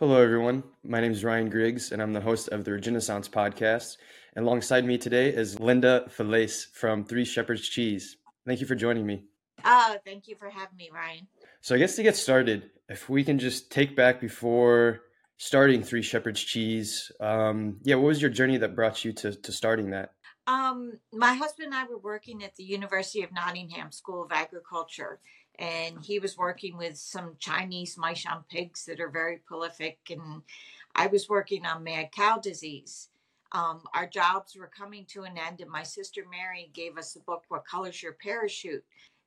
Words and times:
Hello, 0.00 0.20
everyone. 0.20 0.64
My 0.82 1.00
name 1.00 1.12
is 1.12 1.22
Ryan 1.22 1.48
Griggs, 1.48 1.92
and 1.92 2.02
I'm 2.02 2.12
the 2.12 2.20
host 2.20 2.48
of 2.48 2.64
the 2.64 2.72
Renaissance 2.72 3.28
podcast. 3.28 3.96
And 4.34 4.44
alongside 4.44 4.84
me 4.84 4.98
today 4.98 5.28
is 5.28 5.60
Linda 5.60 6.06
Faillace 6.08 6.66
from 6.72 7.04
Three 7.04 7.24
Shepherds 7.24 7.68
Cheese. 7.68 8.16
Thank 8.44 8.60
you 8.60 8.66
for 8.66 8.74
joining 8.74 9.06
me. 9.06 9.22
Oh, 9.64 9.96
thank 10.04 10.26
you 10.26 10.34
for 10.34 10.50
having 10.50 10.76
me, 10.76 10.90
Ryan. 10.92 11.28
So, 11.60 11.76
I 11.76 11.78
guess 11.78 11.94
to 11.94 12.02
get 12.02 12.16
started, 12.16 12.70
if 12.88 13.08
we 13.08 13.22
can 13.22 13.38
just 13.38 13.70
take 13.70 13.94
back 13.94 14.20
before 14.20 15.02
starting 15.36 15.84
Three 15.84 16.02
Shepherds 16.02 16.42
Cheese, 16.42 17.12
um, 17.20 17.76
yeah, 17.84 17.94
what 17.94 18.08
was 18.08 18.20
your 18.20 18.32
journey 18.32 18.56
that 18.56 18.74
brought 18.74 19.04
you 19.04 19.12
to, 19.12 19.32
to 19.32 19.52
starting 19.52 19.90
that? 19.90 20.14
Um, 20.48 20.98
my 21.12 21.34
husband 21.34 21.66
and 21.66 21.74
I 21.76 21.84
were 21.84 21.98
working 21.98 22.42
at 22.42 22.56
the 22.56 22.64
University 22.64 23.22
of 23.22 23.32
Nottingham 23.32 23.92
School 23.92 24.24
of 24.24 24.32
Agriculture, 24.32 25.20
and 25.58 26.04
he 26.04 26.18
was 26.18 26.36
working 26.36 26.76
with 26.76 26.96
some 26.96 27.36
Chinese 27.38 27.96
Meishan 27.96 28.42
pigs 28.48 28.84
that 28.86 29.00
are 29.00 29.10
very 29.10 29.38
prolific, 29.38 29.98
and 30.10 30.42
I 30.94 31.06
was 31.06 31.28
working 31.28 31.66
on 31.66 31.84
mad 31.84 32.10
cow 32.12 32.38
disease. 32.38 33.08
Um, 33.52 33.82
our 33.94 34.06
jobs 34.06 34.56
were 34.56 34.70
coming 34.76 35.04
to 35.06 35.22
an 35.22 35.38
end, 35.38 35.60
and 35.60 35.70
my 35.70 35.84
sister 35.84 36.22
Mary 36.28 36.70
gave 36.74 36.98
us 36.98 37.12
the 37.12 37.20
book, 37.20 37.44
What 37.48 37.66
Color's 37.66 38.02
Your 38.02 38.12
Parachute? 38.12 38.84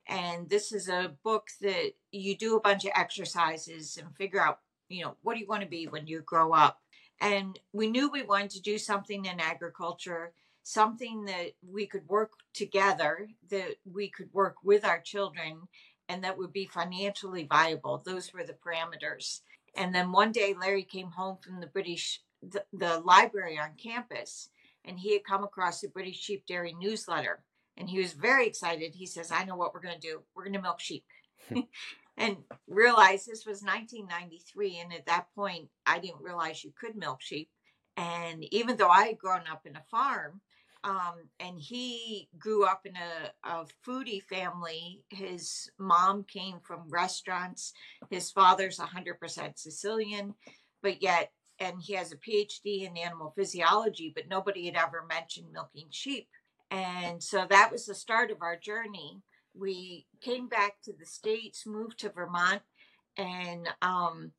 And 0.07 0.49
this 0.49 0.71
is 0.71 0.89
a 0.89 1.13
book 1.23 1.47
that 1.61 1.91
you 2.11 2.35
do 2.35 2.55
a 2.55 2.61
bunch 2.61 2.85
of 2.85 2.91
exercises 2.95 3.97
and 3.97 4.15
figure 4.15 4.41
out, 4.41 4.59
you 4.89 5.03
know, 5.03 5.15
what 5.21 5.33
do 5.33 5.39
you 5.39 5.47
want 5.47 5.63
to 5.63 5.67
be 5.67 5.87
when 5.87 6.07
you 6.07 6.21
grow 6.21 6.53
up? 6.53 6.81
And 7.19 7.59
we 7.73 7.89
knew 7.89 8.09
we 8.09 8.23
wanted 8.23 8.51
to 8.51 8.61
do 8.61 8.77
something 8.77 9.25
in 9.25 9.39
agriculture, 9.39 10.33
something 10.63 11.25
that 11.25 11.53
we 11.67 11.87
could 11.87 12.07
work 12.07 12.31
together, 12.53 13.29
that 13.49 13.75
we 13.91 14.09
could 14.09 14.33
work 14.33 14.57
with 14.63 14.85
our 14.85 14.99
children, 14.99 15.61
and 16.09 16.23
that 16.23 16.37
would 16.37 16.53
be 16.53 16.65
financially 16.65 17.47
viable. 17.49 18.01
Those 18.05 18.33
were 18.33 18.43
the 18.43 18.53
parameters. 18.53 19.41
And 19.75 19.93
then 19.93 20.11
one 20.11 20.31
day, 20.31 20.55
Larry 20.59 20.83
came 20.83 21.11
home 21.11 21.37
from 21.41 21.59
the 21.59 21.67
British, 21.67 22.21
the, 22.41 22.63
the 22.73 22.99
library 22.99 23.59
on 23.59 23.71
campus, 23.81 24.49
and 24.85 24.99
he 24.99 25.13
had 25.13 25.23
come 25.23 25.43
across 25.43 25.81
the 25.81 25.89
British 25.89 26.19
Sheep 26.19 26.45
Dairy 26.47 26.75
newsletter. 26.79 27.43
And 27.75 27.89
he 27.89 27.99
was 27.99 28.13
very 28.13 28.47
excited. 28.47 28.95
He 28.95 29.05
says, 29.05 29.31
I 29.31 29.43
know 29.43 29.55
what 29.55 29.73
we're 29.73 29.81
going 29.81 29.99
to 29.99 30.07
do. 30.07 30.21
We're 30.33 30.43
going 30.43 30.53
to 30.53 30.61
milk 30.61 30.79
sheep. 30.79 31.05
Hmm. 31.49 31.59
and 32.17 32.37
realized 32.67 33.27
this 33.27 33.45
was 33.45 33.61
1993. 33.61 34.79
And 34.79 34.93
at 34.93 35.05
that 35.05 35.27
point, 35.35 35.69
I 35.85 35.99
didn't 35.99 36.21
realize 36.21 36.63
you 36.63 36.73
could 36.79 36.95
milk 36.95 37.21
sheep. 37.21 37.49
And 37.95 38.43
even 38.51 38.77
though 38.77 38.89
I 38.89 39.07
had 39.07 39.19
grown 39.19 39.41
up 39.51 39.65
in 39.65 39.75
a 39.75 39.83
farm, 39.91 40.41
um, 40.87 41.15
and 41.41 41.59
he 41.59 42.29
grew 42.39 42.63
up 42.63 42.85
in 42.85 42.93
a, 42.95 43.49
a 43.49 43.65
foodie 43.85 44.23
family. 44.23 45.03
His 45.09 45.69
mom 45.77 46.23
came 46.23 46.59
from 46.63 46.89
restaurants. 46.89 47.73
His 48.09 48.31
father's 48.31 48.79
100% 48.79 49.59
Sicilian, 49.59 50.33
but 50.81 51.01
yet, 51.01 51.31
and 51.59 51.75
he 51.81 51.93
has 51.95 52.13
a 52.13 52.17
PhD 52.17 52.87
in 52.87 52.95
animal 52.95 53.33
physiology, 53.35 54.13
but 54.15 54.29
nobody 54.29 54.65
had 54.65 54.77
ever 54.77 55.05
mentioned 55.09 55.47
milking 55.51 55.87
sheep. 55.89 56.29
And 56.71 57.21
so 57.21 57.45
that 57.49 57.69
was 57.69 57.85
the 57.85 57.95
start 57.95 58.31
of 58.31 58.41
our 58.41 58.55
journey. 58.55 59.21
We 59.53 60.05
came 60.21 60.47
back 60.47 60.75
to 60.83 60.93
the 60.97 61.05
States, 61.05 61.65
moved 61.65 61.99
to 61.99 62.09
Vermont, 62.11 62.61
and 63.17 63.67
um, 63.81 64.31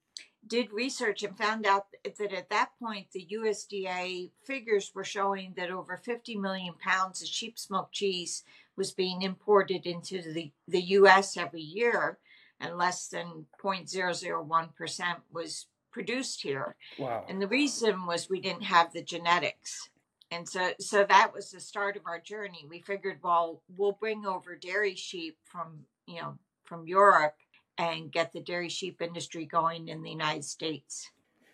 did 0.48 0.72
research 0.72 1.22
and 1.22 1.36
found 1.36 1.66
out 1.66 1.86
that 2.04 2.32
at 2.32 2.50
that 2.50 2.70
point 2.80 3.06
the 3.12 3.26
USDA 3.32 4.30
figures 4.44 4.92
were 4.94 5.04
showing 5.04 5.54
that 5.56 5.70
over 5.70 5.96
50 5.96 6.36
million 6.36 6.74
pounds 6.74 7.22
of 7.22 7.28
sheep 7.28 7.58
smoked 7.58 7.92
cheese 7.92 8.44
was 8.76 8.92
being 8.92 9.22
imported 9.22 9.86
into 9.86 10.22
the, 10.32 10.50
the 10.66 10.80
US 10.80 11.36
every 11.36 11.60
year 11.60 12.18
and 12.60 12.76
less 12.76 13.08
than 13.08 13.46
0.001% 13.62 15.02
was 15.32 15.66
produced 15.92 16.42
here. 16.42 16.76
Wow. 16.98 17.24
And 17.28 17.40
the 17.40 17.48
reason 17.48 18.06
was 18.06 18.28
we 18.28 18.40
didn't 18.40 18.62
have 18.62 18.92
the 18.92 19.02
genetics. 19.02 19.88
And 20.30 20.46
so 20.46 20.72
so 20.78 21.04
that 21.04 21.32
was 21.32 21.50
the 21.50 21.60
start 21.60 21.96
of 21.96 22.02
our 22.06 22.20
journey. 22.20 22.66
We 22.68 22.80
figured 22.80 23.18
well 23.22 23.62
we'll 23.76 23.92
bring 23.98 24.26
over 24.26 24.56
dairy 24.56 24.94
sheep 24.94 25.38
from, 25.44 25.80
you 26.06 26.20
know, 26.20 26.38
from 26.64 26.86
Europe 26.86 27.34
and 27.78 28.10
get 28.10 28.32
the 28.32 28.40
dairy 28.40 28.68
sheep 28.68 29.00
industry 29.00 29.46
going 29.46 29.88
in 29.88 30.02
the 30.02 30.10
United 30.10 30.44
States. 30.44 31.08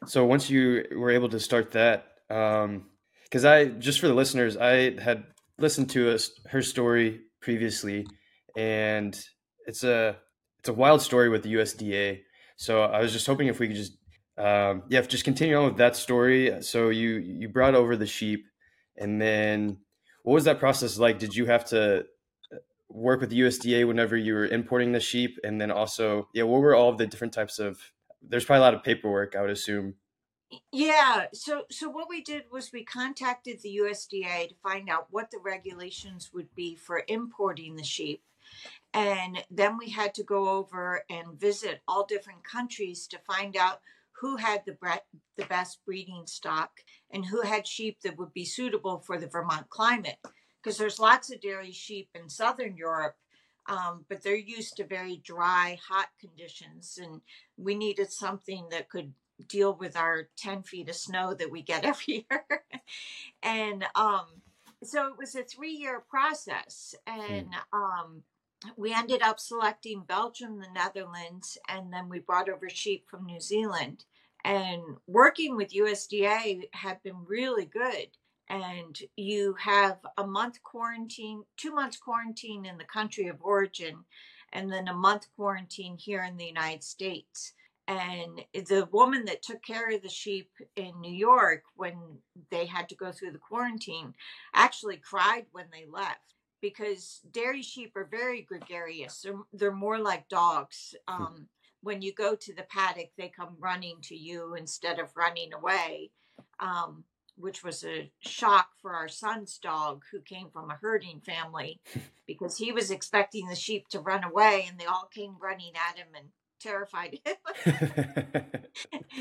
So 0.06 0.24
once 0.24 0.50
you 0.50 0.84
were 0.96 1.10
able 1.10 1.28
to 1.30 1.40
start 1.40 1.72
that, 1.72 2.06
because 2.28 3.44
um, 3.44 3.46
I 3.46 3.66
just 3.66 4.00
for 4.00 4.08
the 4.08 4.14
listeners, 4.14 4.56
I 4.56 4.98
had 5.00 5.24
listened 5.58 5.90
to 5.90 6.14
a, 6.14 6.18
her 6.48 6.62
story 6.62 7.20
previously, 7.40 8.06
and 8.56 9.18
it's 9.66 9.84
a 9.84 10.16
it's 10.58 10.68
a 10.68 10.72
wild 10.72 11.02
story 11.02 11.28
with 11.28 11.42
the 11.42 11.54
USDA. 11.54 12.20
So 12.56 12.82
I 12.82 13.00
was 13.00 13.12
just 13.12 13.26
hoping 13.26 13.48
if 13.48 13.58
we 13.58 13.68
could 13.68 13.76
just 13.76 13.92
um, 14.36 14.82
yeah, 14.88 15.00
just 15.02 15.24
continue 15.24 15.56
on 15.56 15.66
with 15.66 15.76
that 15.78 15.96
story. 15.96 16.62
So 16.62 16.88
you 16.88 17.16
you 17.16 17.48
brought 17.48 17.74
over 17.74 17.96
the 17.96 18.06
sheep, 18.06 18.46
and 18.96 19.20
then 19.20 19.78
what 20.22 20.34
was 20.34 20.44
that 20.44 20.58
process 20.58 20.98
like? 20.98 21.18
Did 21.18 21.34
you 21.36 21.46
have 21.46 21.66
to 21.66 22.06
work 22.89 23.21
with 23.21 23.33
USDA 23.33 23.87
whenever 23.87 24.17
you 24.17 24.34
were 24.34 24.47
importing 24.47 24.93
the 24.93 25.00
sheep, 25.00 25.39
and 25.45 25.61
then 25.61 25.71
also, 25.71 26.28
yeah, 26.34 26.45
what 26.45 26.61
were 26.61 26.75
all 26.75 26.93
the 26.93 27.06
different 27.06 27.33
types 27.33 27.59
of? 27.59 27.78
There's 28.22 28.45
probably 28.45 28.61
a 28.61 28.65
lot 28.65 28.75
of 28.75 28.83
paperwork, 28.83 29.37
I 29.37 29.43
would 29.43 29.50
assume. 29.50 29.95
Yeah. 30.72 31.27
So 31.33 31.65
so 31.71 31.89
what 31.89 32.09
we 32.09 32.22
did 32.22 32.45
was 32.50 32.72
we 32.72 32.84
contacted 32.84 33.61
the 33.61 33.81
USDA 33.83 34.49
to 34.49 34.55
find 34.62 34.89
out 34.89 35.09
what 35.11 35.31
the 35.31 35.39
regulations 35.39 36.31
would 36.33 36.55
be 36.55 36.77
for 36.77 37.03
importing 37.09 37.77
the 37.77 37.84
sheep. 37.84 38.22
And 38.93 39.43
then 39.51 39.77
we 39.77 39.91
had 39.91 40.15
to 40.15 40.22
go 40.22 40.49
over 40.49 41.03
and 41.11 41.41
visit 41.41 41.81
all 41.89 42.06
different 42.06 42.45
countries 42.45 43.06
to 43.09 43.19
find 43.27 43.56
out 43.56 43.81
who 44.12 44.37
had 44.37 44.62
the 44.65 44.72
bre- 44.72 45.05
the 45.37 45.45
best 45.47 45.84
breeding 45.84 46.27
stock 46.27 46.71
and 47.11 47.25
who 47.25 47.43
had 47.43 47.66
sheep 47.66 47.99
that 48.03 48.16
would 48.16 48.33
be 48.33 48.45
suitable 48.45 49.01
for 49.01 49.19
the 49.19 49.27
Vermont 49.27 49.69
climate 49.71 50.19
because 50.64 50.78
there's 50.78 50.98
lots 50.98 51.30
of 51.30 51.41
dairy 51.41 51.72
sheep 51.72 52.08
in 52.14 52.28
southern 52.28 52.76
Europe, 52.76 53.16
um, 53.66 54.04
but 54.08 54.22
they're 54.22 54.34
used 54.34 54.76
to 54.76 54.86
very 54.86 55.19
dry, 55.19 55.78
hot 55.86 56.08
conditions, 56.19 56.98
and 57.02 57.20
we 57.58 57.75
needed 57.75 58.10
something 58.10 58.66
that 58.70 58.88
could 58.88 59.12
deal 59.48 59.74
with 59.74 59.97
our 59.97 60.28
10 60.38 60.62
feet 60.62 60.88
of 60.88 60.94
snow 60.94 61.34
that 61.34 61.50
we 61.50 61.60
get 61.60 61.84
every 61.84 62.26
year. 62.30 62.44
and 63.42 63.84
um, 63.94 64.26
so 64.82 65.06
it 65.08 65.19
was 65.19 65.34
a 65.34 65.42
three 65.42 65.72
year 65.72 66.03
process, 66.08 66.94
and 67.06 67.48
um, 67.72 68.22
we 68.76 68.94
ended 68.94 69.20
up 69.20 69.38
selecting 69.38 70.03
Belgium, 70.06 70.58
the 70.58 70.69
Netherlands, 70.74 71.58
and 71.69 71.92
then 71.92 72.08
we 72.08 72.20
brought 72.20 72.48
over 72.48 72.70
sheep 72.70 73.04
from 73.06 73.26
New 73.26 73.41
Zealand. 73.41 74.04
And 74.47 74.82
working 75.06 75.56
with 75.56 75.72
USDA 75.72 76.64
had 76.72 77.03
been 77.03 77.16
really 77.26 77.64
good 77.64 78.08
and 78.49 78.99
you 79.16 79.55
have 79.59 79.99
a 80.19 80.27
month 80.27 80.62
quarantine, 80.62 81.44
two 81.56 81.72
months 81.75 81.97
quarantine 81.97 82.66
in 82.66 82.78
the 82.78 82.84
country 82.84 83.28
of 83.28 83.37
origin, 83.41 84.05
and 84.53 84.72
then 84.72 84.88
a 84.88 84.94
month 84.94 85.27
quarantine 85.37 85.97
here 85.97 86.22
in 86.22 86.37
the 86.37 86.44
United 86.44 86.84
States. 86.84 87.54
And 87.87 88.43
the 88.54 88.88
woman 88.93 89.27
that 89.27 89.43
took 89.43 89.62
care 89.62 89.91
of 89.91 90.03
the 90.03 90.09
sheep 90.09 90.50
in 90.77 91.00
New 91.00 91.12
York 91.12 91.65
when 91.77 91.97
they 92.50 92.65
had 92.65 92.88
to 92.88 92.94
go 92.94 93.12
through 93.12 93.33
the 93.33 93.38
quarantine 93.38 94.15
actually 94.54 94.97
cried 94.97 95.47
when 95.53 95.66
they 95.71 95.84
left 95.91 96.34
because 96.62 97.21
dairy 97.31 97.60
sheep 97.60 97.93
are 97.94 98.09
very 98.10 98.41
gregarious. 98.41 99.21
They're, 99.21 99.34
they're 99.53 99.71
more 99.71 99.99
like 99.99 100.31
dogs. 100.31 100.94
Hmm. 101.06 101.22
Um, 101.22 101.49
when 101.83 102.00
you 102.00 102.15
go 102.15 102.34
to 102.34 102.54
the 102.54 102.62
paddock, 102.62 103.10
they 103.19 103.28
come 103.28 103.56
running 103.59 103.99
to 104.04 104.16
you 104.16 104.54
instead 104.54 104.99
of 104.99 105.15
running 105.15 105.53
away. 105.53 106.10
Um, 106.60 107.04
which 107.37 107.65
was 107.65 107.84
a 107.84 108.11
shock 108.21 108.69
for 108.81 108.93
our 108.93 109.09
son's 109.09 109.59
dog 109.59 110.03
who 110.11 110.21
came 110.21 110.49
from 110.50 110.71
a 110.71 110.78
herding 110.81 111.21
family 111.21 111.81
because 112.27 112.59
he 112.59 112.72
was 112.72 112.91
expecting 112.91 113.49
the 113.49 113.55
sheep 113.55 113.89
to 113.89 114.00
run 114.00 114.25
away 114.25 114.67
and 114.69 114.78
they 114.78 114.87
all 114.87 115.09
came 115.12 115.37
running 115.41 115.72
at 115.91 115.99
him 115.99 116.09
and 116.17 116.28
terrified 116.61 117.19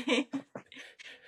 him. 0.06 0.26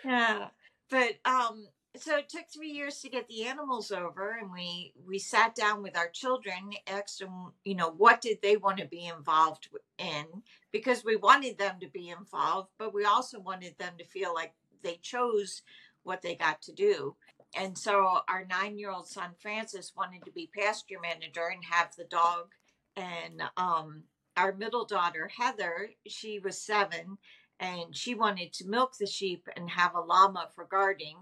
yeah. 0.05 0.49
But 0.89 1.17
um 1.25 1.69
so 1.99 2.17
it 2.17 2.29
took 2.29 2.45
three 2.49 2.71
years 2.71 3.01
to 3.01 3.09
get 3.09 3.27
the 3.29 3.45
animals 3.45 3.91
over 3.91 4.37
and 4.41 4.53
we 4.53 4.93
we 5.07 5.19
sat 5.19 5.55
down 5.55 5.83
with 5.83 5.97
our 5.97 6.09
children 6.09 6.71
asked 6.87 7.21
them 7.21 7.53
you 7.65 7.75
know 7.75 7.91
what 7.91 8.21
did 8.21 8.39
they 8.43 8.57
want 8.57 8.79
to 8.79 8.87
be 8.87 9.07
involved 9.07 9.69
in 9.99 10.25
because 10.73 11.05
we 11.05 11.17
wanted 11.17 11.59
them 11.59 11.77
to 11.81 11.89
be 11.89 12.11
involved 12.11 12.69
but 12.79 12.93
we 12.95 13.05
also 13.05 13.41
wanted 13.41 13.77
them 13.79 13.95
to 13.99 14.05
feel 14.05 14.35
like 14.35 14.53
they 14.83 14.99
chose 15.03 15.63
what 16.07 16.23
they 16.23 16.35
got 16.35 16.63
to 16.63 16.73
do. 16.73 17.17
And 17.57 17.77
so 17.77 18.21
our 18.29 18.47
nine 18.49 18.79
year 18.79 18.91
old 18.91 19.09
son, 19.09 19.31
Francis, 19.41 19.93
wanted 19.97 20.25
to 20.25 20.31
be 20.31 20.51
pasture 20.57 21.01
manager 21.01 21.49
and 21.53 21.65
have 21.71 21.95
the 21.97 22.05
dog. 22.05 22.49
And 22.97 23.43
um, 23.57 24.05
our 24.37 24.55
middle 24.55 24.85
daughter, 24.85 25.31
Heather, 25.37 25.91
she 26.07 26.39
was 26.39 26.61
seven 26.61 27.19
and 27.59 27.97
she 27.97 28.15
wanted 28.15 28.53
to 28.55 28.69
milk 28.69 28.97
the 28.99 29.07
sheep 29.07 29.49
and 29.57 29.71
have 29.71 29.95
a 29.95 30.01
llama 30.01 30.49
for 30.55 30.67
guarding. 30.67 31.17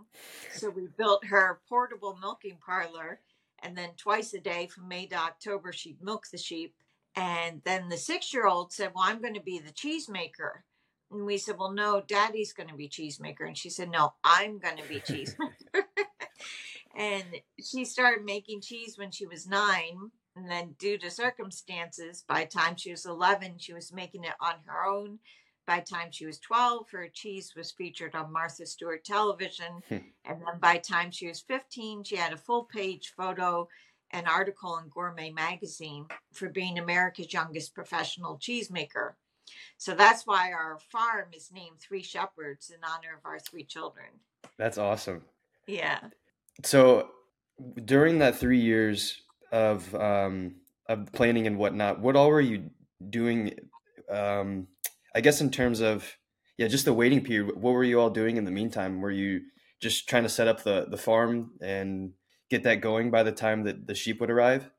So 0.53 0.71
we 0.71 0.89
built 0.99 1.25
her 1.27 1.61
portable 1.69 2.19
milking 2.21 2.59
parlor. 2.65 3.21
And 3.63 3.77
then 3.77 3.91
twice 3.97 4.35
a 4.35 4.41
day 4.41 4.67
from 4.67 4.89
May 4.89 5.07
to 5.07 5.17
October, 5.17 5.73
she'd 5.73 6.03
milk 6.03 6.25
the 6.31 6.39
sheep. 6.39 6.75
And 7.17 7.63
then 7.65 7.89
the 7.89 7.97
six 7.97 8.35
year 8.35 8.47
old 8.47 8.73
said, 8.73 8.91
Well, 8.95 9.05
I'm 9.07 9.23
going 9.23 9.35
to 9.35 9.41
be 9.41 9.61
the 9.61 9.73
cheesemaker. 9.73 10.63
And 11.11 11.25
we 11.25 11.39
said, 11.39 11.57
Well, 11.59 11.73
no, 11.73 12.03
daddy's 12.07 12.53
going 12.53 12.69
to 12.69 12.75
be 12.75 12.89
cheesemaker. 12.89 13.47
And 13.47 13.57
she 13.57 13.71
said, 13.71 13.91
No, 13.91 14.15
I'm 14.23 14.59
going 14.59 14.77
to 14.77 14.89
be 14.89 15.01
cheesemaker. 15.01 15.85
and 16.97 17.25
she 17.63 17.85
started 17.85 18.25
making 18.25 18.61
cheese 18.61 18.99
when 18.99 19.11
she 19.11 19.27
was 19.27 19.47
nine. 19.47 20.11
And 20.37 20.51
then, 20.51 20.75
due 20.79 20.99
to 20.99 21.11
circumstances, 21.11 22.25
by 22.27 22.41
the 22.45 22.51
time 22.51 22.77
she 22.77 22.91
was 22.91 23.07
11, 23.07 23.59
she 23.59 23.73
was 23.73 23.93
making 23.93 24.25
it 24.25 24.35
on 24.41 24.55
her 24.67 24.85
own. 24.85 25.21
By 25.67 25.81
the 25.81 25.87
time 25.87 26.09
she 26.11 26.27
was 26.27 26.39
12, 26.41 26.91
her 26.91 27.09
cheese 27.09 27.55
was 27.57 27.71
featured 27.71 28.15
on 28.15 28.33
Martha 28.33 28.67
Stewart 28.67 29.05
television. 29.05 29.83
Hmm. 29.89 29.97
and 30.25 30.41
then 30.41 30.59
by 30.61 30.75
the 30.75 30.81
time 30.81 31.11
she 31.11 31.29
was 31.29 31.41
15, 31.41 32.05
she 32.05 32.17
had 32.17 32.33
a 32.33 32.37
full 32.37 32.65
page 32.65 33.13
photo 33.17 33.69
and 34.11 34.29
article 34.29 34.79
in 34.79 34.89
Gourmet 34.89 35.31
magazine 35.31 36.07
for 36.33 36.49
being 36.49 36.79
America's 36.79 37.33
youngest 37.33 37.75
professional 37.75 38.39
cheesemaker. 38.39 39.15
So 39.79 39.95
that's 39.95 40.27
why 40.27 40.53
our 40.53 40.79
farm 40.91 41.29
is 41.35 41.51
named 41.53 41.81
Three 41.81 42.03
Shepherds 42.03 42.71
in 42.71 42.79
honor 42.85 43.17
of 43.17 43.25
our 43.25 43.39
three 43.39 43.65
children. 43.65 44.07
That's 44.59 44.79
awesome. 44.79 45.23
Yeah. 45.67 46.01
So 46.63 47.09
during 47.85 48.19
that 48.19 48.37
three 48.39 48.61
years 48.61 49.23
of 49.53 49.95
um, 49.95 50.57
of 50.89 51.13
planning 51.13 51.47
and 51.47 51.59
whatnot, 51.59 52.01
what 52.01 52.17
all 52.17 52.31
were 52.31 52.41
you 52.41 52.71
doing? 53.11 53.55
Um, 54.11 54.69
I 55.15 55.21
guess 55.21 55.41
in 55.41 55.51
terms 55.51 55.81
of 55.81 56.17
yeah, 56.57 56.69
just 56.69 56.85
the 56.85 56.95
waiting 56.95 57.23
period. 57.23 57.57
What 57.57 57.73
were 57.73 57.85
you 57.85 58.01
all 58.01 58.11
doing 58.11 58.37
in 58.37 58.45
the 58.45 58.51
meantime? 58.51 59.01
Were 59.01 59.11
you 59.11 59.43
just 59.81 60.09
trying 60.09 60.23
to 60.23 60.29
set 60.29 60.49
up 60.49 60.63
the 60.63 60.87
the 60.89 60.97
farm 60.97 61.53
and 61.61 62.13
get 62.51 62.63
that 62.65 62.81
going 62.81 63.11
by 63.11 63.23
the 63.23 63.33
time 63.33 63.65
that 63.65 63.87
the 63.87 63.95
sheep 63.95 64.21
would 64.21 64.31
arrive? 64.31 64.71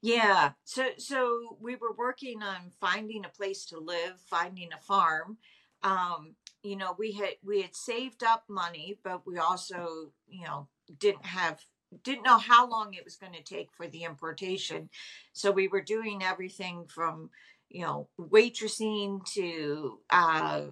Yeah. 0.00 0.52
So 0.64 0.90
so 0.98 1.56
we 1.60 1.76
were 1.76 1.92
working 1.92 2.42
on 2.42 2.70
finding 2.80 3.24
a 3.24 3.28
place 3.28 3.66
to 3.66 3.78
live, 3.78 4.20
finding 4.28 4.70
a 4.72 4.80
farm. 4.82 5.38
Um, 5.82 6.34
you 6.62 6.76
know, 6.76 6.94
we 6.98 7.12
had 7.12 7.34
we 7.44 7.62
had 7.62 7.74
saved 7.74 8.22
up 8.24 8.44
money, 8.48 8.98
but 9.04 9.26
we 9.26 9.38
also, 9.38 10.12
you 10.28 10.44
know, 10.44 10.68
didn't 10.98 11.26
have 11.26 11.60
didn't 12.02 12.24
know 12.24 12.38
how 12.38 12.68
long 12.68 12.94
it 12.94 13.04
was 13.04 13.16
going 13.16 13.32
to 13.32 13.42
take 13.42 13.68
for 13.72 13.86
the 13.86 14.04
importation. 14.04 14.88
So 15.32 15.50
we 15.50 15.68
were 15.68 15.82
doing 15.82 16.22
everything 16.22 16.86
from 16.88 17.30
you 17.68 17.82
know 17.82 18.08
waitressing 18.20 19.24
to 19.34 20.00
uh, 20.10 20.62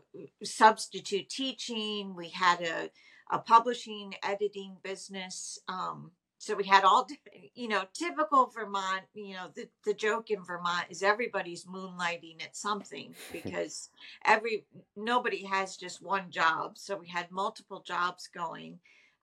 substitute 0.42 1.28
teaching. 1.28 2.14
We 2.14 2.28
had 2.30 2.60
a 2.62 2.90
a 3.30 3.38
publishing 3.38 4.14
editing 4.22 4.76
business. 4.82 5.58
Um, 5.68 6.12
so 6.38 6.54
we 6.54 6.64
had 6.64 6.84
all 6.84 7.06
you 7.54 7.68
know 7.68 7.84
typical 7.92 8.46
vermont 8.46 9.02
you 9.14 9.34
know 9.34 9.48
the, 9.54 9.68
the 9.84 9.94
joke 9.94 10.30
in 10.30 10.42
vermont 10.44 10.86
is 10.90 11.02
everybody's 11.02 11.64
moonlighting 11.64 12.42
at 12.42 12.56
something 12.56 13.14
because 13.32 13.90
every 14.24 14.64
nobody 14.96 15.44
has 15.44 15.76
just 15.76 16.02
one 16.02 16.30
job 16.30 16.76
so 16.76 16.96
we 16.96 17.08
had 17.08 17.30
multiple 17.30 17.82
jobs 17.86 18.28
going 18.34 18.78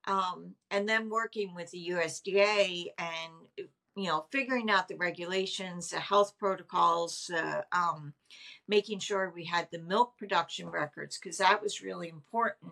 um, 0.05 0.55
and 0.71 0.89
then 0.89 1.09
working 1.09 1.53
with 1.53 1.69
the 1.71 1.89
usda 1.91 2.87
and 2.97 3.67
you 3.95 4.07
know 4.07 4.25
figuring 4.31 4.69
out 4.69 4.87
the 4.87 4.95
regulations 4.95 5.89
the 5.89 5.99
health 5.99 6.33
protocols 6.39 7.29
uh, 7.35 7.61
um, 7.71 8.13
making 8.67 8.99
sure 8.99 9.31
we 9.35 9.43
had 9.43 9.67
the 9.71 9.79
milk 9.79 10.17
production 10.17 10.69
records 10.69 11.19
because 11.19 11.37
that 11.37 11.61
was 11.61 11.81
really 11.81 12.09
important 12.09 12.71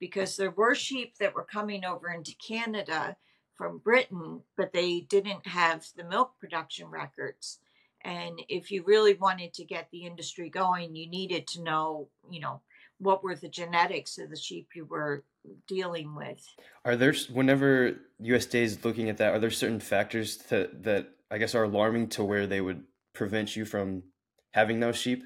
because 0.00 0.36
there 0.36 0.50
were 0.50 0.74
sheep 0.74 1.16
that 1.18 1.34
were 1.34 1.44
coming 1.44 1.84
over 1.84 2.08
into 2.10 2.34
canada 2.34 3.16
from 3.58 3.78
Britain, 3.78 4.40
but 4.56 4.72
they 4.72 5.00
didn't 5.00 5.46
have 5.46 5.84
the 5.96 6.04
milk 6.04 6.32
production 6.40 6.88
records. 6.88 7.58
And 8.04 8.40
if 8.48 8.70
you 8.70 8.84
really 8.84 9.14
wanted 9.14 9.52
to 9.54 9.64
get 9.64 9.88
the 9.90 10.06
industry 10.06 10.48
going, 10.48 10.94
you 10.94 11.10
needed 11.10 11.48
to 11.48 11.62
know, 11.62 12.08
you 12.30 12.40
know, 12.40 12.62
what 12.98 13.22
were 13.22 13.34
the 13.34 13.48
genetics 13.48 14.18
of 14.18 14.30
the 14.30 14.36
sheep 14.36 14.68
you 14.74 14.84
were 14.84 15.24
dealing 15.66 16.14
with. 16.14 16.44
Are 16.84 16.96
there, 16.96 17.14
whenever 17.30 17.96
USDA 18.22 18.62
is 18.62 18.84
looking 18.84 19.08
at 19.08 19.18
that, 19.18 19.34
are 19.34 19.38
there 19.38 19.50
certain 19.50 19.80
factors 19.80 20.36
that, 20.48 20.84
that 20.84 21.08
I 21.30 21.38
guess 21.38 21.54
are 21.54 21.64
alarming 21.64 22.08
to 22.10 22.24
where 22.24 22.46
they 22.46 22.60
would 22.60 22.84
prevent 23.12 23.56
you 23.56 23.64
from 23.64 24.04
having 24.52 24.80
those 24.80 24.96
sheep? 24.96 25.24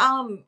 Um, 0.00 0.44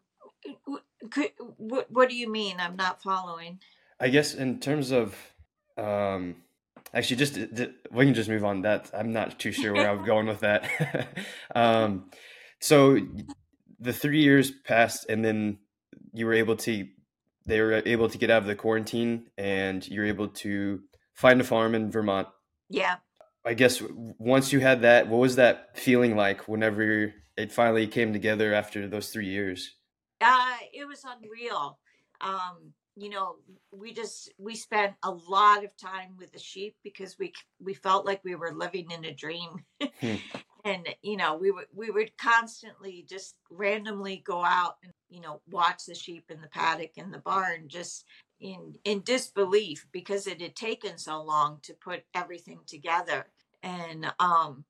could, 1.10 1.32
what, 1.56 1.90
what 1.90 2.08
do 2.08 2.16
you 2.16 2.30
mean? 2.30 2.56
I'm 2.58 2.76
not 2.76 3.02
following. 3.02 3.58
I 4.00 4.08
guess 4.08 4.34
in 4.34 4.60
terms 4.60 4.90
of, 4.90 5.16
um, 5.76 6.36
actually 6.92 7.16
just 7.16 7.38
we 7.90 8.04
can 8.04 8.14
just 8.14 8.28
move 8.28 8.44
on. 8.44 8.62
That 8.62 8.90
i'm 8.94 9.12
not 9.12 9.38
too 9.38 9.52
sure 9.52 9.72
where 9.72 9.90
i'm 9.90 10.04
going 10.04 10.26
with 10.26 10.40
that. 10.40 11.08
Um, 11.54 12.10
so 12.60 12.98
the 13.78 13.92
three 13.92 14.22
years 14.22 14.50
passed 14.50 15.06
and 15.08 15.24
then 15.24 15.58
you 16.12 16.26
were 16.26 16.34
able 16.34 16.56
to 16.56 16.88
they 17.46 17.60
were 17.60 17.82
able 17.84 18.08
to 18.08 18.18
get 18.18 18.30
out 18.30 18.42
of 18.42 18.48
the 18.48 18.54
quarantine 18.54 19.26
and 19.36 19.86
you're 19.86 20.06
able 20.06 20.28
to 20.28 20.80
find 21.12 21.40
a 21.40 21.44
farm 21.44 21.74
in 21.74 21.90
vermont. 21.90 22.28
Yeah. 22.70 22.96
I 23.44 23.52
guess 23.52 23.82
once 24.18 24.52
you 24.52 24.60
had 24.60 24.82
that 24.82 25.08
what 25.08 25.18
was 25.18 25.36
that 25.36 25.76
feeling 25.76 26.16
like 26.16 26.48
whenever 26.48 27.12
it 27.36 27.52
finally 27.52 27.86
came 27.86 28.12
together 28.12 28.54
after 28.54 28.88
those 28.88 29.10
three 29.10 29.28
years? 29.28 29.74
Uh 30.20 30.56
it 30.72 30.86
was 30.86 31.04
unreal. 31.04 31.78
Um 32.20 32.72
you 32.96 33.08
know 33.08 33.36
we 33.72 33.92
just 33.92 34.32
we 34.38 34.54
spent 34.54 34.94
a 35.02 35.10
lot 35.10 35.64
of 35.64 35.76
time 35.76 36.16
with 36.18 36.32
the 36.32 36.38
sheep 36.38 36.76
because 36.84 37.18
we 37.18 37.32
we 37.60 37.74
felt 37.74 38.06
like 38.06 38.20
we 38.24 38.34
were 38.34 38.52
living 38.52 38.90
in 38.90 39.04
a 39.04 39.14
dream. 39.14 39.64
Hmm. 40.00 40.14
and 40.64 40.88
you 41.02 41.16
know 41.16 41.36
we 41.36 41.50
would 41.50 41.66
we 41.74 41.90
would 41.90 42.16
constantly 42.16 43.04
just 43.08 43.34
randomly 43.50 44.22
go 44.24 44.42
out 44.44 44.76
and 44.82 44.92
you 45.10 45.20
know 45.20 45.40
watch 45.50 45.84
the 45.86 45.94
sheep 45.94 46.30
in 46.30 46.40
the 46.40 46.48
paddock 46.48 46.92
in 46.96 47.10
the 47.10 47.18
barn 47.18 47.68
just 47.68 48.04
in 48.40 48.74
in 48.84 49.02
disbelief 49.02 49.86
because 49.92 50.26
it 50.26 50.40
had 50.40 50.56
taken 50.56 50.96
so 50.96 51.22
long 51.22 51.58
to 51.62 51.74
put 51.74 52.04
everything 52.14 52.60
together. 52.66 53.26
And 53.62 54.12
um 54.18 54.64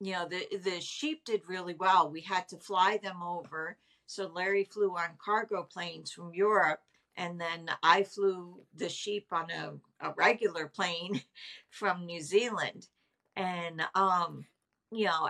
you 0.00 0.12
know 0.12 0.26
the 0.28 0.46
the 0.58 0.80
sheep 0.80 1.24
did 1.24 1.42
really 1.46 1.74
well. 1.74 2.10
We 2.10 2.22
had 2.22 2.48
to 2.48 2.56
fly 2.56 2.98
them 3.02 3.22
over. 3.22 3.76
So 4.06 4.28
larry 4.28 4.64
flew 4.64 4.96
on 4.96 5.18
cargo 5.22 5.64
planes 5.64 6.12
from 6.12 6.32
europe 6.32 6.80
and 7.16 7.40
then 7.40 7.70
I 7.82 8.02
flew 8.02 8.60
the 8.74 8.88
sheep 8.88 9.26
on 9.32 9.50
a, 9.50 9.72
a 10.06 10.14
regular 10.16 10.66
plane 10.66 11.22
from 11.70 12.06
New 12.06 12.20
Zealand, 12.20 12.86
and 13.34 13.82
um, 13.94 14.46
you 14.90 15.06
know, 15.06 15.28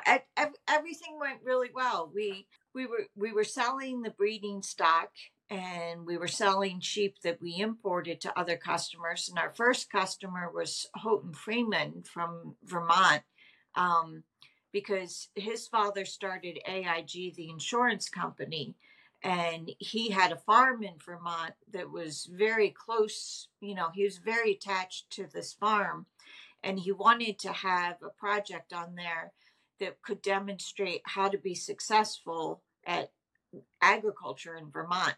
everything 0.68 1.18
went 1.18 1.40
really 1.44 1.70
well. 1.74 2.10
We 2.14 2.46
we 2.74 2.86
were 2.86 3.06
we 3.14 3.32
were 3.32 3.44
selling 3.44 4.02
the 4.02 4.10
breeding 4.10 4.62
stock, 4.62 5.10
and 5.50 6.06
we 6.06 6.16
were 6.16 6.28
selling 6.28 6.80
sheep 6.80 7.16
that 7.22 7.40
we 7.40 7.58
imported 7.58 8.20
to 8.22 8.38
other 8.38 8.56
customers. 8.56 9.28
And 9.28 9.38
our 9.38 9.52
first 9.54 9.90
customer 9.90 10.50
was 10.52 10.86
Houghton 10.94 11.34
Freeman 11.34 12.02
from 12.02 12.56
Vermont. 12.64 13.22
Um, 13.74 14.24
because 14.72 15.28
his 15.34 15.66
father 15.66 16.04
started 16.04 16.58
AIG, 16.66 17.34
the 17.34 17.48
insurance 17.48 18.10
company, 18.10 18.74
and 19.22 19.70
he 19.78 20.10
had 20.10 20.32
a 20.32 20.36
farm 20.36 20.82
in 20.82 20.94
Vermont 21.04 21.54
that 21.72 21.90
was 21.90 22.28
very 22.30 22.70
close. 22.70 23.48
You 23.60 23.74
know, 23.74 23.88
he 23.94 24.04
was 24.04 24.18
very 24.18 24.52
attached 24.52 25.10
to 25.10 25.26
this 25.26 25.52
farm, 25.52 26.06
and 26.62 26.78
he 26.78 26.92
wanted 26.92 27.38
to 27.40 27.52
have 27.52 27.96
a 28.02 28.10
project 28.10 28.72
on 28.72 28.94
there 28.94 29.32
that 29.80 30.02
could 30.02 30.22
demonstrate 30.22 31.02
how 31.04 31.28
to 31.28 31.38
be 31.38 31.54
successful 31.54 32.62
at 32.86 33.10
agriculture 33.80 34.56
in 34.56 34.70
Vermont. 34.70 35.14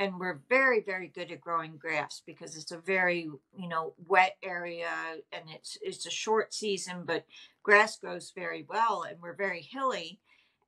And 0.00 0.20
we're 0.20 0.40
very, 0.48 0.80
very 0.80 1.08
good 1.08 1.32
at 1.32 1.40
growing 1.40 1.76
grass 1.76 2.22
because 2.24 2.56
it's 2.56 2.70
a 2.70 2.78
very, 2.78 3.28
you 3.56 3.68
know, 3.68 3.94
wet 4.06 4.36
area 4.44 4.90
and 5.32 5.42
it's 5.52 5.76
it's 5.82 6.06
a 6.06 6.10
short 6.10 6.54
season, 6.54 7.02
but 7.04 7.24
grass 7.64 7.96
grows 7.96 8.30
very 8.32 8.64
well 8.68 9.04
and 9.08 9.20
we're 9.20 9.34
very 9.34 9.60
hilly. 9.60 10.20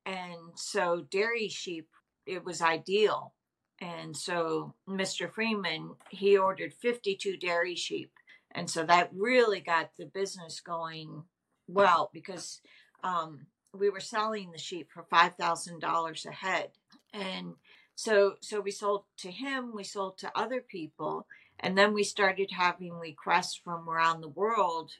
And 0.05 0.35
so 0.55 1.05
dairy 1.09 1.47
sheep 1.47 1.87
it 2.31 2.45
was 2.45 2.61
ideal. 2.61 3.33
And 3.79 4.15
so 4.15 4.73
Mr. 4.87 5.31
Freeman, 5.31 5.95
he 6.09 6.37
ordered 6.37 6.73
52 6.73 7.37
dairy 7.37 7.75
sheep. 7.75 8.11
And 8.53 8.69
so 8.69 8.85
that 8.85 9.09
really 9.13 9.59
got 9.59 9.91
the 9.97 10.05
business 10.05 10.61
going 10.61 11.23
well 11.67 12.09
because 12.13 12.61
um, 13.03 13.47
we 13.73 13.89
were 13.89 13.99
selling 13.99 14.51
the 14.51 14.57
sheep 14.57 14.89
for 14.93 15.05
$5,000 15.11 16.25
a 16.25 16.31
head. 16.31 16.69
And 17.13 17.53
so 17.95 18.35
so 18.41 18.61
we 18.61 18.71
sold 18.71 19.03
to 19.17 19.31
him, 19.31 19.73
we 19.75 19.83
sold 19.83 20.17
to 20.19 20.31
other 20.35 20.61
people, 20.61 21.27
and 21.61 21.77
then 21.77 21.93
we 21.93 22.03
started 22.03 22.51
having 22.51 22.93
requests 22.93 23.55
from 23.55 23.87
around 23.87 24.21
the 24.21 24.27
world 24.27 24.91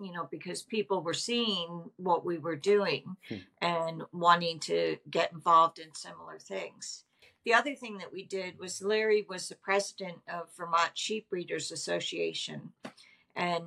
you 0.00 0.12
know 0.12 0.28
because 0.30 0.62
people 0.62 1.02
were 1.02 1.14
seeing 1.14 1.90
what 1.96 2.24
we 2.24 2.38
were 2.38 2.56
doing 2.56 3.16
hmm. 3.28 3.36
and 3.60 4.02
wanting 4.12 4.58
to 4.60 4.96
get 5.10 5.32
involved 5.32 5.78
in 5.78 5.94
similar 5.94 6.38
things. 6.38 7.04
The 7.44 7.54
other 7.54 7.74
thing 7.74 7.98
that 7.98 8.12
we 8.12 8.24
did 8.24 8.58
was 8.58 8.82
larry 8.82 9.26
was 9.28 9.48
the 9.48 9.56
president 9.56 10.18
of 10.32 10.48
vermont 10.56 10.92
sheep 10.94 11.28
breeders 11.30 11.70
association. 11.70 12.72
And 13.36 13.64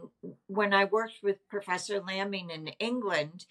when 0.47 0.73
i 0.73 0.85
worked 0.85 1.23
with 1.23 1.47
professor 1.47 2.01
Lamming 2.01 2.49
in 2.49 2.67
england 2.79 3.45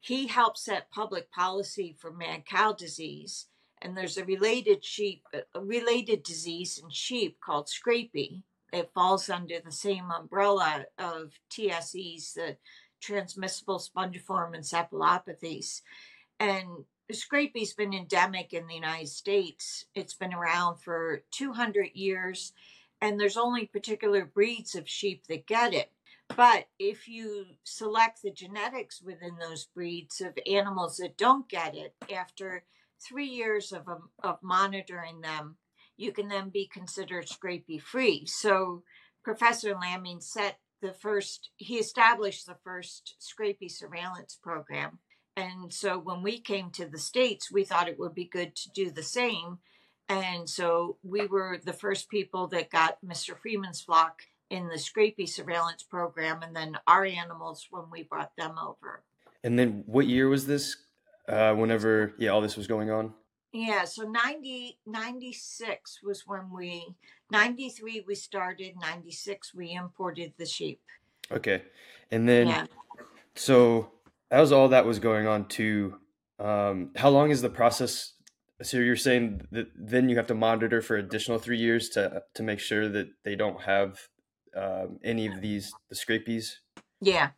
he 0.00 0.26
helped 0.26 0.58
set 0.58 0.90
public 0.90 1.30
policy 1.30 1.94
for 1.98 2.10
mad 2.10 2.44
cow 2.44 2.72
disease 2.72 3.46
and 3.82 3.96
there's 3.96 4.16
a 4.16 4.24
related 4.24 4.84
sheep, 4.84 5.24
a 5.54 5.60
related 5.60 6.22
disease 6.22 6.80
in 6.82 6.88
sheep 6.88 7.38
called 7.44 7.68
scrapie. 7.68 8.42
It 8.72 8.90
falls 8.94 9.28
under 9.28 9.56
the 9.60 9.72
same 9.72 10.10
umbrella 10.10 10.86
of 10.98 11.32
TSEs, 11.50 12.34
the 12.34 12.56
transmissible 13.00 13.78
spongiform 13.78 14.56
encephalopathies. 14.56 15.82
And 16.40 16.84
scrapie's 17.12 17.74
been 17.74 17.92
endemic 17.92 18.52
in 18.52 18.66
the 18.66 18.74
United 18.74 19.08
States. 19.08 19.84
It's 19.94 20.14
been 20.14 20.32
around 20.32 20.78
for 20.78 21.22
200 21.32 21.90
years, 21.94 22.52
and 23.00 23.20
there's 23.20 23.36
only 23.36 23.66
particular 23.66 24.24
breeds 24.24 24.74
of 24.74 24.88
sheep 24.88 25.26
that 25.28 25.46
get 25.46 25.74
it. 25.74 25.90
But 26.34 26.66
if 26.78 27.08
you 27.08 27.46
select 27.64 28.22
the 28.22 28.30
genetics 28.30 29.02
within 29.02 29.36
those 29.38 29.66
breeds 29.66 30.20
of 30.20 30.38
animals 30.50 30.96
that 30.96 31.18
don't 31.18 31.48
get 31.48 31.74
it, 31.74 31.94
after 32.14 32.64
three 33.06 33.28
years 33.28 33.72
of, 33.72 33.88
um, 33.88 34.08
of 34.22 34.38
monitoring 34.42 35.20
them, 35.20 35.56
you 35.96 36.12
can 36.12 36.28
then 36.28 36.48
be 36.48 36.68
considered 36.72 37.26
scrapie 37.26 37.80
free. 37.80 38.26
So 38.26 38.82
Professor 39.22 39.74
Lamming 39.74 40.20
set 40.20 40.58
the 40.80 40.92
first, 40.92 41.50
he 41.56 41.76
established 41.76 42.46
the 42.46 42.56
first 42.64 43.14
scrapie 43.20 43.70
surveillance 43.70 44.38
program. 44.42 44.98
And 45.36 45.72
so 45.72 45.98
when 45.98 46.22
we 46.22 46.38
came 46.38 46.70
to 46.72 46.86
the 46.86 46.98
States, 46.98 47.50
we 47.50 47.64
thought 47.64 47.88
it 47.88 47.98
would 47.98 48.14
be 48.14 48.24
good 48.24 48.54
to 48.56 48.70
do 48.70 48.90
the 48.90 49.02
same. 49.02 49.58
And 50.08 50.48
so 50.48 50.98
we 51.02 51.26
were 51.26 51.58
the 51.64 51.72
first 51.72 52.10
people 52.10 52.48
that 52.48 52.70
got 52.70 52.98
Mr. 53.04 53.36
Freeman's 53.38 53.80
flock 53.80 54.22
in 54.50 54.68
the 54.68 54.74
scrapie 54.74 55.28
surveillance 55.28 55.82
program, 55.82 56.42
and 56.42 56.54
then 56.54 56.76
our 56.86 57.06
animals 57.06 57.66
when 57.70 57.84
we 57.90 58.02
brought 58.02 58.32
them 58.36 58.56
over. 58.58 59.02
And 59.42 59.58
then 59.58 59.82
what 59.86 60.06
year 60.06 60.28
was 60.28 60.46
this? 60.46 60.76
Uh, 61.28 61.54
whenever, 61.54 62.14
yeah, 62.18 62.30
all 62.30 62.40
this 62.40 62.56
was 62.56 62.66
going 62.66 62.90
on? 62.90 63.14
Yeah, 63.52 63.84
so 63.84 64.02
90, 64.02 64.78
96 64.86 66.00
was 66.02 66.24
when 66.26 66.50
we, 66.50 66.96
93 67.30 68.04
we 68.06 68.14
started, 68.14 68.74
96 68.80 69.54
we 69.54 69.72
imported 69.72 70.32
the 70.38 70.46
sheep. 70.46 70.80
Okay. 71.30 71.62
And 72.10 72.28
then, 72.28 72.48
yeah. 72.48 72.66
so 73.34 73.92
as 74.30 74.50
all 74.50 74.68
that 74.68 74.86
was 74.86 74.98
going 74.98 75.26
on 75.26 75.46
too, 75.46 75.98
um, 76.38 76.90
how 76.96 77.10
long 77.10 77.30
is 77.30 77.42
the 77.42 77.50
process? 77.50 78.14
So 78.62 78.78
you're 78.78 78.96
saying 78.96 79.46
that 79.52 79.68
then 79.76 80.08
you 80.08 80.16
have 80.16 80.26
to 80.28 80.34
monitor 80.34 80.80
for 80.80 80.96
additional 80.96 81.38
three 81.38 81.58
years 81.58 81.88
to 81.90 82.22
to 82.34 82.42
make 82.42 82.58
sure 82.58 82.88
that 82.88 83.08
they 83.24 83.36
don't 83.36 83.60
have 83.62 83.98
um, 84.56 84.98
any 85.04 85.26
of 85.26 85.40
these 85.40 85.72
the 85.88 85.96
scrapies. 85.96 86.54
Yeah, 87.00 87.30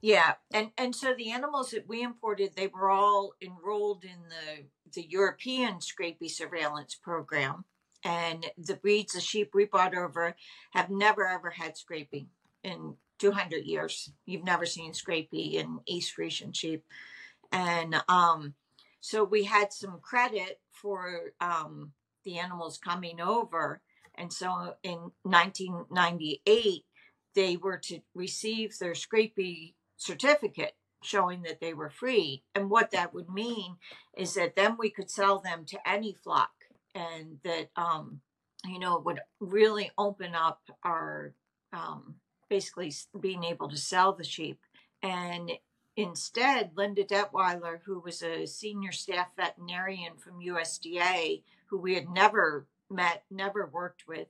yeah, 0.00 0.34
and 0.52 0.70
and 0.76 0.94
so 0.94 1.14
the 1.14 1.30
animals 1.30 1.70
that 1.70 1.88
we 1.88 2.02
imported, 2.02 2.54
they 2.54 2.68
were 2.68 2.90
all 2.90 3.32
enrolled 3.40 4.04
in 4.04 4.28
the 4.28 4.64
the 4.92 5.06
European 5.08 5.78
scrapie 5.80 6.30
surveillance 6.30 6.94
program, 6.94 7.64
and 8.04 8.46
the 8.58 8.76
breeds 8.76 9.14
of 9.14 9.22
sheep 9.22 9.50
we 9.54 9.64
brought 9.64 9.96
over 9.96 10.36
have 10.72 10.90
never 10.90 11.26
ever 11.26 11.50
had 11.50 11.74
scrapie 11.76 12.26
in 12.62 12.94
200 13.18 13.64
years. 13.64 14.12
You've 14.26 14.44
never 14.44 14.66
seen 14.66 14.92
scrapie 14.92 15.54
in 15.54 15.80
East 15.86 16.12
Frisian 16.12 16.52
sheep, 16.52 16.84
and 17.52 17.96
um, 18.08 18.54
so 19.00 19.24
we 19.24 19.44
had 19.44 19.72
some 19.72 19.98
credit 20.00 20.60
for 20.72 21.32
um, 21.40 21.92
the 22.24 22.38
animals 22.38 22.78
coming 22.78 23.20
over 23.20 23.80
and 24.16 24.32
so 24.32 24.74
in 24.82 25.10
1998, 25.22 26.84
they 27.34 27.56
were 27.56 27.78
to 27.78 28.00
receive 28.14 28.78
their 28.78 28.92
scrapie 28.92 29.74
certificate 29.96 30.74
showing 31.02 31.42
that 31.42 31.60
they 31.60 31.74
were 31.74 31.90
free. 31.90 32.42
And 32.54 32.70
what 32.70 32.90
that 32.90 33.14
would 33.14 33.28
mean 33.28 33.76
is 34.16 34.34
that 34.34 34.56
then 34.56 34.76
we 34.78 34.90
could 34.90 35.10
sell 35.10 35.38
them 35.38 35.64
to 35.66 35.88
any 35.88 36.12
flock 36.12 36.50
and 36.94 37.38
that, 37.44 37.70
um, 37.76 38.20
you 38.64 38.78
know, 38.78 38.98
would 38.98 39.20
really 39.40 39.90
open 39.98 40.34
up 40.34 40.62
our 40.82 41.34
um, 41.72 42.16
basically 42.48 42.92
being 43.20 43.44
able 43.44 43.68
to 43.68 43.76
sell 43.76 44.12
the 44.12 44.24
sheep. 44.24 44.58
And 45.02 45.52
instead, 45.96 46.70
Linda 46.74 47.04
Detwiler, 47.04 47.80
who 47.84 48.00
was 48.00 48.22
a 48.22 48.46
senior 48.46 48.92
staff 48.92 49.28
veterinarian 49.36 50.16
from 50.16 50.40
USDA, 50.40 51.42
who 51.66 51.78
we 51.78 51.94
had 51.94 52.08
never 52.08 52.66
met, 52.90 53.24
never 53.30 53.66
worked 53.66 54.08
with, 54.08 54.28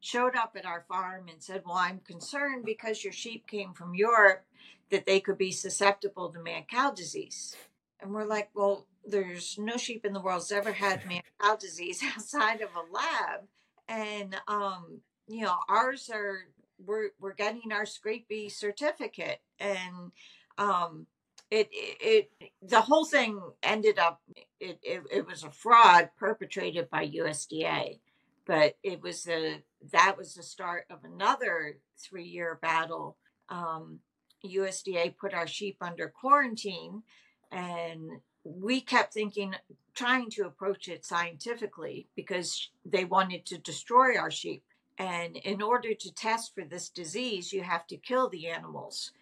showed 0.00 0.36
up 0.36 0.56
at 0.56 0.66
our 0.66 0.84
farm 0.88 1.26
and 1.28 1.42
said, 1.42 1.62
Well, 1.64 1.76
I'm 1.76 2.00
concerned 2.00 2.64
because 2.64 3.04
your 3.04 3.12
sheep 3.12 3.46
came 3.46 3.72
from 3.74 3.94
Europe 3.94 4.44
that 4.90 5.06
they 5.06 5.20
could 5.20 5.38
be 5.38 5.52
susceptible 5.52 6.30
to 6.30 6.42
mad 6.42 6.68
cow 6.68 6.90
disease. 6.90 7.56
And 8.00 8.12
we're 8.12 8.26
like, 8.26 8.50
Well, 8.54 8.86
there's 9.04 9.56
no 9.58 9.76
sheep 9.76 10.04
in 10.04 10.12
the 10.12 10.20
world 10.20 10.42
that's 10.42 10.52
ever 10.52 10.72
had 10.72 11.06
mad 11.06 11.22
cow 11.40 11.56
disease 11.56 12.02
outside 12.16 12.60
of 12.60 12.70
a 12.74 12.92
lab. 12.92 13.46
And, 13.88 14.36
um, 14.48 15.00
you 15.28 15.42
know, 15.42 15.56
ours 15.68 16.10
are, 16.12 16.40
we're, 16.84 17.10
we're 17.20 17.34
getting 17.34 17.72
our 17.72 17.84
scrapie 17.84 18.50
certificate. 18.50 19.40
And, 19.60 20.12
um, 20.58 21.06
it, 21.50 21.68
it, 21.70 22.30
it 22.40 22.50
the 22.60 22.80
whole 22.80 23.04
thing 23.04 23.40
ended 23.62 23.98
up 23.98 24.20
it, 24.58 24.78
it, 24.82 25.02
it 25.12 25.26
was 25.26 25.44
a 25.44 25.50
fraud 25.50 26.10
perpetrated 26.18 26.90
by 26.90 27.06
USDA 27.06 28.00
but 28.46 28.76
it 28.82 29.02
was 29.02 29.28
a 29.28 29.62
that 29.92 30.16
was 30.18 30.34
the 30.34 30.42
start 30.42 30.86
of 30.90 31.04
another 31.04 31.78
three 31.98 32.24
year 32.24 32.58
battle 32.60 33.16
um, 33.48 34.00
USDA 34.48 35.16
put 35.16 35.34
our 35.34 35.46
sheep 35.46 35.76
under 35.80 36.08
quarantine 36.08 37.02
and 37.50 38.10
we 38.44 38.80
kept 38.80 39.14
thinking 39.14 39.54
trying 39.94 40.30
to 40.30 40.46
approach 40.46 40.88
it 40.88 41.04
scientifically 41.04 42.06
because 42.16 42.70
they 42.84 43.04
wanted 43.04 43.46
to 43.46 43.58
destroy 43.58 44.16
our 44.16 44.30
sheep 44.30 44.62
and 44.98 45.36
in 45.36 45.60
order 45.62 45.94
to 45.94 46.14
test 46.14 46.54
for 46.54 46.64
this 46.64 46.88
disease 46.88 47.52
you 47.52 47.62
have 47.62 47.86
to 47.86 47.96
kill 47.96 48.28
the 48.28 48.46
animals 48.46 49.12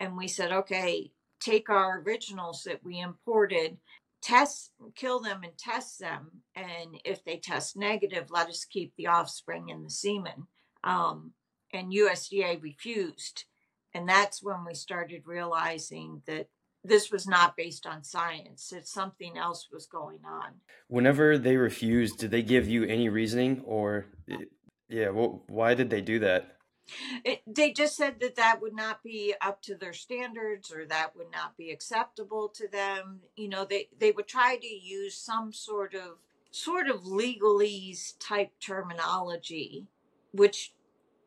and 0.00 0.16
we 0.16 0.28
said 0.28 0.52
okay 0.52 1.10
take 1.40 1.70
our 1.70 2.00
originals 2.00 2.64
that 2.64 2.82
we 2.84 3.00
imported, 3.00 3.78
test, 4.20 4.72
kill 4.94 5.20
them 5.20 5.42
and 5.42 5.56
test 5.56 5.98
them. 5.98 6.30
And 6.54 7.00
if 7.04 7.24
they 7.24 7.36
test 7.36 7.76
negative, 7.76 8.30
let 8.30 8.48
us 8.48 8.64
keep 8.64 8.92
the 8.96 9.06
offspring 9.06 9.68
in 9.68 9.84
the 9.84 9.90
semen. 9.90 10.46
Um, 10.84 11.32
and 11.72 11.92
USDA 11.92 12.62
refused. 12.62 13.44
And 13.94 14.08
that's 14.08 14.42
when 14.42 14.64
we 14.66 14.74
started 14.74 15.22
realizing 15.26 16.22
that 16.26 16.48
this 16.84 17.10
was 17.10 17.26
not 17.26 17.56
based 17.56 17.86
on 17.86 18.04
science, 18.04 18.68
that 18.68 18.86
something 18.86 19.36
else 19.36 19.68
was 19.72 19.86
going 19.86 20.20
on. 20.24 20.54
Whenever 20.88 21.38
they 21.38 21.56
refused, 21.56 22.18
did 22.18 22.30
they 22.30 22.42
give 22.42 22.68
you 22.68 22.84
any 22.84 23.08
reasoning 23.08 23.62
or, 23.64 24.06
eh, 24.30 24.44
yeah, 24.88 25.10
well, 25.10 25.42
why 25.48 25.74
did 25.74 25.90
they 25.90 26.00
do 26.00 26.18
that? 26.20 26.56
It, 27.24 27.42
they 27.46 27.72
just 27.72 27.96
said 27.96 28.20
that 28.20 28.36
that 28.36 28.62
would 28.62 28.74
not 28.74 29.02
be 29.02 29.34
up 29.40 29.60
to 29.62 29.74
their 29.74 29.92
standards 29.92 30.72
or 30.72 30.86
that 30.86 31.14
would 31.16 31.30
not 31.30 31.56
be 31.56 31.70
acceptable 31.70 32.48
to 32.54 32.66
them. 32.66 33.20
You 33.36 33.48
know, 33.48 33.66
they, 33.66 33.88
they 33.98 34.10
would 34.10 34.26
try 34.26 34.56
to 34.56 34.66
use 34.66 35.14
some 35.14 35.52
sort 35.52 35.94
of 35.94 36.18
sort 36.50 36.88
of 36.88 37.02
legalese 37.02 38.14
type 38.18 38.52
terminology, 38.58 39.86
which 40.32 40.72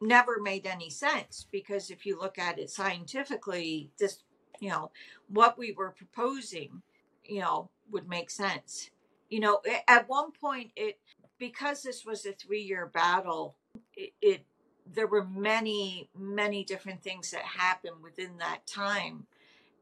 never 0.01 0.39
made 0.41 0.65
any 0.65 0.89
sense 0.89 1.45
because 1.51 1.91
if 1.91 2.05
you 2.05 2.19
look 2.19 2.37
at 2.39 2.59
it 2.59 2.69
scientifically, 2.69 3.91
this 3.99 4.23
you 4.59 4.69
know, 4.69 4.91
what 5.27 5.57
we 5.57 5.71
were 5.71 5.89
proposing, 5.89 6.81
you 7.25 7.39
know, 7.39 7.69
would 7.91 8.07
make 8.07 8.29
sense. 8.29 8.91
You 9.29 9.39
know, 9.39 9.61
at 9.87 10.07
one 10.07 10.31
point 10.31 10.71
it 10.75 10.99
because 11.39 11.81
this 11.81 12.05
was 12.05 12.25
a 12.25 12.33
three 12.33 12.61
year 12.61 12.85
battle, 12.85 13.55
it, 13.95 14.13
it 14.21 14.45
there 14.93 15.07
were 15.07 15.25
many, 15.25 16.09
many 16.17 16.63
different 16.63 17.01
things 17.01 17.31
that 17.31 17.43
happened 17.43 18.01
within 18.03 18.37
that 18.39 18.67
time. 18.67 19.25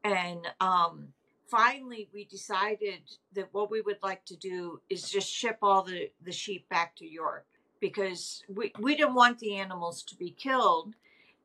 And 0.04 0.46
um, 0.60 1.08
finally, 1.48 2.08
we 2.14 2.24
decided 2.24 3.02
that 3.34 3.48
what 3.52 3.70
we 3.70 3.80
would 3.80 3.98
like 4.02 4.24
to 4.26 4.36
do 4.36 4.80
is 4.88 5.10
just 5.10 5.28
ship 5.28 5.58
all 5.62 5.82
the, 5.82 6.10
the 6.22 6.32
sheep 6.32 6.68
back 6.68 6.96
to 6.96 7.06
Europe 7.06 7.46
because 7.80 8.42
we, 8.48 8.72
we 8.78 8.96
didn't 8.96 9.14
want 9.14 9.38
the 9.38 9.56
animals 9.56 10.02
to 10.04 10.16
be 10.16 10.30
killed. 10.30 10.94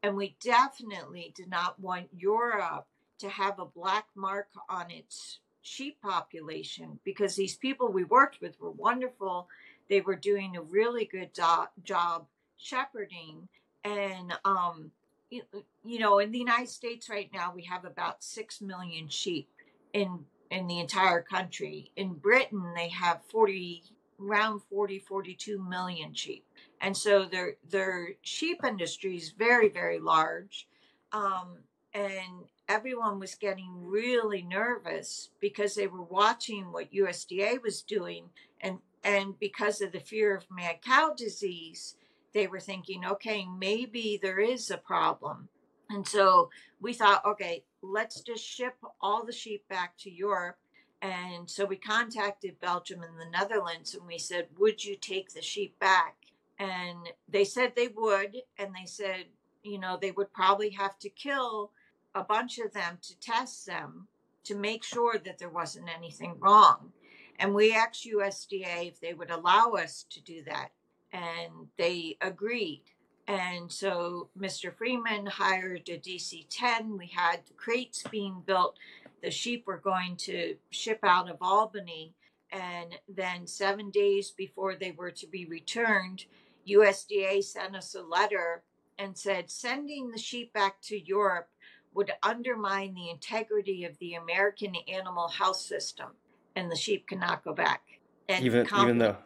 And 0.03 0.15
we 0.15 0.35
definitely 0.39 1.33
did 1.35 1.49
not 1.49 1.79
want 1.79 2.07
Europe 2.15 2.85
to 3.19 3.29
have 3.29 3.59
a 3.59 3.65
black 3.65 4.05
mark 4.15 4.47
on 4.69 4.91
its 4.91 5.39
sheep 5.61 5.99
population 6.01 6.99
because 7.03 7.35
these 7.35 7.55
people 7.55 7.91
we 7.91 8.03
worked 8.03 8.39
with 8.41 8.59
were 8.59 8.71
wonderful. 8.71 9.47
They 9.89 10.01
were 10.01 10.15
doing 10.15 10.55
a 10.55 10.61
really 10.61 11.05
good 11.05 11.33
do- 11.33 11.67
job 11.83 12.27
shepherding 12.57 13.47
and 13.83 14.33
um 14.45 14.91
you, 15.29 15.41
you 15.83 15.99
know 15.99 16.19
in 16.19 16.31
the 16.31 16.39
united 16.39 16.69
states 16.69 17.09
right 17.09 17.29
now 17.33 17.51
we 17.53 17.63
have 17.63 17.85
about 17.85 18.23
6 18.23 18.61
million 18.61 19.07
sheep 19.07 19.49
in 19.93 20.19
in 20.51 20.67
the 20.67 20.79
entire 20.79 21.21
country 21.21 21.91
in 21.95 22.13
britain 22.13 22.63
they 22.75 22.89
have 22.89 23.21
40 23.29 23.83
around 24.19 24.61
40 24.69 24.99
42 24.99 25.61
million 25.61 26.13
sheep. 26.13 26.45
And 26.81 26.95
so 26.95 27.25
their 27.25 27.55
their 27.69 28.09
sheep 28.21 28.61
industry 28.65 29.17
is 29.17 29.31
very 29.31 29.69
very 29.69 29.99
large 29.99 30.67
um, 31.11 31.57
and 31.93 32.45
everyone 32.67 33.19
was 33.19 33.35
getting 33.35 33.69
really 33.81 34.41
nervous 34.41 35.29
because 35.39 35.75
they 35.75 35.87
were 35.87 36.03
watching 36.03 36.71
what 36.71 36.91
USDA 36.91 37.61
was 37.61 37.81
doing 37.81 38.25
and 38.61 38.79
and 39.03 39.37
because 39.39 39.81
of 39.81 39.91
the 39.91 39.99
fear 39.99 40.35
of 40.35 40.45
mad 40.49 40.77
cow 40.81 41.13
disease 41.15 41.95
they 42.33 42.47
were 42.47 42.59
thinking 42.59 43.05
okay 43.05 43.45
maybe 43.57 44.19
there 44.21 44.39
is 44.39 44.71
a 44.71 44.77
problem. 44.77 45.49
And 45.89 46.07
so 46.07 46.49
we 46.81 46.93
thought 46.93 47.25
okay 47.25 47.63
let's 47.81 48.21
just 48.21 48.43
ship 48.43 48.75
all 49.01 49.25
the 49.25 49.31
sheep 49.31 49.67
back 49.69 49.97
to 49.99 50.11
Europe 50.11 50.57
and 51.01 51.49
so 51.49 51.65
we 51.65 51.75
contacted 51.75 52.59
Belgium 52.59 53.03
and 53.03 53.19
the 53.19 53.37
Netherlands 53.37 53.93
and 53.93 54.05
we 54.07 54.17
said 54.17 54.47
would 54.57 54.83
you 54.83 54.95
take 54.95 55.33
the 55.33 55.41
sheep 55.41 55.77
back 55.79 56.15
and 56.59 57.09
they 57.27 57.43
said 57.43 57.73
they 57.75 57.89
would 57.89 58.37
and 58.57 58.73
they 58.73 58.85
said 58.85 59.25
you 59.63 59.79
know 59.79 59.97
they 59.99 60.11
would 60.11 60.33
probably 60.33 60.69
have 60.71 60.97
to 60.99 61.09
kill 61.09 61.71
a 62.15 62.23
bunch 62.23 62.57
of 62.59 62.73
them 62.73 62.97
to 63.01 63.19
test 63.19 63.65
them 63.65 64.07
to 64.45 64.55
make 64.55 64.83
sure 64.83 65.17
that 65.17 65.37
there 65.37 65.49
wasn't 65.49 65.89
anything 65.95 66.35
wrong. 66.39 66.93
And 67.37 67.53
we 67.53 67.75
asked 67.75 68.07
USDA 68.07 68.87
if 68.87 69.01
they 69.01 69.13
would 69.13 69.29
allow 69.29 69.71
us 69.71 70.05
to 70.11 70.21
do 70.21 70.41
that, 70.43 70.69
and 71.11 71.67
they 71.77 72.17
agreed. 72.21 72.83
And 73.27 73.71
so 73.71 74.29
Mr. 74.39 74.73
Freeman 74.73 75.25
hired 75.25 75.89
a 75.89 75.97
DC 75.97 76.45
10. 76.49 76.97
We 76.97 77.07
had 77.07 77.41
the 77.47 77.53
crates 77.53 78.03
being 78.09 78.43
built. 78.45 78.77
The 79.25 79.31
sheep 79.31 79.65
were 79.65 79.79
going 79.79 80.17
to 80.17 80.55
ship 80.69 80.99
out 81.03 81.29
of 81.29 81.37
Albany. 81.41 82.13
And 82.51 82.95
then, 83.09 83.47
seven 83.47 83.89
days 83.89 84.29
before 84.29 84.75
they 84.75 84.91
were 84.91 85.11
to 85.11 85.27
be 85.27 85.45
returned, 85.45 86.25
USDA 86.69 87.43
sent 87.43 87.75
us 87.75 87.95
a 87.95 88.03
letter 88.03 88.61
and 88.99 89.17
said, 89.17 89.49
sending 89.49 90.11
the 90.11 90.19
sheep 90.19 90.53
back 90.53 90.79
to 90.83 90.97
Europe 90.97 91.49
would 91.95 92.11
undermine 92.21 92.93
the 92.93 93.09
integrity 93.09 93.83
of 93.83 93.97
the 93.97 94.13
American 94.13 94.75
animal 94.87 95.27
health 95.27 95.57
system, 95.57 96.09
and 96.55 96.69
the 96.69 96.75
sheep 96.75 97.07
cannot 97.07 97.43
go 97.43 97.53
back. 97.53 97.81
And 98.29 98.45
even 98.45 98.67
even 98.77 98.97
though 98.97 99.17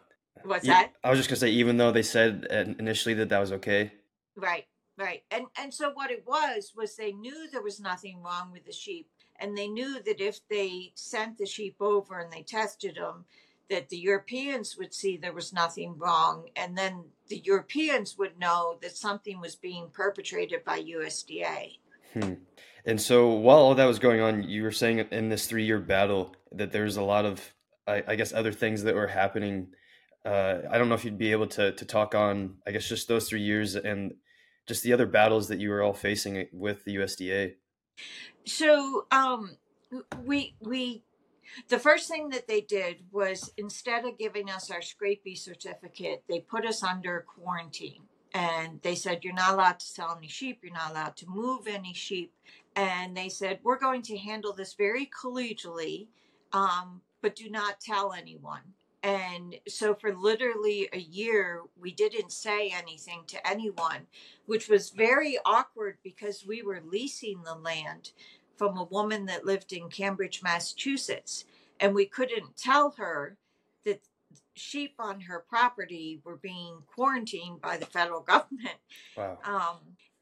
what's 0.44 0.66
that? 0.66 0.92
I 1.04 1.10
was 1.10 1.18
just 1.18 1.28
gonna 1.28 1.40
say, 1.40 1.50
even 1.50 1.76
though 1.76 1.92
they 1.92 2.02
said 2.02 2.46
initially 2.78 3.14
that 3.14 3.28
that 3.28 3.38
was 3.38 3.52
okay. 3.52 3.92
Right, 4.36 4.66
right, 4.96 5.24
and 5.30 5.46
and 5.58 5.74
so 5.74 5.90
what 5.92 6.10
it 6.10 6.24
was 6.26 6.72
was 6.76 6.96
they 6.96 7.12
knew 7.12 7.50
there 7.50 7.62
was 7.62 7.80
nothing 7.80 8.22
wrong 8.22 8.52
with 8.52 8.64
the 8.64 8.72
sheep, 8.72 9.10
and 9.40 9.56
they 9.56 9.68
knew 9.68 10.02
that 10.02 10.20
if 10.20 10.40
they 10.48 10.92
sent 10.94 11.38
the 11.38 11.46
sheep 11.46 11.76
over 11.80 12.18
and 12.18 12.32
they 12.32 12.42
tested 12.42 12.96
them, 12.96 13.24
that 13.70 13.88
the 13.88 13.96
Europeans 13.96 14.76
would 14.76 14.92
see 14.92 15.16
there 15.16 15.32
was 15.32 15.52
nothing 15.52 15.96
wrong, 15.96 16.48
and 16.56 16.76
then 16.76 17.04
the 17.28 17.38
Europeans 17.38 18.18
would 18.18 18.38
know 18.38 18.78
that 18.82 18.96
something 18.96 19.40
was 19.40 19.54
being 19.54 19.88
perpetrated 19.92 20.64
by 20.64 20.82
USDA. 20.82 21.78
Hmm. 22.12 22.34
And 22.84 23.00
so 23.00 23.28
while 23.28 23.58
all 23.58 23.74
that 23.74 23.84
was 23.84 23.98
going 23.98 24.20
on, 24.20 24.42
you 24.42 24.62
were 24.62 24.72
saying 24.72 24.98
in 24.98 25.28
this 25.28 25.46
three 25.46 25.64
year 25.64 25.78
battle 25.78 26.34
that 26.52 26.72
there's 26.72 26.96
a 26.96 27.02
lot 27.02 27.24
of, 27.24 27.54
I, 27.86 28.02
I, 28.08 28.16
guess, 28.16 28.32
other 28.32 28.52
things 28.52 28.82
that 28.82 28.94
were 28.94 29.06
happening. 29.06 29.68
Uh, 30.24 30.58
I 30.70 30.78
don't 30.78 30.88
know 30.88 30.94
if 30.94 31.04
you'd 31.04 31.18
be 31.18 31.32
able 31.32 31.46
to 31.48 31.72
to 31.72 31.84
talk 31.84 32.14
on, 32.14 32.56
I 32.66 32.72
guess, 32.72 32.88
just 32.88 33.06
those 33.06 33.28
three 33.28 33.42
years 33.42 33.76
and 33.76 34.14
just 34.66 34.82
the 34.82 34.92
other 34.92 35.06
battles 35.06 35.48
that 35.48 35.60
you 35.60 35.70
were 35.70 35.82
all 35.82 35.94
facing 35.94 36.46
with 36.52 36.84
the 36.84 36.96
USDA. 36.96 37.54
So 38.44 39.06
um, 39.10 39.56
we 40.24 40.54
we 40.60 41.02
the 41.68 41.78
first 41.78 42.08
thing 42.08 42.30
that 42.30 42.46
they 42.46 42.60
did 42.60 42.98
was 43.10 43.52
instead 43.56 44.04
of 44.04 44.18
giving 44.18 44.50
us 44.50 44.70
our 44.70 44.80
scrapie 44.80 45.38
certificate, 45.38 46.22
they 46.28 46.40
put 46.40 46.64
us 46.64 46.82
under 46.82 47.26
quarantine. 47.26 48.02
And 48.32 48.80
they 48.82 48.94
said 48.94 49.24
you're 49.24 49.34
not 49.34 49.54
allowed 49.54 49.80
to 49.80 49.86
sell 49.86 50.14
any 50.16 50.28
sheep. 50.28 50.60
You're 50.62 50.72
not 50.72 50.92
allowed 50.92 51.16
to 51.16 51.26
move 51.28 51.66
any 51.66 51.92
sheep. 51.92 52.32
And 52.76 53.16
they 53.16 53.28
said 53.28 53.58
we're 53.62 53.78
going 53.78 54.02
to 54.02 54.16
handle 54.16 54.52
this 54.52 54.74
very 54.74 55.06
collegially 55.06 56.06
um, 56.52 57.00
but 57.22 57.36
do 57.36 57.50
not 57.50 57.80
tell 57.80 58.12
anyone 58.12 58.62
and 59.02 59.56
so 59.66 59.94
for 59.94 60.14
literally 60.14 60.88
a 60.92 60.98
year 60.98 61.62
we 61.80 61.90
didn't 61.92 62.32
say 62.32 62.68
anything 62.70 63.22
to 63.26 63.48
anyone 63.48 64.06
which 64.46 64.68
was 64.68 64.90
very 64.90 65.38
awkward 65.44 65.96
because 66.02 66.44
we 66.46 66.62
were 66.62 66.82
leasing 66.84 67.42
the 67.44 67.54
land 67.54 68.12
from 68.56 68.76
a 68.76 68.84
woman 68.84 69.26
that 69.26 69.46
lived 69.46 69.72
in 69.72 69.88
cambridge 69.88 70.42
massachusetts 70.42 71.44
and 71.80 71.94
we 71.94 72.04
couldn't 72.04 72.56
tell 72.56 72.90
her 72.98 73.36
that 73.84 74.00
sheep 74.54 74.94
on 74.98 75.20
her 75.22 75.44
property 75.48 76.20
were 76.24 76.36
being 76.36 76.82
quarantined 76.94 77.60
by 77.60 77.76
the 77.76 77.86
federal 77.86 78.20
government. 78.32 78.76
Wow. 79.16 79.38
Um, 79.44 79.78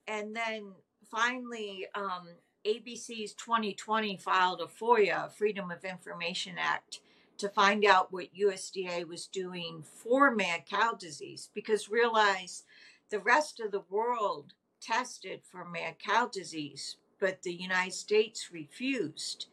and 0.06 0.34
then 0.34 0.72
finally, 1.10 1.86
um, 1.94 2.28
ABC's 2.66 3.34
20/20 3.34 4.20
filed 4.20 4.60
a 4.60 4.66
FOIA, 4.66 5.30
Freedom 5.32 5.70
of 5.70 5.84
Information 5.84 6.56
Act, 6.58 7.00
to 7.38 7.48
find 7.48 7.84
out 7.84 8.12
what 8.12 8.34
USDA 8.34 9.06
was 9.06 9.26
doing 9.26 9.82
for 9.82 10.30
mad 10.30 10.64
cow 10.68 10.92
disease 10.92 11.50
because 11.54 11.88
realize 11.88 12.64
the 13.10 13.20
rest 13.20 13.60
of 13.60 13.70
the 13.70 13.84
world 13.88 14.52
tested 14.80 15.40
for 15.50 15.64
mad 15.64 15.96
cow 15.98 16.26
disease, 16.26 16.96
but 17.20 17.42
the 17.42 17.52
United 17.52 17.94
States 17.94 18.50
refused. 18.52 19.46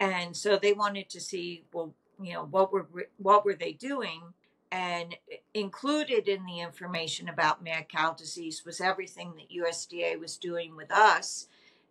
And 0.00 0.36
so 0.36 0.56
they 0.56 0.72
wanted 0.72 1.08
to 1.10 1.20
see, 1.20 1.64
well, 1.72 1.94
you 2.20 2.32
know 2.32 2.44
what 2.44 2.72
were 2.72 2.86
what 3.18 3.44
were 3.44 3.54
they 3.54 3.72
doing? 3.72 4.22
And 4.70 5.16
included 5.52 6.26
in 6.26 6.44
the 6.46 6.60
information 6.60 7.28
about 7.28 7.62
mad 7.62 7.88
cow 7.88 8.12
disease 8.12 8.64
was 8.64 8.80
everything 8.80 9.34
that 9.36 9.50
USDA 9.50 10.18
was 10.18 10.36
doing 10.36 10.74
with 10.74 10.90
us. 10.90 11.48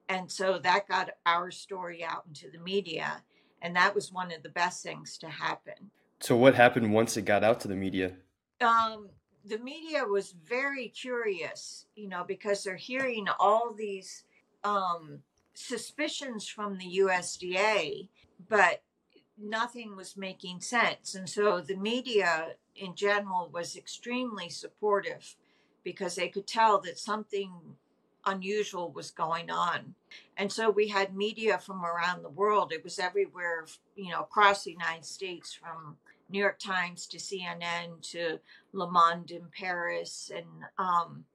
And 0.09 0.29
so 0.29 0.59
that 0.59 0.87
got 0.87 1.11
our 1.25 1.49
story 1.49 2.03
out 2.03 2.25
into 2.27 2.51
the 2.51 2.59
media 2.59 3.23
and 3.63 3.75
that 3.75 3.95
was 3.95 4.11
one 4.11 4.31
of 4.31 4.43
the 4.43 4.49
best 4.49 4.83
things 4.83 5.17
to 5.17 5.27
happen 5.27 5.89
so 6.19 6.35
what 6.35 6.53
happened 6.53 6.93
once 6.93 7.17
it 7.17 7.23
got 7.23 7.43
out 7.43 7.59
to 7.59 7.67
the 7.67 7.75
media 7.75 8.13
um, 8.61 9.09
the 9.45 9.57
media 9.57 10.05
was 10.05 10.35
very 10.45 10.89
curious 10.89 11.85
you 11.95 12.07
know 12.07 12.23
because 12.27 12.63
they're 12.63 12.75
hearing 12.75 13.27
all 13.39 13.73
these 13.73 14.23
um, 14.63 15.19
suspicions 15.55 16.47
from 16.47 16.77
the 16.77 16.99
USDA 16.99 18.07
but 18.47 18.83
nothing 19.37 19.95
was 19.95 20.17
making 20.17 20.61
sense. 20.61 21.15
And 21.15 21.29
so 21.29 21.61
the 21.61 21.75
media 21.75 22.55
in 22.75 22.95
general 22.95 23.49
was 23.51 23.75
extremely 23.75 24.49
supportive 24.49 25.35
because 25.83 26.15
they 26.15 26.29
could 26.29 26.47
tell 26.47 26.79
that 26.81 26.97
something 26.97 27.51
unusual 28.25 28.91
was 28.91 29.11
going 29.11 29.49
on. 29.49 29.95
And 30.37 30.51
so 30.51 30.69
we 30.69 30.87
had 30.87 31.15
media 31.15 31.57
from 31.57 31.85
around 31.85 32.23
the 32.23 32.29
world. 32.29 32.71
It 32.71 32.83
was 32.83 32.99
everywhere, 32.99 33.65
you 33.95 34.11
know, 34.11 34.21
across 34.21 34.63
the 34.63 34.71
United 34.71 35.05
States 35.05 35.53
from 35.53 35.97
New 36.29 36.39
York 36.39 36.59
Times 36.59 37.05
to 37.07 37.17
CNN 37.17 38.01
to 38.11 38.39
Le 38.71 38.89
Monde 38.89 39.31
in 39.31 39.45
Paris 39.57 40.31
and 40.35 40.45
um, 40.77 41.25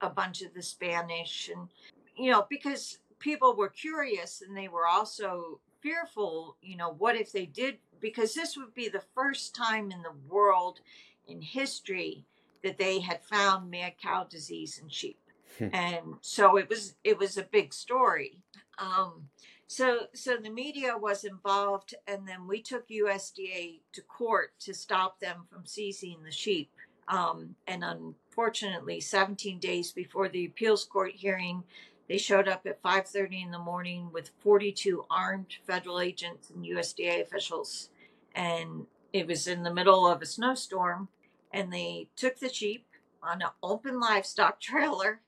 a 0.00 0.10
bunch 0.10 0.42
of 0.42 0.52
the 0.54 0.62
Spanish. 0.62 1.50
And, 1.54 1.68
you 2.16 2.30
know, 2.30 2.46
because 2.48 2.98
people 3.18 3.54
were 3.54 3.68
curious 3.68 4.42
and 4.46 4.56
they 4.56 4.68
were 4.68 4.86
also 4.86 5.60
fearful, 5.80 6.56
you 6.60 6.76
know, 6.76 6.90
what 6.90 7.16
if 7.16 7.32
they 7.32 7.46
did? 7.46 7.78
Because 8.00 8.34
this 8.34 8.56
would 8.56 8.74
be 8.74 8.88
the 8.88 9.02
first 9.14 9.54
time 9.54 9.90
in 9.90 10.02
the 10.02 10.14
world 10.28 10.80
in 11.28 11.40
history 11.40 12.24
that 12.62 12.78
they 12.78 13.00
had 13.00 13.22
found 13.24 13.70
mad 13.70 13.94
cow 14.02 14.24
disease 14.24 14.80
in 14.82 14.88
sheep. 14.88 15.18
And 15.72 16.14
so 16.20 16.56
it 16.56 16.68
was 16.68 16.94
it 17.04 17.18
was 17.18 17.36
a 17.36 17.42
big 17.42 17.74
story. 17.74 18.42
Um, 18.78 19.28
so 19.66 20.06
so 20.14 20.36
the 20.36 20.50
media 20.50 20.96
was 20.96 21.24
involved 21.24 21.94
and 22.06 22.26
then 22.26 22.46
we 22.48 22.62
took 22.62 22.88
USDA 22.88 23.80
to 23.92 24.02
court 24.02 24.52
to 24.60 24.74
stop 24.74 25.20
them 25.20 25.46
from 25.50 25.66
seizing 25.66 26.22
the 26.24 26.32
sheep. 26.32 26.70
Um, 27.08 27.56
and 27.66 27.82
unfortunately, 27.82 29.00
17 29.00 29.58
days 29.58 29.90
before 29.90 30.28
the 30.28 30.46
appeals 30.46 30.84
court 30.84 31.12
hearing, 31.14 31.64
they 32.08 32.18
showed 32.18 32.48
up 32.48 32.66
at 32.66 32.82
5:30 32.82 33.42
in 33.42 33.50
the 33.52 33.58
morning 33.58 34.10
with 34.12 34.32
42 34.40 35.06
armed 35.10 35.54
federal 35.64 36.00
agents 36.00 36.50
and 36.50 36.64
USDA 36.64 37.20
officials, 37.20 37.90
and 38.34 38.86
it 39.12 39.26
was 39.26 39.46
in 39.46 39.62
the 39.62 39.74
middle 39.74 40.06
of 40.06 40.20
a 40.20 40.26
snowstorm. 40.26 41.08
And 41.52 41.72
they 41.72 42.08
took 42.16 42.38
the 42.38 42.52
sheep 42.52 42.86
on 43.22 43.42
an 43.42 43.50
open 43.62 44.00
livestock 44.00 44.60
trailer 44.70 45.20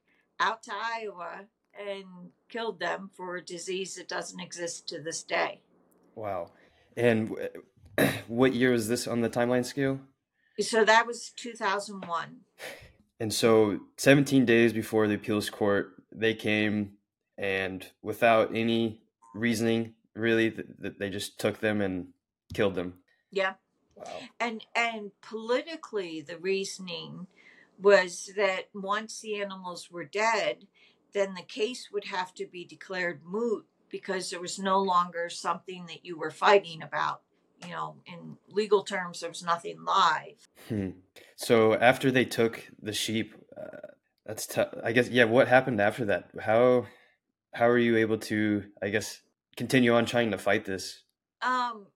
out 0.42 0.62
to 0.64 0.72
Iowa 0.74 1.46
and 1.78 2.05
killed 2.48 2.81
them 2.81 3.11
for 3.14 3.37
a 3.37 3.44
disease 3.44 3.94
that 3.94 4.09
doesn't 4.09 4.40
exist 4.40 4.88
to 4.88 5.00
this 5.00 5.22
day. 5.22 5.61
Wow! 6.14 6.50
And 6.96 7.37
what 8.28 8.55
year 8.55 8.72
was 8.72 8.88
this 8.88 9.07
on 9.07 9.20
the 9.20 9.31
timeline 9.31 9.64
scale? 9.64 10.00
So 10.61 10.85
that 10.85 11.07
was 11.07 11.33
2001. 11.37 12.37
And 13.20 13.33
so 13.33 13.81
17 13.96 14.44
days 14.44 14.72
before 14.72 15.07
the 15.07 15.14
appeals 15.14 15.48
court 15.48 15.92
they 16.14 16.35
came 16.35 16.92
and 17.38 17.87
without 18.02 18.55
any 18.55 19.00
reasoning, 19.35 19.94
really, 20.14 20.50
th- 20.50 20.94
they 20.98 21.09
just 21.09 21.38
took 21.38 21.61
them 21.61 21.81
and 21.81 22.09
killed 22.52 22.74
them. 22.74 22.94
Yeah. 23.31 23.55
Wow. 23.96 24.05
And 24.40 24.66
and 24.74 25.12
politically, 25.22 26.20
the 26.20 26.38
reasoning 26.38 27.26
was 27.83 28.31
that 28.37 28.68
once 28.75 29.21
the 29.21 29.40
animals 29.40 29.90
were 29.90 30.05
dead, 30.05 30.66
then 31.12 31.35
the 31.35 31.42
case 31.42 31.88
would 31.92 32.05
have 32.05 32.33
to 32.35 32.47
be 32.47 32.64
declared 32.64 33.21
moot 33.25 33.66
because 33.90 34.31
there 34.31 34.40
was 34.40 34.59
no 34.59 34.81
longer 34.81 35.29
something 35.29 35.87
that 35.87 36.05
you 36.05 36.18
were 36.18 36.31
fighting 36.31 36.83
about. 36.83 37.23
You 37.64 37.71
know, 37.71 37.97
in 38.07 38.37
legal 38.49 38.83
terms, 38.83 39.21
there 39.21 39.29
was 39.29 39.45
nothing 39.45 39.85
live. 39.85 40.49
Hmm. 40.68 40.90
So 41.37 41.75
after 41.75 42.11
they 42.11 42.25
took 42.25 42.66
the 42.81 42.92
sheep, 42.92 43.35
uh, 43.57 43.88
that's 44.27 44.47
tough. 44.47 44.75
I 44.83 44.92
guess 44.92 45.09
yeah. 45.09 45.25
What 45.25 45.47
happened 45.47 45.81
after 45.81 46.07
that? 46.07 46.31
How 46.40 46.87
how 47.53 47.68
are 47.68 47.79
you 47.79 47.97
able 47.99 48.18
to? 48.18 48.64
I 48.83 48.88
guess 48.88 49.21
continue 49.57 49.95
on 49.95 50.07
trying 50.07 50.33
to 50.33 50.38
fight 50.38 50.64
this. 50.64 51.05
Um, 51.40 51.87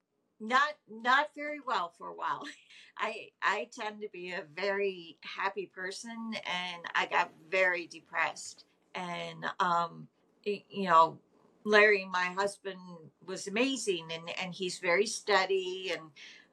not 0.41 0.75
not 0.91 1.31
very 1.35 1.61
well 1.67 1.93
for 1.97 2.09
a 2.09 2.15
while. 2.15 2.45
I 2.99 3.29
I 3.43 3.69
tend 3.73 4.01
to 4.03 4.09
be 4.13 4.33
a 4.33 4.45
very 4.55 5.19
happy 5.23 5.67
person, 5.67 6.35
and 6.35 6.83
I 6.95 7.07
got 7.07 7.31
very 7.51 7.87
depressed. 7.87 8.65
And 8.95 9.45
um, 9.61 10.09
you 10.45 10.89
know, 10.89 11.19
Larry, 11.65 12.07
my 12.11 12.27
husband, 12.37 12.79
was 13.27 13.47
amazing, 13.47 14.09
and 14.13 14.31
and 14.41 14.55
he's 14.55 14.79
very 14.79 15.07
steady. 15.07 15.93
And 15.93 16.03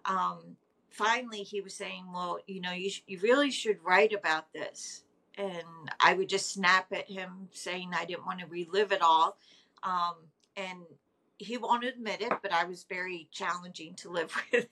um, 0.05 0.57
finally, 0.89 1.43
he 1.43 1.61
was 1.61 1.73
saying, 1.73 2.05
"Well, 2.13 2.39
you 2.47 2.61
know, 2.61 2.71
you 2.71 2.89
sh- 2.89 3.03
you 3.07 3.19
really 3.21 3.51
should 3.51 3.83
write 3.83 4.13
about 4.13 4.51
this." 4.53 5.03
And 5.37 5.65
I 5.99 6.13
would 6.13 6.29
just 6.29 6.51
snap 6.53 6.87
at 6.91 7.09
him, 7.09 7.49
saying 7.51 7.91
I 7.93 8.05
didn't 8.05 8.25
want 8.25 8.39
to 8.41 8.45
relive 8.45 8.91
it 8.91 9.01
all. 9.01 9.37
Um, 9.81 10.13
and 10.55 10.83
he 11.43 11.57
won't 11.57 11.83
admit 11.83 12.21
it, 12.21 12.33
but 12.41 12.51
I 12.51 12.65
was 12.65 12.85
very 12.89 13.27
challenging 13.31 13.93
to 13.95 14.09
live 14.09 14.33
with. 14.51 14.67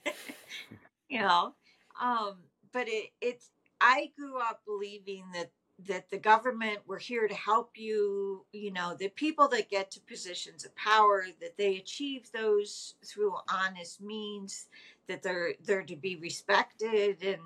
you 1.09 1.21
know, 1.21 1.53
um, 2.01 2.37
but 2.71 2.87
it 2.87 3.11
it's 3.21 3.49
I 3.79 4.11
grew 4.17 4.37
up 4.39 4.61
believing 4.65 5.25
that 5.33 5.51
that 5.87 6.09
the 6.11 6.17
government 6.19 6.79
were 6.85 6.99
here 6.99 7.27
to 7.27 7.33
help 7.33 7.71
you. 7.75 8.45
You 8.53 8.71
know, 8.71 8.95
the 8.97 9.09
people 9.09 9.47
that 9.49 9.69
get 9.69 9.91
to 9.91 9.99
positions 10.01 10.65
of 10.65 10.75
power 10.75 11.25
that 11.41 11.57
they 11.57 11.77
achieve 11.77 12.31
those 12.31 12.95
through 13.05 13.35
honest 13.51 14.01
means. 14.01 14.67
That 15.07 15.23
they're 15.23 15.55
they're 15.65 15.83
to 15.83 15.95
be 15.97 16.15
respected 16.15 17.21
and 17.21 17.41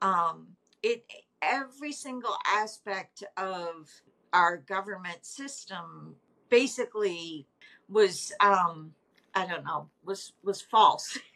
um, 0.00 0.46
it 0.82 1.04
every 1.42 1.92
single 1.92 2.36
aspect 2.46 3.24
of 3.36 3.90
our 4.32 4.58
government 4.58 5.24
system 5.24 6.16
basically 6.50 7.46
was 7.88 8.32
um 8.40 8.94
i 9.34 9.46
don't 9.46 9.64
know 9.64 9.88
was 10.04 10.32
was 10.42 10.60
false. 10.60 11.18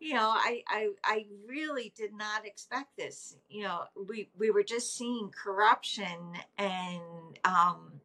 You 0.00 0.14
know 0.14 0.30
I, 0.30 0.62
I 0.68 0.88
i 1.04 1.26
really 1.46 1.92
did 1.96 2.14
not 2.14 2.46
expect 2.46 2.96
this. 2.96 3.36
You 3.50 3.64
know 3.64 3.82
we 4.08 4.28
we 4.38 4.50
were 4.50 4.62
just 4.62 4.96
seeing 4.96 5.30
corruption 5.30 6.34
and 6.56 7.38
um 7.44 8.00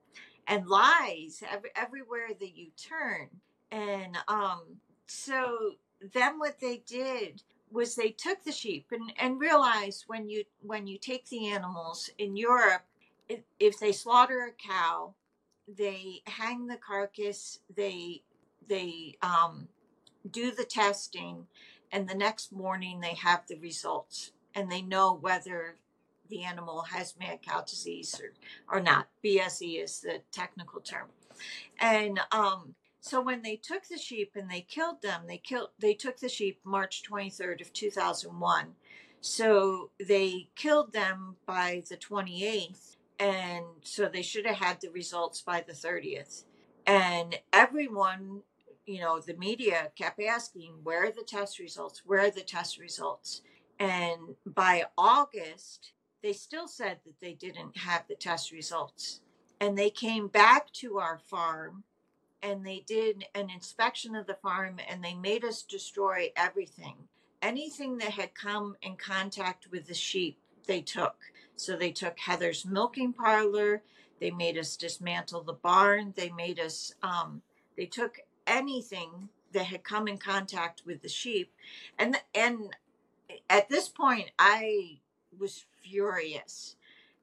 and 0.47 0.67
lies 0.67 1.43
every, 1.49 1.69
everywhere 1.75 2.29
that 2.39 2.57
you 2.57 2.69
turn. 2.77 3.29
And 3.71 4.17
um 4.27 4.61
so 5.05 5.73
then 6.13 6.39
what 6.39 6.59
they 6.59 6.77
did 6.85 7.43
was 7.71 7.95
they 7.95 8.09
took 8.09 8.43
the 8.43 8.51
sheep 8.51 8.87
and 8.91 9.13
and 9.19 9.39
realized 9.39 10.05
when 10.07 10.27
you 10.29 10.45
when 10.61 10.87
you 10.87 10.97
take 10.97 11.27
the 11.29 11.49
animals 11.49 12.09
in 12.17 12.35
europe 12.35 12.83
if 13.59 13.79
they 13.79 13.91
slaughter 13.91 14.47
a 14.47 14.51
cow 14.51 15.13
they 15.67 16.21
hang 16.25 16.67
the 16.67 16.77
carcass 16.77 17.59
they 17.75 18.21
they 18.67 19.15
um, 19.21 19.67
do 20.29 20.51
the 20.51 20.63
testing 20.63 21.45
and 21.91 22.07
the 22.07 22.15
next 22.15 22.51
morning 22.51 22.99
they 22.99 23.13
have 23.15 23.43
the 23.47 23.57
results 23.59 24.31
and 24.55 24.71
they 24.71 24.81
know 24.81 25.13
whether 25.13 25.75
the 26.29 26.43
animal 26.43 26.81
has 26.83 27.15
mad 27.19 27.39
cow 27.41 27.61
disease 27.61 28.19
or, 28.21 28.77
or 28.77 28.81
not. 28.81 29.07
Bse 29.23 29.83
is 29.83 29.99
the 29.99 30.21
technical 30.31 30.79
term. 30.79 31.07
And 31.79 32.19
um, 32.31 32.75
so 33.03 33.21
when 33.21 33.41
they 33.41 33.57
took 33.57 33.85
the 33.87 33.97
sheep 33.97 34.31
and 34.35 34.49
they 34.49 34.61
killed 34.61 35.01
them 35.01 35.23
they 35.27 35.37
killed 35.37 35.69
they 35.77 35.93
took 35.93 36.17
the 36.19 36.29
sheep 36.29 36.59
march 36.63 37.03
23rd 37.09 37.59
of 37.59 37.73
2001 37.73 38.67
so 39.19 39.89
they 40.07 40.47
killed 40.55 40.93
them 40.93 41.35
by 41.45 41.83
the 41.89 41.97
28th 41.97 42.95
and 43.19 43.65
so 43.83 44.07
they 44.07 44.21
should 44.21 44.45
have 44.45 44.57
had 44.57 44.81
the 44.81 44.89
results 44.89 45.41
by 45.41 45.61
the 45.61 45.73
30th 45.73 46.43
and 46.85 47.39
everyone 47.51 48.41
you 48.85 48.99
know 48.99 49.19
the 49.19 49.35
media 49.35 49.91
kept 49.95 50.21
asking 50.21 50.73
where 50.83 51.05
are 51.05 51.11
the 51.11 51.23
test 51.23 51.59
results? 51.59 52.03
Where 52.05 52.21
are 52.21 52.31
the 52.31 52.41
test 52.41 52.79
results? 52.79 53.41
And 53.79 54.35
by 54.45 54.85
august 54.97 55.93
they 56.21 56.33
still 56.33 56.67
said 56.67 56.99
that 57.05 57.19
they 57.19 57.33
didn't 57.33 57.77
have 57.77 58.07
the 58.07 58.15
test 58.15 58.51
results. 58.51 59.19
And 59.59 59.77
they 59.77 59.89
came 59.89 60.27
back 60.27 60.71
to 60.73 60.97
our 60.97 61.19
farm 61.19 61.83
and 62.41 62.65
they 62.65 62.83
did 62.85 63.25
an 63.35 63.49
inspection 63.49 64.15
of 64.15 64.25
the 64.25 64.35
farm 64.35 64.79
and 64.89 65.03
they 65.03 65.13
made 65.15 65.43
us 65.43 65.63
destroy 65.63 66.31
everything. 66.35 66.95
Anything 67.41 67.97
that 67.97 68.11
had 68.11 68.35
come 68.35 68.75
in 68.81 68.95
contact 68.95 69.67
with 69.69 69.85
the 69.87 69.93
sheep 69.93 70.39
they 70.65 70.81
took 70.81 71.15
so 71.55 71.75
they 71.75 71.91
took 71.91 72.19
Heather's 72.19 72.65
milking 72.65 73.13
parlor. 73.13 73.81
They 74.19 74.31
made 74.31 74.57
us 74.57 74.77
dismantle 74.77 75.43
the 75.43 75.53
barn. 75.53 76.13
They 76.15 76.29
made 76.29 76.59
us, 76.59 76.93
um, 77.01 77.41
they 77.77 77.85
took 77.85 78.19
anything 78.47 79.29
that 79.53 79.65
had 79.65 79.83
come 79.83 80.07
in 80.07 80.17
contact 80.17 80.83
with 80.85 81.01
the 81.01 81.09
sheep. 81.09 81.51
And, 81.97 82.17
and 82.33 82.75
at 83.49 83.69
this 83.69 83.89
point, 83.89 84.31
I 84.39 84.99
was 85.37 85.65
furious. 85.81 86.75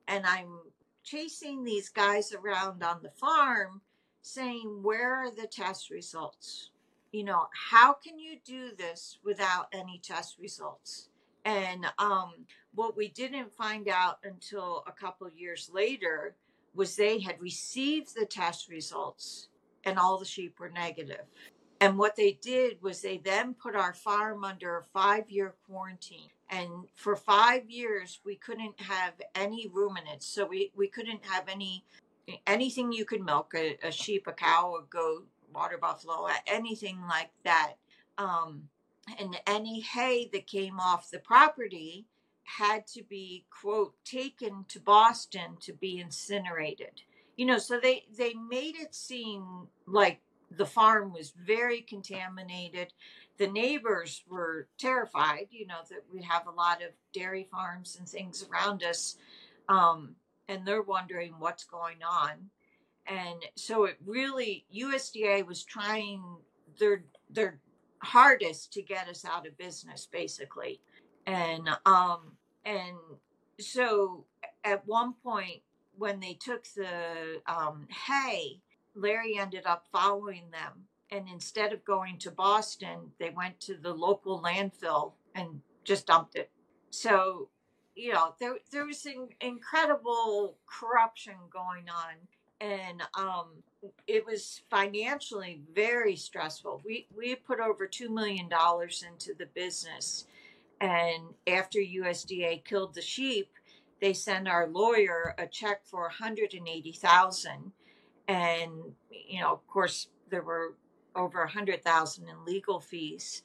And 0.07 0.27
I'm 0.27 0.59
chasing 1.05 1.65
these 1.65 1.89
guys 1.89 2.33
around 2.33 2.83
on 2.83 3.03
the 3.03 3.11
farm 3.11 3.81
saying, 4.23 4.83
Where 4.83 5.15
are 5.15 5.31
the 5.31 5.47
test 5.47 5.91
results? 5.91 6.71
You 7.13 7.25
know, 7.25 7.49
how 7.71 7.93
can 7.95 8.19
you 8.19 8.39
do 8.45 8.71
this 8.77 9.19
without 9.25 9.69
any 9.73 10.01
test 10.03 10.39
results? 10.39 11.10
And 11.45 11.87
um, 11.99 12.33
what 12.75 12.97
we 12.97 13.09
didn't 13.09 13.53
find 13.53 13.89
out 13.89 14.19
until 14.25 14.85
a 14.87 14.93
couple 14.93 15.29
years 15.31 15.71
later 15.73 16.37
was 16.75 16.97
they 16.97 17.19
had 17.19 17.41
received 17.41 18.15
the 18.15 18.27
test 18.27 18.69
results 18.69 19.49
and 19.85 19.99
all 19.99 20.19
the 20.19 20.25
sheep 20.25 20.61
were 20.61 20.69
negative. 20.71 21.25
And 21.81 21.97
what 21.97 22.15
they 22.15 22.39
did 22.43 22.83
was 22.83 23.01
they 23.01 23.19
then 23.19 23.55
put 23.55 23.75
our 23.75 23.95
farm 23.95 24.45
under 24.45 24.79
a 24.79 24.85
five 24.85 25.31
year 25.31 25.55
quarantine. 25.67 26.29
And 26.51 26.71
for 26.95 27.17
five 27.17 27.71
years, 27.71 28.21
we 28.25 28.37
couldn't 28.37 28.79
have 28.81 29.15
any 29.35 29.69
ruminants. 29.73 30.27
So 30.27 30.45
we, 30.45 30.73
we 30.77 30.89
couldn't 30.89 31.25
have 31.25 31.49
any 31.49 31.85
anything 32.47 32.93
you 32.93 33.05
could 33.05 33.23
milk 33.23 33.55
a, 33.57 33.77
a 33.83 33.91
sheep, 33.91 34.27
a 34.27 34.33
cow, 34.33 34.77
a 34.77 34.85
goat, 34.89 35.27
water 35.53 35.79
buffalo, 35.79 36.29
anything 36.47 37.01
like 37.09 37.31
that. 37.45 37.73
Um, 38.19 38.69
and 39.19 39.37
any 39.47 39.81
hay 39.81 40.29
that 40.33 40.47
came 40.47 40.79
off 40.79 41.11
the 41.11 41.19
property 41.19 42.07
had 42.45 42.87
to 42.87 43.03
be 43.05 43.45
quote 43.51 43.95
taken 44.05 44.65
to 44.69 44.81
boston 44.81 45.57
to 45.61 45.73
be 45.73 45.99
incinerated. 45.99 47.01
You 47.37 47.47
know 47.47 47.59
so 47.59 47.79
they 47.81 48.05
they 48.17 48.35
made 48.35 48.77
it 48.77 48.95
seem 48.95 49.69
like 49.87 50.21
the 50.51 50.67
farm 50.67 51.13
was 51.13 51.33
very 51.47 51.81
contaminated. 51.83 52.93
The 53.39 53.47
neighbors 53.47 54.23
were 54.29 54.69
terrified 54.79 55.47
you 55.51 55.67
know 55.67 55.81
that 55.91 56.05
we 56.13 56.23
have 56.23 56.47
a 56.47 56.51
lot 56.53 56.83
of 56.83 56.91
dairy 57.13 57.47
farms 57.51 57.97
and 57.99 58.09
things 58.09 58.47
around 58.51 58.83
us 58.83 59.17
um, 59.69 60.17
and 60.49 60.67
they're 60.67 60.83
wondering 60.83 61.35
what's 61.39 61.65
going 61.65 62.03
on. 62.03 62.51
And 63.07 63.43
so 63.57 63.85
it 63.85 63.97
really 64.05 64.67
usda 64.75 65.47
was 65.47 65.65
trying 65.65 66.23
their 66.79 67.05
their 67.31 67.61
hardest 68.03 68.73
to 68.73 68.83
get 68.83 69.09
us 69.09 69.25
out 69.25 69.47
of 69.47 69.57
business 69.59 70.09
basically. 70.11 70.81
And 71.27 71.69
um 71.87 72.33
and 72.65 72.97
so 73.59 74.25
at 74.65 74.87
one 74.87 75.15
point 75.23 75.63
when 75.97 76.21
they 76.21 76.35
took 76.35 76.65
the 76.77 77.43
um, 77.47 77.87
hay 77.91 78.61
larry 78.95 79.39
ended 79.39 79.67
up 79.67 79.87
following 79.93 80.45
them. 80.51 80.85
And 81.13 81.29
instead 81.29 81.73
of 81.73 81.85
going 81.85 82.19
to 82.19 82.31
boston 82.31 83.13
they 83.19 83.31
went 83.31 83.61
to 83.61 83.75
the 83.75 83.93
local 83.93 84.41
landfill 84.43 85.13
and 85.35 85.61
just 85.85 86.07
dumped 86.07 86.37
it. 86.37 86.51
So 86.91 87.49
you 87.95 88.13
know 88.13 88.35
there 88.41 88.55
there 88.73 88.87
was 88.87 89.05
an 89.07 89.29
incredible 89.41 90.57
corruption 90.67 91.35
going 91.53 91.89
on 91.89 92.15
and 92.61 93.03
um, 93.15 93.47
it 94.07 94.25
was 94.27 94.63
financially 94.71 95.63
very 95.75 96.17
stressful. 96.17 96.83
We 96.85 97.07
we 97.17 97.35
put 97.35 97.61
over 97.61 97.87
two 97.87 98.11
million 98.11 98.49
dollars 98.49 99.05
into 99.09 99.35
the 99.35 99.47
business, 99.47 100.27
and 100.81 101.35
after 101.47 101.79
USDA 101.79 102.65
killed 102.65 102.95
the 102.95 103.03
sheep, 103.03 103.51
they 104.01 104.13
sent 104.13 104.49
our 104.49 104.67
lawyer 104.69 105.35
a 105.39 105.47
check 105.47 105.85
for 105.85 106.03
one 106.03 106.11
hundred 106.11 106.55
and 106.55 106.69
eighty 106.69 106.93
thousand, 106.93 107.73
and 108.29 108.71
you 109.11 109.41
know, 109.41 109.53
of 109.53 109.67
course, 109.67 110.09
there 110.31 110.43
were 110.43 110.75
over 111.17 111.43
a 111.43 111.51
hundred 111.51 111.83
thousand 111.83 112.29
in 112.29 112.45
legal 112.45 112.81
fees. 112.81 113.43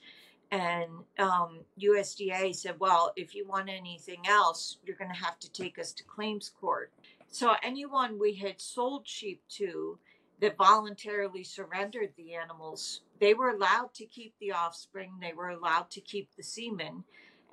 And 0.52 0.90
um, 1.18 1.62
USDA 1.82 2.56
said, 2.56 2.76
well, 2.80 3.12
if 3.16 3.34
you 3.34 3.48
want 3.48 3.68
anything 3.68 4.22
else, 4.28 4.78
you're 4.86 4.96
going 4.96 5.12
to 5.12 5.18
have 5.18 5.40
to 5.40 5.52
take 5.52 5.80
us 5.80 5.92
to 5.94 6.04
claims 6.04 6.50
court. 6.62 6.92
So 7.28 7.56
anyone 7.64 8.20
we 8.20 8.36
had 8.36 8.62
sold 8.62 9.08
sheep 9.08 9.42
to 9.50 10.00
that 10.40 10.58
voluntarily 10.58 11.44
surrendered 11.44 12.14
the 12.18 12.36
animals. 12.36 13.02
They 13.20 13.34
were 13.34 13.50
allowed 13.50 13.94
to 13.96 14.06
keep 14.06 14.34
the 14.40 14.52
offspring, 14.52 15.14
they 15.22 15.34
were 15.34 15.50
allowed 15.50 15.90
to 15.92 16.02
keep 16.02 16.30
the 16.36 16.44
semen, 16.44 17.04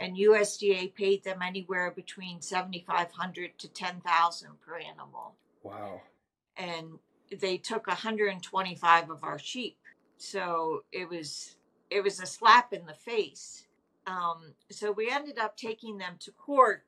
and 0.00 0.16
USDA 0.16 0.94
paid 0.94 1.22
them 1.22 1.42
anywhere 1.42 1.92
between 1.92 2.40
7500 2.40 3.58
to 3.58 3.68
10,000 3.68 4.48
per 4.60 4.78
animal. 4.78 5.34
Wow. 5.62 6.00
And 6.56 6.98
they 7.40 7.56
took 7.56 7.86
125 7.86 9.10
of 9.10 9.22
our 9.22 9.38
sheep. 9.38 9.78
So 10.16 10.84
it 10.92 11.08
was 11.08 11.56
it 11.90 12.02
was 12.02 12.20
a 12.20 12.26
slap 12.26 12.72
in 12.72 12.86
the 12.86 12.94
face. 12.94 13.66
Um, 14.06 14.54
so 14.70 14.90
we 14.90 15.10
ended 15.10 15.38
up 15.38 15.56
taking 15.56 15.98
them 15.98 16.16
to 16.20 16.32
court 16.32 16.84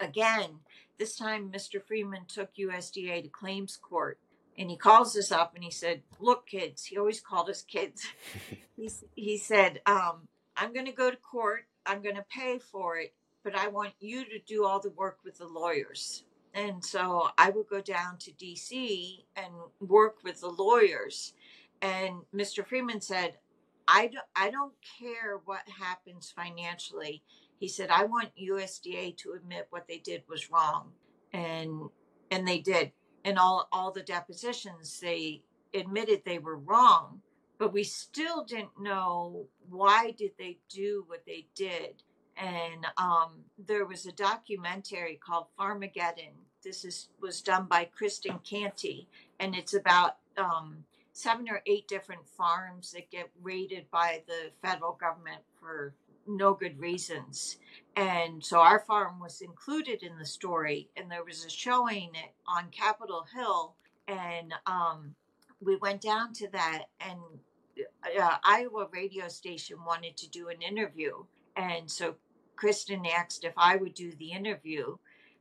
again. 0.00 0.60
This 0.98 1.16
time, 1.16 1.52
Mr. 1.52 1.82
Freeman 1.82 2.24
took 2.26 2.54
USDA 2.56 3.22
to 3.22 3.28
claims 3.28 3.76
court 3.76 4.18
and 4.58 4.68
he 4.68 4.76
calls 4.76 5.16
us 5.16 5.30
up 5.30 5.54
and 5.54 5.62
he 5.62 5.70
said, 5.70 6.02
Look, 6.18 6.48
kids, 6.48 6.84
he 6.84 6.98
always 6.98 7.20
called 7.20 7.48
us 7.48 7.62
kids. 7.62 8.02
he, 8.76 8.90
he 9.14 9.38
said, 9.38 9.80
um, 9.86 10.26
I'm 10.56 10.72
going 10.72 10.86
to 10.86 10.92
go 10.92 11.10
to 11.10 11.16
court, 11.16 11.66
I'm 11.86 12.02
going 12.02 12.16
to 12.16 12.24
pay 12.28 12.58
for 12.58 12.96
it, 12.96 13.14
but 13.44 13.54
I 13.54 13.68
want 13.68 13.92
you 14.00 14.24
to 14.24 14.40
do 14.46 14.64
all 14.64 14.80
the 14.80 14.90
work 14.90 15.18
with 15.24 15.38
the 15.38 15.46
lawyers. 15.46 16.24
And 16.52 16.84
so 16.84 17.28
I 17.38 17.50
would 17.50 17.68
go 17.68 17.80
down 17.80 18.16
to 18.18 18.32
DC 18.32 19.24
and 19.36 19.52
work 19.80 20.16
with 20.24 20.40
the 20.40 20.48
lawyers. 20.48 21.34
And 21.80 22.22
Mr. 22.34 22.66
Freeman 22.66 23.00
said, 23.00 23.34
I 23.86 24.08
don't, 24.08 24.26
I 24.34 24.50
don't 24.50 24.74
care 24.98 25.40
what 25.44 25.62
happens 25.68 26.32
financially. 26.34 27.22
He 27.58 27.68
said, 27.68 27.90
I 27.90 28.04
want 28.04 28.30
USDA 28.40 29.16
to 29.18 29.32
admit 29.32 29.66
what 29.70 29.88
they 29.88 29.98
did 29.98 30.22
was 30.28 30.50
wrong. 30.50 30.92
And 31.32 31.88
and 32.30 32.46
they 32.46 32.60
did. 32.60 32.92
In 33.24 33.36
all 33.36 33.68
all 33.72 33.90
the 33.90 34.02
depositions, 34.02 35.00
they 35.00 35.42
admitted 35.74 36.22
they 36.24 36.38
were 36.38 36.56
wrong, 36.56 37.20
but 37.58 37.72
we 37.72 37.84
still 37.84 38.44
didn't 38.44 38.80
know 38.80 39.46
why 39.68 40.12
did 40.12 40.32
they 40.38 40.58
do 40.68 41.04
what 41.08 41.24
they 41.26 41.46
did. 41.54 42.02
And 42.36 42.86
um, 42.96 43.40
there 43.58 43.84
was 43.84 44.06
a 44.06 44.12
documentary 44.12 45.18
called 45.22 45.46
Farmageddon. 45.58 46.32
This 46.62 46.84
is 46.84 47.08
was 47.20 47.42
done 47.42 47.66
by 47.66 47.88
Kristin 48.00 48.42
Canty, 48.44 49.08
and 49.40 49.54
it's 49.56 49.74
about 49.74 50.16
um, 50.36 50.84
seven 51.12 51.48
or 51.50 51.60
eight 51.66 51.88
different 51.88 52.26
farms 52.28 52.92
that 52.92 53.10
get 53.10 53.28
raided 53.42 53.90
by 53.90 54.22
the 54.28 54.52
federal 54.62 54.92
government 54.92 55.42
for 55.58 55.92
no 56.28 56.54
good 56.54 56.78
reasons. 56.78 57.58
And 57.96 58.44
so 58.44 58.60
our 58.60 58.80
farm 58.80 59.18
was 59.18 59.40
included 59.40 60.02
in 60.02 60.18
the 60.18 60.26
story, 60.26 60.88
and 60.96 61.10
there 61.10 61.24
was 61.24 61.44
a 61.44 61.50
showing 61.50 62.12
on 62.46 62.70
Capitol 62.70 63.26
Hill, 63.34 63.74
and 64.06 64.54
um, 64.66 65.14
we 65.60 65.76
went 65.76 66.00
down 66.00 66.32
to 66.34 66.48
that, 66.52 66.84
and 67.00 67.18
uh, 68.20 68.36
Iowa 68.44 68.86
radio 68.92 69.28
station 69.28 69.84
wanted 69.84 70.16
to 70.18 70.30
do 70.30 70.48
an 70.48 70.62
interview, 70.62 71.24
and 71.56 71.90
so 71.90 72.14
Kristin 72.56 73.06
asked 73.08 73.44
if 73.44 73.54
I 73.56 73.76
would 73.76 73.94
do 73.94 74.12
the 74.12 74.30
interview, 74.30 74.96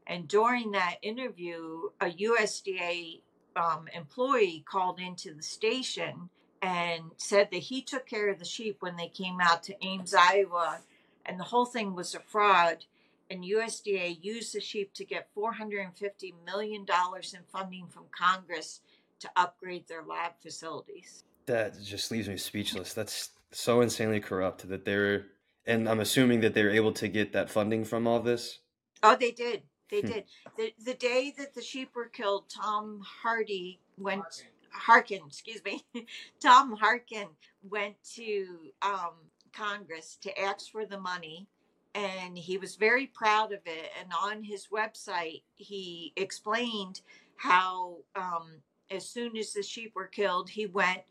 and 0.08 0.28
during 0.28 0.72
that 0.72 0.96
interview, 1.04 1.90
a 2.02 2.10
USDA 2.10 3.22
um, 3.56 3.88
employee 3.94 4.64
called 4.68 5.00
into 5.00 5.34
the 5.34 5.44
station 5.44 6.30
and 6.62 7.12
said 7.18 7.50
that 7.52 7.58
he 7.58 7.82
took 7.82 8.06
care 8.06 8.30
of 8.30 8.40
the 8.40 8.46
sheep 8.46 8.78
when 8.80 8.96
they 8.96 9.08
came 9.08 9.40
out 9.42 9.64
to 9.64 9.86
Ames, 9.86 10.14
Iowa, 10.14 10.80
and 11.26 11.40
the 11.40 11.46
whole 11.46 11.66
thing 11.66 11.96
was 11.96 12.16
a 12.16 12.20
fraud. 12.20 12.86
And 13.30 13.44
USDA 13.44 14.24
used 14.24 14.54
the 14.54 14.62
sheep 14.62 14.94
to 14.94 15.04
get 15.04 15.28
$450 15.36 16.34
million 16.46 16.86
in 16.86 17.40
funding 17.52 17.88
from 17.88 18.06
Congress 18.18 18.80
to 19.20 19.30
upgrade 19.36 19.88
their 19.88 20.04
lab 20.04 20.34
facilities. 20.42 21.26
That 21.46 21.82
just 21.82 22.10
leaves 22.12 22.30
me 22.30 22.38
speechless. 22.38 22.94
That's 22.94 23.32
so 23.52 23.82
insanely 23.82 24.22
corrupt 24.22 24.68
that 24.70 24.86
they're, 24.86 25.26
and 25.66 25.90
I'm 25.90 26.00
assuming 26.00 26.42
that 26.42 26.54
they're 26.54 26.70
able 26.70 26.94
to 26.94 27.08
get 27.08 27.34
that 27.34 27.50
funding 27.50 27.84
from 27.84 28.08
all 28.08 28.22
this. 28.22 28.60
Oh, 29.04 29.18
they 29.20 29.32
did. 29.32 29.64
They 29.90 30.02
hmm. 30.02 30.08
did. 30.08 30.24
The 30.58 30.74
the 30.84 30.94
day 30.94 31.34
that 31.38 31.54
the 31.54 31.62
sheep 31.62 31.92
were 31.96 32.10
killed, 32.10 32.50
Tom 32.50 33.02
Hardy 33.04 33.80
went 33.98 34.46
Harkin, 34.72 35.22
excuse 35.28 35.62
me. 35.64 35.86
Tom 36.42 36.76
Harkin 36.76 37.28
went 37.70 37.96
to 38.16 38.46
um, 38.82 39.14
Congress 39.54 40.18
to 40.22 40.40
ask 40.40 40.72
for 40.72 40.86
the 40.86 41.00
money 41.00 41.48
and 41.96 42.38
he 42.38 42.58
was 42.58 42.76
very 42.76 43.08
proud 43.08 43.52
of 43.52 43.60
it 43.66 43.90
and 44.00 44.12
on 44.24 44.44
his 44.44 44.68
website 44.72 45.42
he 45.56 46.14
explained 46.16 47.02
how 47.38 47.98
um, 48.16 48.62
as 48.92 49.08
soon 49.10 49.36
as 49.36 49.54
the 49.54 49.64
sheep 49.64 49.94
were 49.96 50.06
killed 50.06 50.50
he 50.50 50.68
went 50.68 51.02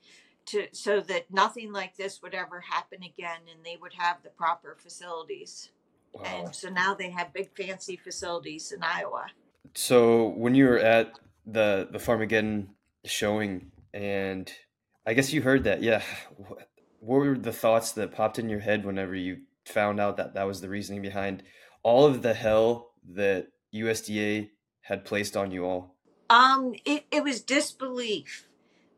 to 0.44 0.66
so 0.72 1.00
that 1.00 1.28
nothing 1.32 1.72
like 1.72 1.96
this 1.96 2.22
would 2.22 2.34
ever 2.34 2.60
happen 2.60 3.02
again 3.02 3.40
and 3.52 3.64
they 3.64 3.76
would 3.80 3.94
have 3.94 4.18
the 4.22 4.30
proper 4.30 4.76
facilities 4.80 5.70
Wow. 6.16 6.24
And 6.24 6.54
so 6.54 6.68
now 6.68 6.94
they 6.94 7.10
have 7.10 7.32
big 7.32 7.50
fancy 7.56 7.96
facilities 7.96 8.72
in 8.72 8.82
Iowa. 8.82 9.26
So 9.74 10.28
when 10.28 10.54
you 10.54 10.66
were 10.66 10.78
at 10.78 11.18
the 11.46 11.88
the 11.90 11.98
Farmageddon 11.98 12.68
showing, 13.06 13.70
and 13.92 14.50
I 15.06 15.14
guess 15.14 15.32
you 15.32 15.42
heard 15.42 15.64
that, 15.64 15.82
yeah. 15.82 16.02
What 16.98 17.18
were 17.18 17.38
the 17.38 17.52
thoughts 17.52 17.92
that 17.92 18.16
popped 18.16 18.38
in 18.38 18.48
your 18.48 18.58
head 18.58 18.84
whenever 18.84 19.14
you 19.14 19.42
found 19.64 20.00
out 20.00 20.16
that 20.16 20.34
that 20.34 20.44
was 20.44 20.60
the 20.60 20.68
reasoning 20.68 21.02
behind 21.02 21.44
all 21.84 22.04
of 22.04 22.22
the 22.22 22.34
hell 22.34 22.88
that 23.10 23.48
USDA 23.72 24.48
had 24.80 25.04
placed 25.04 25.36
on 25.36 25.52
you 25.52 25.64
all? 25.64 25.94
Um, 26.30 26.74
it, 26.84 27.04
it 27.12 27.22
was 27.22 27.42
disbelief 27.42 28.48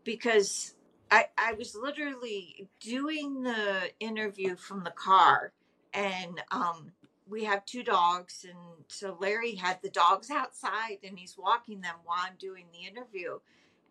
because 0.05 0.75
I, 1.11 1.27
I 1.37 1.53
was 1.53 1.75
literally 1.75 2.69
doing 2.81 3.43
the 3.43 3.91
interview 4.01 4.57
from 4.57 4.85
the 4.85 4.91
car 4.91 5.53
and 5.93 6.41
um, 6.51 6.93
we 7.29 7.45
have 7.45 7.65
two 7.67 7.83
dogs 7.83 8.47
and 8.49 8.59
so 8.89 9.17
larry 9.21 9.55
had 9.55 9.81
the 9.83 9.91
dogs 9.91 10.31
outside 10.31 10.99
and 11.03 11.19
he's 11.19 11.37
walking 11.37 11.81
them 11.81 11.95
while 12.05 12.19
i'm 12.21 12.37
doing 12.39 12.65
the 12.73 12.87
interview 12.87 13.39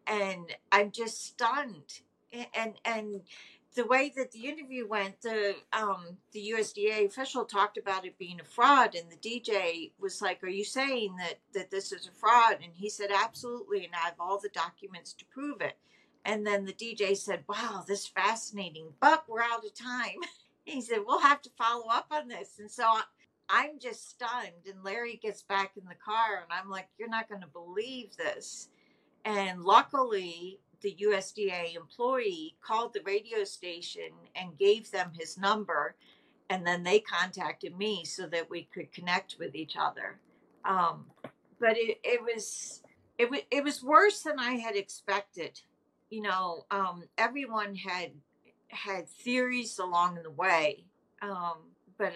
and 0.07 0.55
i'm 0.71 0.91
just 0.91 1.25
stunned 1.25 2.01
and 2.53 2.73
and 2.85 3.21
the 3.75 3.85
way 3.85 4.11
that 4.15 4.31
the 4.31 4.47
interview 4.47 4.87
went 4.87 5.21
the 5.21 5.55
um 5.73 6.17
the 6.33 6.53
usda 6.57 7.05
official 7.05 7.45
talked 7.45 7.77
about 7.77 8.05
it 8.05 8.17
being 8.17 8.39
a 8.39 8.43
fraud 8.43 8.95
and 8.95 9.11
the 9.11 9.17
dj 9.17 9.91
was 9.99 10.21
like 10.21 10.43
are 10.43 10.49
you 10.49 10.63
saying 10.63 11.15
that 11.17 11.35
that 11.53 11.71
this 11.71 11.91
is 11.91 12.07
a 12.07 12.11
fraud 12.11 12.57
and 12.63 12.73
he 12.75 12.89
said 12.89 13.09
absolutely 13.11 13.85
and 13.85 13.93
i 13.95 14.05
have 14.05 14.15
all 14.19 14.39
the 14.39 14.49
documents 14.49 15.13
to 15.13 15.25
prove 15.25 15.61
it 15.61 15.77
and 16.25 16.45
then 16.45 16.65
the 16.65 16.73
dj 16.73 17.15
said 17.15 17.43
wow 17.47 17.83
this 17.87 18.01
is 18.01 18.07
fascinating 18.07 18.87
but 18.99 19.25
we're 19.27 19.41
out 19.41 19.65
of 19.65 19.73
time 19.73 20.19
he 20.65 20.81
said 20.81 20.99
we'll 21.05 21.21
have 21.21 21.41
to 21.41 21.49
follow 21.57 21.87
up 21.89 22.07
on 22.11 22.27
this 22.27 22.59
and 22.59 22.71
so 22.71 22.85
I'm 23.49 23.79
just 23.79 24.09
stunned. 24.09 24.67
And 24.67 24.83
Larry 24.83 25.19
gets 25.21 25.43
back 25.43 25.73
in 25.77 25.85
the 25.87 25.95
car, 25.95 26.43
and 26.43 26.51
I'm 26.51 26.69
like, 26.69 26.87
You're 26.97 27.09
not 27.09 27.29
going 27.29 27.41
to 27.41 27.47
believe 27.47 28.15
this. 28.17 28.69
And 29.27 29.61
luckily, 29.65 30.57
the 30.79 30.95
USDA 31.01 31.75
employee 31.75 32.55
called 32.65 32.93
the 32.93 33.01
radio 33.03 33.43
station 33.43 34.11
and 34.37 34.57
gave 34.57 34.89
them 34.89 35.11
his 35.13 35.37
number. 35.37 35.95
And 36.49 36.65
then 36.65 36.81
they 36.81 37.01
contacted 37.01 37.77
me 37.77 38.05
so 38.05 38.25
that 38.27 38.49
we 38.49 38.69
could 38.73 38.89
connect 38.93 39.35
with 39.37 39.53
each 39.53 39.75
other. 39.77 40.21
Um, 40.63 41.07
but 41.59 41.75
it, 41.75 41.99
it 42.05 42.21
was 42.21 42.81
it, 43.17 43.29
was 43.29 43.41
it 43.51 43.65
was 43.65 43.83
worse 43.83 44.21
than 44.21 44.39
I 44.39 44.53
had 44.53 44.77
expected. 44.77 45.59
You 46.09 46.21
know, 46.21 46.65
um, 46.71 47.03
everyone 47.17 47.75
had 47.75 48.11
had 48.69 49.09
theories 49.09 49.77
along 49.77 50.19
the 50.23 50.31
way, 50.31 50.85
um, 51.21 51.57
but 51.97 52.13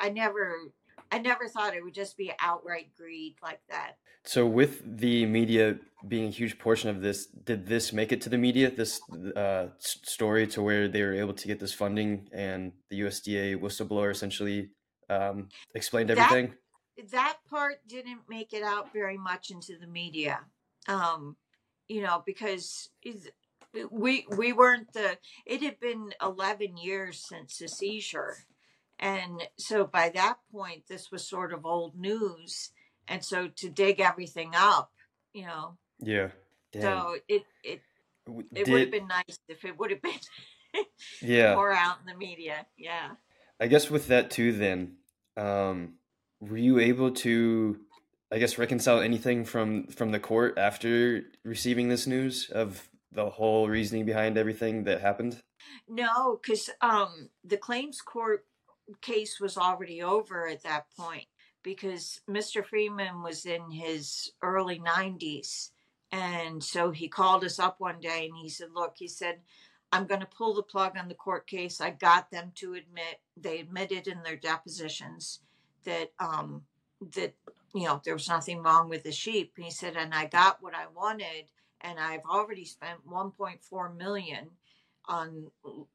I 0.00 0.08
never 0.08 0.72
I 1.10 1.18
never 1.18 1.48
thought 1.48 1.74
it 1.74 1.82
would 1.82 1.94
just 1.94 2.16
be 2.16 2.32
outright 2.40 2.90
greed 2.96 3.36
like 3.42 3.60
that. 3.68 3.96
So, 4.24 4.46
with 4.46 4.82
the 4.98 5.26
media 5.26 5.78
being 6.06 6.28
a 6.28 6.30
huge 6.30 6.58
portion 6.58 6.90
of 6.90 7.00
this, 7.00 7.26
did 7.26 7.66
this 7.66 7.92
make 7.92 8.12
it 8.12 8.20
to 8.22 8.28
the 8.28 8.38
media? 8.38 8.70
This 8.70 9.00
uh, 9.34 9.68
story 9.78 10.46
to 10.48 10.62
where 10.62 10.88
they 10.88 11.02
were 11.02 11.14
able 11.14 11.34
to 11.34 11.46
get 11.48 11.58
this 11.58 11.72
funding, 11.72 12.28
and 12.32 12.72
the 12.90 13.00
USDA 13.00 13.58
whistleblower 13.60 14.10
essentially 14.10 14.70
um, 15.08 15.48
explained 15.74 16.10
everything. 16.10 16.54
That, 16.96 17.10
that, 17.10 17.36
part 17.48 17.76
didn't 17.88 18.20
make 18.28 18.52
it 18.52 18.62
out 18.62 18.92
very 18.92 19.16
much 19.16 19.50
into 19.50 19.78
the 19.78 19.86
media, 19.86 20.40
um, 20.86 21.36
you 21.88 22.02
know, 22.02 22.22
because 22.24 22.90
we 23.90 24.26
we 24.36 24.52
weren't 24.52 24.92
the. 24.92 25.18
It 25.46 25.62
had 25.62 25.80
been 25.80 26.12
eleven 26.22 26.76
years 26.76 27.24
since 27.26 27.58
the 27.58 27.68
seizure, 27.68 28.36
and 29.00 29.42
so 29.56 29.86
by 29.86 30.10
that 30.10 30.36
point, 30.52 30.84
this 30.88 31.10
was 31.10 31.26
sort 31.26 31.52
of 31.54 31.64
old 31.64 31.98
news. 31.98 32.70
And 33.08 33.24
so 33.24 33.48
to 33.56 33.68
dig 33.70 33.98
everything 33.98 34.52
up, 34.54 34.92
you 35.32 35.46
know. 35.46 35.78
Yeah. 35.98 36.28
Damn. 36.70 36.82
So 36.82 37.16
it 37.26 37.44
it 37.64 37.80
it 38.26 38.54
Did, 38.54 38.68
would 38.68 38.80
have 38.82 38.90
been 38.90 39.08
nice 39.08 39.38
if 39.48 39.64
it 39.64 39.78
would 39.78 39.90
have 39.90 40.02
been 40.02 40.20
yeah 41.22 41.54
more 41.54 41.72
out 41.72 41.96
in 42.00 42.12
the 42.12 42.16
media. 42.16 42.66
Yeah. 42.76 43.12
I 43.58 43.66
guess 43.66 43.90
with 43.90 44.08
that 44.08 44.30
too, 44.30 44.52
then, 44.52 44.96
um, 45.36 45.94
were 46.40 46.56
you 46.56 46.78
able 46.78 47.10
to, 47.10 47.80
I 48.30 48.38
guess, 48.38 48.58
reconcile 48.58 49.00
anything 49.00 49.44
from 49.46 49.86
from 49.86 50.12
the 50.12 50.20
court 50.20 50.58
after 50.58 51.22
receiving 51.42 51.88
this 51.88 52.06
news 52.06 52.50
of 52.50 52.88
the 53.10 53.30
whole 53.30 53.66
reasoning 53.68 54.04
behind 54.04 54.36
everything 54.36 54.84
that 54.84 55.00
happened? 55.00 55.40
No, 55.88 56.38
because 56.40 56.70
um, 56.80 57.30
the 57.42 57.56
claims 57.56 58.00
court 58.00 58.44
case 59.00 59.40
was 59.40 59.56
already 59.56 60.02
over 60.02 60.46
at 60.48 60.62
that 60.62 60.86
point 60.96 61.26
because 61.62 62.20
Mr. 62.28 62.64
Freeman 62.64 63.22
was 63.22 63.46
in 63.46 63.70
his 63.70 64.32
early 64.42 64.78
90s. 64.78 65.70
And 66.12 66.62
so 66.62 66.90
he 66.90 67.08
called 67.08 67.44
us 67.44 67.58
up 67.58 67.76
one 67.78 68.00
day 68.00 68.26
and 68.26 68.36
he 68.36 68.48
said, 68.48 68.68
Look, 68.74 68.94
he 68.96 69.08
said, 69.08 69.40
I'm 69.92 70.06
going 70.06 70.20
to 70.20 70.26
pull 70.26 70.54
the 70.54 70.62
plug 70.62 70.96
on 70.96 71.08
the 71.08 71.14
court 71.14 71.46
case. 71.46 71.80
I 71.80 71.90
got 71.90 72.30
them 72.30 72.52
to 72.56 72.74
admit, 72.74 73.20
they 73.36 73.60
admitted 73.60 74.06
in 74.08 74.22
their 74.22 74.36
depositions 74.36 75.40
that, 75.84 76.12
um, 76.18 76.62
that, 77.14 77.34
you 77.74 77.84
know, 77.84 78.00
there 78.04 78.14
was 78.14 78.28
nothing 78.28 78.62
wrong 78.62 78.88
with 78.88 79.04
the 79.04 79.12
sheep. 79.12 79.52
he 79.56 79.70
said, 79.70 79.96
and 79.96 80.14
I 80.14 80.26
got 80.26 80.62
what 80.62 80.74
I 80.74 80.86
wanted 80.94 81.46
and 81.80 81.98
I've 81.98 82.24
already 82.30 82.64
spent 82.64 83.08
1.4 83.08 83.96
million 83.96 84.48
on 85.10 85.50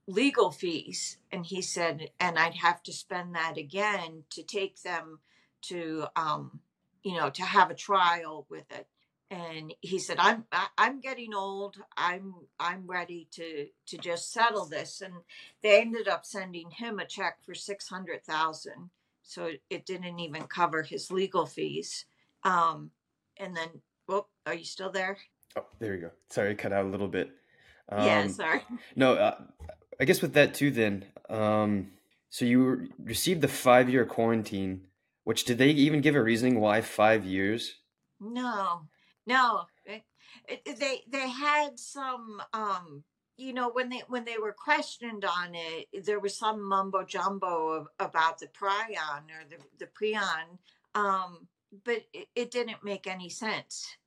legal 0.08 0.52
fees. 0.52 1.18
And 1.32 1.46
he 1.46 1.62
said, 1.62 2.12
and 2.20 2.38
I'd 2.38 2.56
have 2.56 2.84
to 2.84 2.94
spend 2.94 3.34
that 3.34 3.58
again 3.58 4.24
to 4.32 4.44
take 4.44 4.82
them 4.82 5.20
to, 5.64 6.08
um, 6.18 6.60
you 7.02 7.16
know, 7.18 7.30
to 7.30 7.44
have 7.44 7.72
a 7.72 7.76
trial 7.76 8.46
with 8.50 8.70
it. 8.72 8.88
And 9.32 9.74
he 9.82 9.98
said, 9.98 10.18
"I'm 10.20 10.46
I, 10.52 10.68
I'm 10.78 11.00
getting 11.00 11.34
old. 11.34 11.78
I'm 11.98 12.36
I'm 12.60 12.86
ready 12.86 13.28
to 13.32 13.68
to 13.88 13.98
just 13.98 14.32
settle 14.32 14.66
this." 14.66 15.02
And 15.02 15.14
they 15.64 15.82
ended 15.82 16.08
up 16.08 16.26
sending 16.26 16.70
him 16.70 17.00
a 17.00 17.08
check 17.08 17.38
for 17.44 17.56
six 17.56 17.90
hundred 17.90 18.24
thousand, 18.24 18.92
so 19.24 19.50
it 19.72 19.88
didn't 19.88 20.20
even 20.20 20.44
cover 20.44 20.84
his 20.84 21.10
legal 21.10 21.48
fees. 21.48 22.06
Um, 22.44 22.92
and 23.38 23.58
then, 23.58 23.70
well, 24.08 24.30
are 24.46 24.54
you 24.54 24.64
still 24.64 24.92
there? 24.92 25.18
Oh, 25.58 25.66
there 25.80 25.96
you 25.96 26.02
go. 26.02 26.12
Sorry, 26.30 26.54
cut 26.54 26.72
out 26.72 26.86
a 26.86 26.90
little 26.90 27.08
bit. 27.08 27.32
Um, 27.90 28.06
yeah, 28.06 28.28
sorry. 28.28 28.62
No, 28.96 29.14
uh, 29.14 29.38
I 30.00 30.06
guess 30.06 30.22
with 30.22 30.34
that 30.34 30.54
too. 30.54 30.72
Then, 30.72 31.06
um, 31.30 31.92
so 32.30 32.46
you 32.46 32.90
received 33.00 33.42
the 33.42 33.48
five-year 33.48 34.06
quarantine. 34.06 34.88
Which 35.24 35.46
did 35.46 35.58
they 35.58 35.70
even 35.70 36.02
give 36.02 36.16
a 36.16 36.22
reasoning 36.22 36.60
why 36.60 36.82
five 36.82 37.26
years? 37.26 37.76
No, 38.20 38.84
no. 39.26 39.64
It, 39.84 40.04
it, 40.48 40.80
they 40.80 41.02
they 41.08 41.30
had 41.30 41.80
some. 41.80 42.42
Um, 42.54 43.04
you 43.38 43.52
know, 43.52 43.70
when 43.70 43.90
they 43.90 44.04
when 44.08 44.24
they 44.24 44.38
were 44.38 44.54
questioned 44.54 45.26
on 45.26 45.56
it, 45.56 46.06
there 46.06 46.20
was 46.20 46.38
some 46.38 46.62
mumbo 46.62 47.04
jumbo 47.04 47.88
about 48.00 48.40
the 48.40 48.48
prion 48.48 49.24
or 49.32 49.44
the 49.50 49.58
the 49.80 49.88
prion. 49.88 50.60
Um, 50.94 51.48
but 51.84 52.04
it, 52.14 52.28
it 52.36 52.52
didn't 52.52 52.84
make 52.84 53.08
any 53.08 53.30
sense 53.30 53.98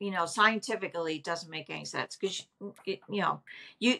you 0.00 0.10
know 0.10 0.26
scientifically 0.26 1.16
it 1.16 1.24
doesn't 1.24 1.50
make 1.50 1.70
any 1.70 1.84
sense 1.84 2.16
because 2.16 2.46
you 2.60 2.98
you 3.08 3.20
know 3.20 3.40
you 3.78 3.98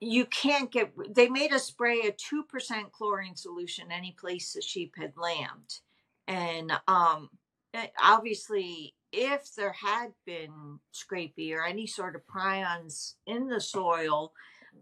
you 0.00 0.24
can't 0.26 0.70
get 0.70 0.92
they 1.14 1.28
made 1.28 1.52
us 1.52 1.64
spray 1.64 2.00
a 2.02 2.12
2% 2.12 2.92
chlorine 2.92 3.36
solution 3.36 3.90
any 3.90 4.12
place 4.18 4.52
the 4.52 4.62
sheep 4.62 4.94
had 4.96 5.12
lambed 5.16 5.80
and 6.26 6.72
um 6.86 7.28
eh, 7.74 7.88
obviously 8.02 8.94
if 9.12 9.54
there 9.56 9.72
had 9.72 10.12
been 10.24 10.78
scrapie 10.94 11.52
or 11.52 11.64
any 11.64 11.86
sort 11.86 12.14
of 12.14 12.22
prions 12.26 13.14
in 13.26 13.48
the 13.48 13.60
soil 13.60 14.32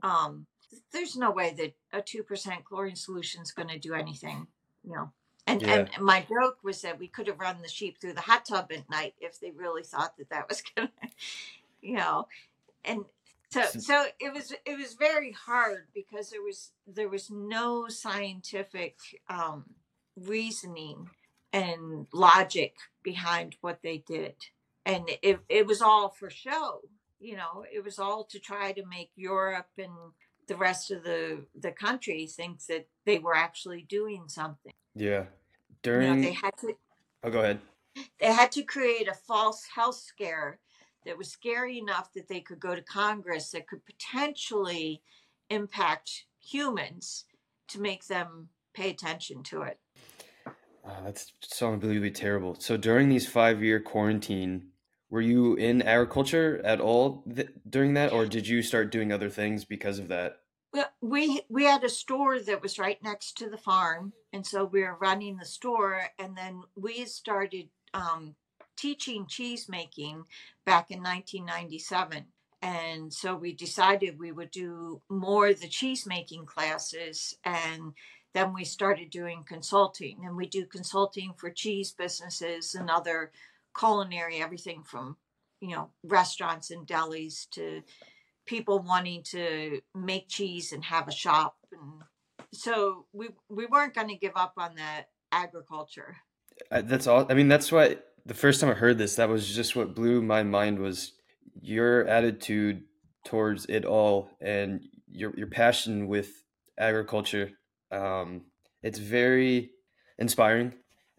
um 0.03 0.47
there's 0.93 1.17
no 1.17 1.31
way 1.31 1.55
that 1.57 1.73
a 1.93 2.03
2% 2.03 2.65
chlorine 2.65 2.97
solution 2.97 3.41
is 3.41 3.53
going 3.53 3.69
to 3.69 3.79
do 3.79 3.95
anything 3.95 4.47
you 4.85 4.93
know 4.93 5.11
and, 5.47 5.63
yeah. 5.63 5.75
and 5.75 5.91
my 6.01 6.27
joke 6.29 6.59
was 6.63 6.83
that 6.83 6.99
we 6.99 7.09
could 7.09 7.29
have 7.29 7.39
run 7.39 7.63
the 7.63 7.69
sheep 7.69 8.01
through 8.01 8.15
the 8.15 8.21
hot 8.21 8.45
tub 8.45 8.71
at 8.73 8.91
night 8.91 9.15
if 9.21 9.39
they 9.41 9.51
really 9.51 9.83
thought 9.83 10.17
that 10.19 10.31
that 10.31 10.49
was 10.49 10.63
gonna, 10.77 10.91
you 11.81 11.97
know, 11.97 12.27
and 12.85 13.05
so 13.51 13.63
so 13.63 14.07
it 14.19 14.33
was 14.33 14.53
it 14.65 14.77
was 14.77 14.95
very 14.95 15.33
hard 15.33 15.87
because 15.95 16.31
there 16.31 16.43
was 16.43 16.73
there 16.87 17.09
was 17.09 17.31
no 17.31 17.89
scientific 17.89 18.97
um, 19.29 19.65
reasoning 20.17 21.09
and 21.53 22.07
logic 22.13 22.75
behind 23.03 23.57
what 23.61 23.81
they 23.83 23.99
did, 23.99 24.35
and 24.85 25.09
it 25.23 25.41
it 25.49 25.67
was 25.67 25.81
all 25.81 26.09
for 26.09 26.29
show. 26.29 26.81
You 27.21 27.37
know, 27.37 27.65
it 27.73 27.85
was 27.85 27.99
all 27.99 28.25
to 28.25 28.39
try 28.39 28.73
to 28.73 28.85
make 28.85 29.11
Europe 29.17 29.71
and 29.79 29.93
the 30.47 30.57
rest 30.57 30.91
of 30.91 31.03
the 31.05 31.45
the 31.61 31.73
country 31.73 32.27
thinks 32.27 32.67
that 32.67 32.87
they 33.05 33.19
were 33.19 33.35
actually 33.35 33.83
doing 33.89 34.25
something. 34.29 34.73
Yeah. 34.95 35.25
During 35.83 36.09
you 36.09 36.15
know, 36.17 36.23
they 36.23 36.33
had 36.33 36.57
to 36.59 36.75
Oh, 37.23 37.31
go 37.31 37.41
ahead. 37.41 37.61
They 38.21 38.33
had 38.33 38.53
to 38.53 38.63
create 38.63 39.09
a 39.09 39.15
false 39.15 39.65
health 39.75 39.97
scare 39.97 40.61
that 41.05 41.19
was 41.19 41.31
scary 41.31 41.79
enough 41.79 42.13
that 42.15 42.29
they 42.29 42.41
could 42.41 42.61
go 42.61 42.75
to 42.75 42.83
Congress 42.83 43.51
that 43.51 43.67
could 43.67 43.85
potentially 43.85 45.03
impact 45.51 46.27
humans 46.39 47.25
to 47.69 47.81
make 47.81 48.07
them 48.07 48.49
pay 48.75 48.91
attention 48.91 49.43
to 49.45 49.63
it. 49.63 49.81
Oh, 50.85 50.97
that's 51.05 51.33
so 51.43 51.73
unbelievably 51.73 52.13
terrible. 52.13 52.55
So 52.61 52.77
during 52.77 53.09
these 53.09 53.27
five 53.27 53.63
year 53.63 53.81
quarantine, 53.81 54.69
were 55.11 55.21
you 55.21 55.55
in 55.55 55.83
agriculture 55.83 56.61
at 56.65 56.81
all 56.81 57.23
th- 57.33 57.49
during 57.69 57.95
that, 57.95 58.13
or 58.13 58.27
did 58.27 58.49
you 58.49 58.63
start 58.63 58.91
doing 58.91 59.13
other 59.13 59.31
things 59.31 59.65
because 59.65 59.99
of 59.99 60.09
that? 60.09 60.41
Well, 60.73 60.91
we 61.01 61.43
we 61.49 61.65
had 61.65 61.85
a 61.85 61.89
store 61.89 62.39
that 62.41 62.63
was 62.63 62.79
right 62.79 63.03
next 63.03 63.39
to 63.39 63.49
the 63.49 63.57
farm, 63.57 64.13
and 64.33 64.47
so 64.47 64.65
we 64.65 64.83
were 64.83 64.97
running 65.01 65.37
the 65.37 65.45
store, 65.45 66.03
and 66.19 66.37
then 66.37 66.63
we 66.75 67.05
started 67.07 67.69
um, 67.95 68.35
teaching 68.77 69.27
cheese 69.27 69.69
making 69.69 70.25
back 70.65 70.91
in 70.91 70.99
1997. 70.99 72.27
And 72.63 73.13
so 73.13 73.37
we 73.37 73.53
decided 73.53 74.19
we 74.19 74.33
would 74.33 74.51
do 74.51 75.01
more 75.09 75.49
of 75.49 75.61
the 75.61 75.69
cheese 75.69 76.07
making 76.07 76.47
classes, 76.47 77.37
and 77.45 77.93
then 78.35 78.53
we 78.53 78.65
started 78.65 79.11
doing 79.11 79.45
consulting, 79.47 80.25
and 80.25 80.37
we 80.37 80.47
do 80.47 80.67
consulting 80.67 81.33
for 81.37 81.51
cheese 81.51 81.93
businesses 81.93 82.75
and 82.75 82.91
other 82.91 83.31
culinary, 83.79 84.39
everything 84.39 84.83
from 84.83 85.17
you 85.61 85.75
know 85.75 85.91
restaurants 86.05 86.71
and 86.71 86.87
delis 86.87 87.49
to 87.51 87.83
people 88.47 88.79
wanting 88.81 89.23
to 89.25 89.81
make 89.95 90.29
cheese 90.29 90.73
and 90.73 90.85
have 90.85 91.09
a 91.09 91.13
shop 91.13 91.57
and 91.73 92.03
so 92.53 93.07
we 93.13 93.29
we 93.49 93.67
weren't 93.67 93.95
going 93.95 94.09
to 94.09 94.17
give 94.17 94.33
up 94.37 94.55
on 94.57 94.77
that 94.77 95.07
agriculture. 95.33 96.17
That's 96.71 97.07
all 97.07 97.27
i 97.29 97.35
mean 97.35 97.49
that's 97.49 97.71
why 97.71 97.97
the 98.25 98.35
first 98.35 98.61
time 98.61 98.71
i 98.71 98.75
heard 98.75 98.97
this 98.97 99.17
that 99.17 99.29
was 99.29 99.55
just 99.55 99.77
what 99.77 99.95
blew 99.95 100.23
my 100.23 100.43
mind 100.43 100.79
was 100.79 101.13
your 101.61 102.07
attitude 102.07 102.83
towards 103.25 103.67
it 103.67 103.85
all 103.85 104.31
and 104.41 104.81
your 105.09 105.35
your 105.37 105.49
passion 105.49 106.07
with 106.07 106.31
agriculture. 106.79 107.51
Um 107.91 108.43
it's 108.83 108.99
very 108.99 109.71
inspiring 110.19 110.73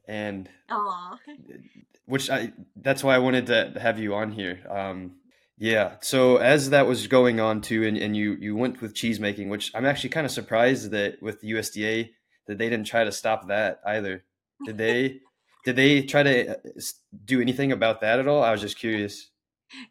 and 0.07 0.49
Aww. 0.69 1.17
which 2.05 2.29
i 2.29 2.53
that's 2.75 3.03
why 3.03 3.15
i 3.15 3.19
wanted 3.19 3.47
to 3.47 3.73
have 3.79 3.99
you 3.99 4.15
on 4.15 4.31
here 4.31 4.59
um 4.69 5.11
yeah. 5.57 5.95
So 6.01 6.37
as 6.37 6.69
that 6.69 6.85
was 6.85 7.07
going 7.07 7.39
on 7.39 7.61
too, 7.61 7.83
and, 7.83 7.97
and 7.97 8.15
you 8.15 8.37
you 8.39 8.55
went 8.55 8.79
with 8.81 8.93
cheese 8.93 9.19
making, 9.19 9.49
which 9.49 9.71
I'm 9.73 9.85
actually 9.85 10.11
kind 10.11 10.25
of 10.25 10.31
surprised 10.31 10.91
that 10.91 11.21
with 11.21 11.41
the 11.41 11.51
USDA 11.51 12.11
that 12.45 12.57
they 12.57 12.69
didn't 12.69 12.85
try 12.85 13.03
to 13.03 13.11
stop 13.11 13.47
that 13.47 13.81
either. 13.85 14.23
Did 14.65 14.77
they? 14.77 15.19
did 15.65 15.75
they 15.75 16.03
try 16.03 16.23
to 16.23 16.51
uh, 16.51 16.81
do 17.25 17.41
anything 17.41 17.71
about 17.71 18.01
that 18.01 18.19
at 18.19 18.27
all? 18.27 18.43
I 18.43 18.51
was 18.51 18.61
just 18.61 18.77
curious. 18.77 19.31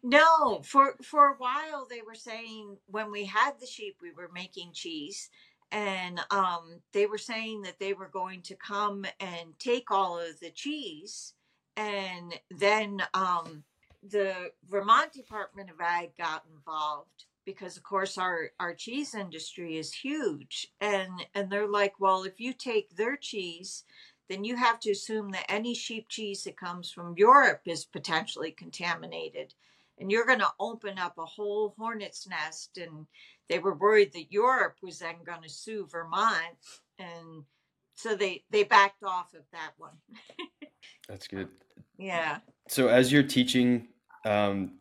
No, 0.01 0.61
for 0.63 0.95
for 1.03 1.27
a 1.27 1.37
while 1.37 1.85
they 1.89 2.01
were 2.01 2.15
saying 2.15 2.77
when 2.87 3.11
we 3.11 3.25
had 3.25 3.59
the 3.59 3.67
sheep, 3.67 3.97
we 4.01 4.11
were 4.11 4.29
making 4.33 4.71
cheese, 4.73 5.29
and 5.71 6.19
um, 6.31 6.81
they 6.93 7.05
were 7.05 7.17
saying 7.17 7.61
that 7.63 7.79
they 7.79 7.93
were 7.93 8.09
going 8.09 8.41
to 8.43 8.55
come 8.55 9.05
and 9.19 9.57
take 9.59 9.91
all 9.91 10.19
of 10.19 10.39
the 10.39 10.51
cheese, 10.51 11.33
and 11.75 12.33
then 12.51 13.01
um, 13.13 13.63
the 14.03 14.51
Vermont 14.69 15.11
Department 15.13 15.69
of 15.69 15.81
Ag 15.81 16.11
got 16.17 16.43
involved 16.53 17.25
because 17.45 17.77
of 17.77 17.83
course 17.83 18.17
our 18.17 18.51
our 18.59 18.73
cheese 18.73 19.15
industry 19.15 19.77
is 19.77 19.93
huge 19.93 20.67
and 20.81 21.25
and 21.33 21.49
they're 21.49 21.67
like 21.67 21.97
well 21.99 22.23
if 22.23 22.39
you 22.39 22.51
take 22.51 22.95
their 22.95 23.15
cheese 23.15 23.85
then 24.29 24.43
you 24.43 24.57
have 24.57 24.79
to 24.81 24.91
assume 24.91 25.31
that 25.31 25.49
any 25.49 25.73
sheep 25.73 26.09
cheese 26.09 26.43
that 26.43 26.57
comes 26.57 26.91
from 26.91 27.15
Europe 27.17 27.61
is 27.65 27.85
potentially 27.85 28.51
contaminated 28.51 29.53
and 29.97 30.11
you're 30.11 30.25
going 30.25 30.39
to 30.39 30.51
open 30.59 30.99
up 30.99 31.17
a 31.17 31.25
whole 31.25 31.73
hornet's 31.77 32.27
nest 32.27 32.77
and 32.77 33.07
they 33.49 33.59
were 33.59 33.75
worried 33.75 34.13
that 34.13 34.31
Europe 34.31 34.75
was 34.81 34.99
then 34.99 35.15
going 35.25 35.41
to 35.41 35.49
sue 35.49 35.87
Vermont 35.89 36.57
and 36.99 37.43
so 37.95 38.15
they 38.15 38.43
they 38.51 38.63
backed 38.63 39.03
off 39.03 39.33
of 39.33 39.43
that 39.51 39.71
one 39.77 39.97
that's 41.09 41.27
good 41.27 41.47
yeah 41.97 42.39
so 42.67 42.87
as 42.87 43.11
you're 43.11 43.23
teaching 43.23 43.87
um, 44.25 44.73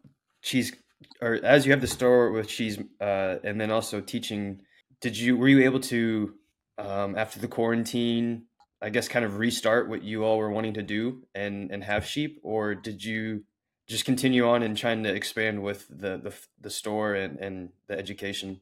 cheese, 0.42 0.72
or 1.20 1.34
as 1.34 1.64
you 1.64 1.72
have 1.72 1.80
the 1.80 1.86
store 1.86 2.32
with 2.32 2.48
cheese, 2.48 2.78
uh, 3.00 3.36
and 3.44 3.60
then 3.60 3.70
also 3.70 4.00
teaching, 4.00 4.60
did 5.00 5.16
you 5.16 5.36
were 5.36 5.48
you 5.48 5.64
able 5.64 5.80
to 5.80 6.34
um, 6.78 7.16
after 7.16 7.38
the 7.38 7.48
quarantine? 7.48 8.44
I 8.82 8.90
guess 8.90 9.08
kind 9.08 9.24
of 9.24 9.38
restart 9.38 9.88
what 9.88 10.02
you 10.02 10.22
all 10.22 10.36
were 10.36 10.50
wanting 10.50 10.74
to 10.74 10.82
do 10.82 11.22
and 11.34 11.70
and 11.70 11.82
have 11.84 12.06
sheep, 12.06 12.40
or 12.42 12.74
did 12.74 13.02
you 13.02 13.44
just 13.86 14.04
continue 14.04 14.46
on 14.46 14.62
and 14.62 14.76
trying 14.76 15.02
to 15.04 15.14
expand 15.14 15.62
with 15.62 15.86
the 15.88 16.16
the, 16.18 16.34
the 16.60 16.70
store 16.70 17.14
and, 17.14 17.38
and 17.38 17.70
the 17.86 17.98
education? 17.98 18.60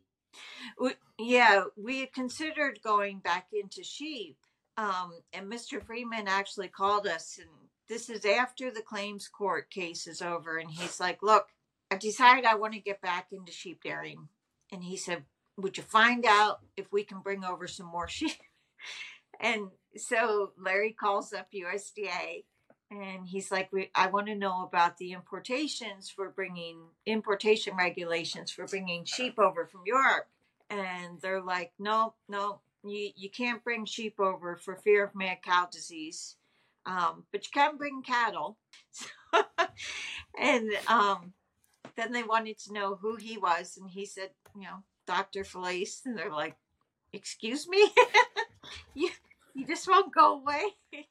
We, 0.79 0.93
yeah, 1.19 1.65
we 1.77 2.07
considered 2.07 2.81
going 2.83 3.21
back 3.21 3.47
into 3.53 3.83
sheep, 3.85 4.37
um, 4.77 5.13
and 5.33 5.51
Mr. 5.51 5.83
Freeman 5.83 6.29
actually 6.29 6.69
called 6.69 7.07
us, 7.07 7.39
and 7.39 7.49
this 7.89 8.11
is 8.11 8.25
after 8.25 8.71
the 8.71 8.83
claims 8.83 9.29
court 9.29 9.71
case 9.71 10.07
is 10.07 10.21
over, 10.21 10.59
and 10.59 10.71
he's 10.71 11.01
like, 11.01 11.23
"Look, 11.23 11.49
I've 11.91 12.01
decided 12.01 12.45
I 12.45 12.57
want 12.57 12.75
to 12.75 12.81
get 12.81 13.01
back 13.01 13.29
into 13.33 13.53
sheep 13.53 13.83
dairying," 13.83 14.29
and 14.73 14.83
he 14.83 14.97
said, 14.97 15.25
"Would 15.57 15.77
you 15.79 15.85
find 15.85 16.27
out 16.27 16.61
if 16.77 16.93
we 16.93 17.05
can 17.05 17.21
bring 17.21 17.45
over 17.45 17.67
some 17.67 17.87
more 17.87 18.09
sheep?" 18.09 18.41
and 19.41 19.71
so 19.97 20.53
Larry 20.59 20.93
calls 20.93 21.33
up 21.33 21.49
USDA 21.53 22.45
and 22.91 23.27
he's 23.27 23.51
like 23.51 23.71
i 23.95 24.07
want 24.07 24.27
to 24.27 24.35
know 24.35 24.63
about 24.63 24.97
the 24.99 25.13
importations 25.13 26.11
for 26.11 26.31
bringing 26.31 26.79
importation 27.07 27.77
regulations 27.77 28.51
for 28.51 28.67
bringing 28.67 29.05
sheep 29.05 29.39
over 29.39 29.67
from 29.67 29.81
europe 29.87 30.27
and 30.71 31.21
they're 31.21 31.43
like 31.43 31.73
no 31.79 32.15
no 32.29 32.61
you, 32.85 33.11
you 33.17 33.31
can't 33.31 33.65
bring 33.65 33.85
sheep 33.85 34.21
over 34.21 34.57
for 34.57 34.77
fear 34.77 35.05
of 35.05 35.15
mad 35.15 35.39
cow 35.43 35.67
disease 35.71 36.37
um, 36.87 37.25
but 37.33 37.45
you 37.45 37.51
can 37.53 37.77
bring 37.77 38.03
cattle. 38.03 38.59
And 40.37 40.69
um, 40.89 41.33
then 41.97 42.13
they 42.13 42.25
wanted 42.25 42.59
to 42.59 42.73
know 42.73 42.97
who 42.97 43.15
he 43.15 43.39
was 43.39 43.77
and 43.81 43.89
he 43.89 44.05
said 44.05 44.31
you 44.57 44.63
know 44.63 44.83
dr 45.07 45.45
Faillace. 45.45 46.05
And 46.05 46.19
they're 46.19 46.33
like 46.33 46.57
excuse 47.13 47.69
me? 47.69 47.89
You, 48.95 49.11
you 49.55 49.67
just 49.67 49.87
won't 49.89 50.15
go 50.15 50.41
away? 50.41 50.63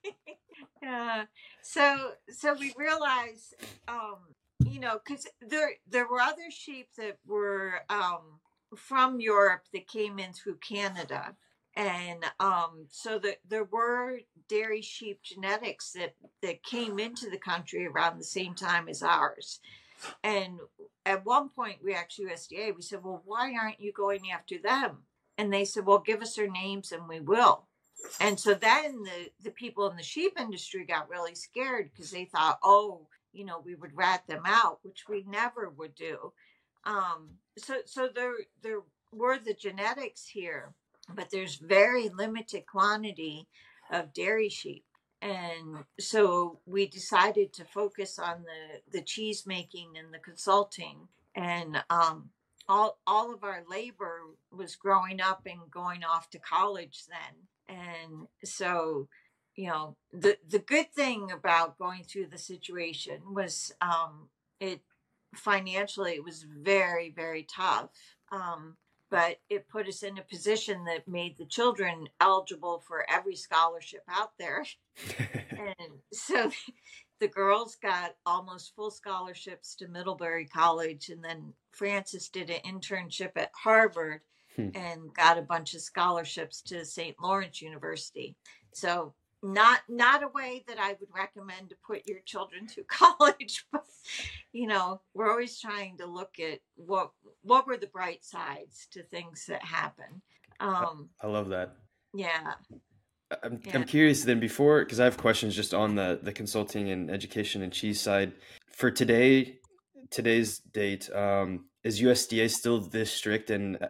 Yeah 0.81 1.23
so 1.63 2.11
so 2.29 2.53
we 2.59 2.73
realized 2.77 3.55
um 3.87 4.17
you 4.65 4.79
know 4.79 4.99
because 5.03 5.25
there 5.41 5.71
there 5.89 6.07
were 6.07 6.19
other 6.19 6.51
sheep 6.51 6.89
that 6.97 7.17
were 7.25 7.79
um 7.89 8.39
from 8.75 9.19
europe 9.19 9.63
that 9.73 9.87
came 9.87 10.19
in 10.19 10.33
through 10.33 10.57
canada. 10.57 11.35
And 11.75 12.23
um 12.39 12.85
so 12.89 13.17
that 13.19 13.37
there 13.47 13.63
were 13.63 14.19
dairy 14.47 14.81
sheep 14.81 15.21
genetics 15.23 15.93
that 15.93 16.15
that 16.41 16.63
came 16.63 16.99
into 16.99 17.29
the 17.29 17.37
country 17.37 17.87
around 17.87 18.17
the 18.19 18.23
same 18.23 18.53
time 18.53 18.87
as 18.89 19.01
ours. 19.01 19.59
And 20.23 20.59
at 21.05 21.25
one 21.25 21.49
point 21.49 21.79
we 21.83 21.95
asked 21.95 22.19
usda 22.19 22.75
we 22.75 22.81
said 22.81 23.03
well 23.03 23.23
why 23.25 23.53
aren't 23.59 23.79
you 23.79 23.91
going 23.93 24.29
after 24.31 24.57
them? 24.59 25.03
And 25.37 25.51
they 25.51 25.65
said 25.65 25.85
well 25.85 25.99
give 25.99 26.21
us 26.21 26.35
their 26.35 26.51
names 26.51 26.91
and 26.91 27.07
we 27.07 27.19
will 27.21 27.67
and 28.19 28.39
so 28.39 28.53
then 28.53 29.03
the 29.03 29.31
the 29.43 29.51
people 29.51 29.89
in 29.89 29.97
the 29.97 30.03
sheep 30.03 30.33
industry 30.39 30.85
got 30.85 31.09
really 31.09 31.35
scared 31.35 31.91
because 31.91 32.11
they 32.11 32.25
thought 32.25 32.59
oh 32.63 33.07
you 33.31 33.45
know 33.45 33.61
we 33.63 33.75
would 33.75 33.95
rat 33.95 34.23
them 34.27 34.43
out 34.45 34.79
which 34.83 35.05
we 35.09 35.23
never 35.27 35.69
would 35.69 35.95
do. 35.95 36.33
Um 36.85 37.31
so 37.57 37.75
so 37.85 38.09
there 38.13 38.33
there 38.61 38.81
were 39.11 39.37
the 39.37 39.53
genetics 39.53 40.27
here 40.27 40.73
but 41.13 41.29
there's 41.31 41.55
very 41.55 42.09
limited 42.09 42.65
quantity 42.65 43.47
of 43.91 44.13
dairy 44.13 44.49
sheep. 44.49 44.85
And 45.21 45.85
so 45.99 46.59
we 46.65 46.87
decided 46.87 47.53
to 47.53 47.65
focus 47.65 48.19
on 48.19 48.43
the 48.43 48.99
the 48.99 49.03
cheese 49.03 49.45
making 49.47 49.93
and 49.97 50.13
the 50.13 50.19
consulting. 50.19 51.07
And 51.35 51.83
um 51.89 52.29
all 52.67 52.99
all 53.07 53.33
of 53.33 53.43
our 53.43 53.63
labor 53.69 54.21
was 54.51 54.75
growing 54.75 55.21
up 55.21 55.41
and 55.45 55.71
going 55.71 56.03
off 56.03 56.29
to 56.31 56.39
college 56.39 57.03
then 57.09 57.47
and 57.69 58.27
so 58.43 59.07
you 59.55 59.67
know 59.67 59.95
the 60.11 60.37
the 60.47 60.59
good 60.59 60.91
thing 60.93 61.31
about 61.31 61.77
going 61.77 62.03
through 62.03 62.27
the 62.27 62.37
situation 62.37 63.19
was 63.33 63.73
um 63.81 64.29
it 64.59 64.81
financially 65.35 66.13
it 66.13 66.23
was 66.23 66.43
very 66.43 67.09
very 67.09 67.43
tough 67.43 67.89
um 68.31 68.75
but 69.09 69.37
it 69.47 69.69
put 69.69 69.87
us 69.87 70.01
in 70.01 70.17
a 70.17 70.23
position 70.23 70.85
that 70.85 71.07
made 71.07 71.37
the 71.37 71.45
children 71.45 72.09
eligible 72.19 72.79
for 72.87 73.05
every 73.07 73.35
scholarship 73.35 74.01
out 74.09 74.31
there. 74.39 74.65
And 75.51 75.99
so 76.11 76.49
the 77.19 77.27
girls 77.27 77.77
got 77.81 78.15
almost 78.25 78.75
full 78.75 78.91
scholarships 78.91 79.75
to 79.75 79.87
middlebury 79.87 80.45
college 80.45 81.07
and 81.09 81.23
then 81.23 81.53
francis 81.71 82.27
did 82.27 82.49
an 82.49 82.59
internship 82.65 83.31
at 83.37 83.51
harvard 83.55 84.21
hmm. 84.55 84.69
and 84.75 85.13
got 85.13 85.37
a 85.37 85.41
bunch 85.41 85.73
of 85.73 85.81
scholarships 85.81 86.61
to 86.63 86.85
St. 86.85 87.15
Lawrence 87.21 87.61
University. 87.61 88.35
So 88.73 89.13
not 89.41 89.81
not 89.89 90.23
a 90.23 90.29
way 90.29 90.63
that 90.67 90.79
I 90.79 90.95
would 90.99 91.09
recommend 91.13 91.69
to 91.69 91.75
put 91.85 92.07
your 92.07 92.19
children 92.25 92.67
through 92.67 92.85
college, 92.87 93.65
but 93.71 93.83
you 94.51 94.67
know, 94.67 95.01
we're 95.13 95.29
always 95.29 95.59
trying 95.59 95.97
to 95.97 96.05
look 96.05 96.39
at 96.39 96.59
what 96.75 97.11
what 97.41 97.67
were 97.67 97.77
the 97.77 97.87
bright 97.87 98.23
sides 98.23 98.87
to 98.91 99.03
things 99.03 99.45
that 99.47 99.63
happen. 99.63 100.21
Um 100.59 101.09
I 101.21 101.27
love 101.27 101.49
that. 101.49 101.75
Yeah. 102.13 102.53
I'm, 103.41 103.59
yeah. 103.65 103.71
I'm 103.73 103.85
curious 103.85 104.23
then 104.23 104.39
before 104.39 104.83
because 104.83 104.99
I 104.99 105.05
have 105.05 105.17
questions 105.17 105.55
just 105.55 105.73
on 105.73 105.95
the 105.95 106.19
the 106.21 106.31
consulting 106.31 106.89
and 106.89 107.09
education 107.09 107.61
and 107.61 107.73
cheese 107.73 107.99
side 107.99 108.33
for 108.71 108.91
today 108.91 109.59
today's 110.13 110.59
date 110.59 111.09
um, 111.13 111.65
is 111.83 112.01
USDA 112.01 112.49
still 112.49 112.79
this 112.79 113.11
strict 113.11 113.49
and 113.49 113.77
uh, 113.81 113.87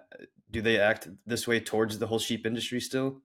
do 0.54 0.62
they 0.62 0.80
act 0.80 1.10
this 1.26 1.48
way 1.48 1.60
towards 1.60 1.98
the 1.98 2.08
whole 2.08 2.20
sheep 2.20 2.46
industry 2.46 2.80
still? 2.80 3.22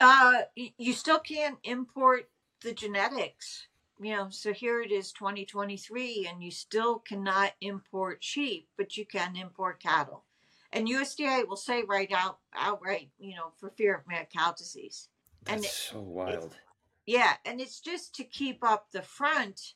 Uh, 0.00 0.42
you 0.56 0.94
still 0.94 1.18
can't 1.18 1.58
import 1.62 2.30
the 2.62 2.72
genetics. 2.72 3.68
You 4.00 4.16
know, 4.16 4.28
so 4.30 4.54
here 4.54 4.80
it 4.80 4.90
is 4.90 5.12
2023, 5.12 6.26
and 6.28 6.42
you 6.42 6.50
still 6.50 6.98
cannot 7.00 7.52
import 7.60 8.24
sheep, 8.24 8.68
but 8.78 8.96
you 8.96 9.04
can 9.04 9.36
import 9.36 9.82
cattle. 9.82 10.24
And 10.72 10.88
USDA 10.88 11.46
will 11.46 11.56
say 11.56 11.82
right 11.86 12.10
out 12.10 12.38
outright, 12.54 13.10
you 13.18 13.36
know, 13.36 13.52
for 13.58 13.70
fear 13.70 13.96
of 13.96 14.08
mad 14.08 14.28
cow 14.34 14.54
disease. 14.56 15.08
That's 15.44 15.56
and 15.56 15.64
so 15.66 16.00
wild. 16.00 16.56
Yeah, 17.04 17.34
and 17.44 17.60
it's 17.60 17.80
just 17.80 18.14
to 18.14 18.24
keep 18.24 18.64
up 18.64 18.86
the 18.90 19.02
front 19.02 19.74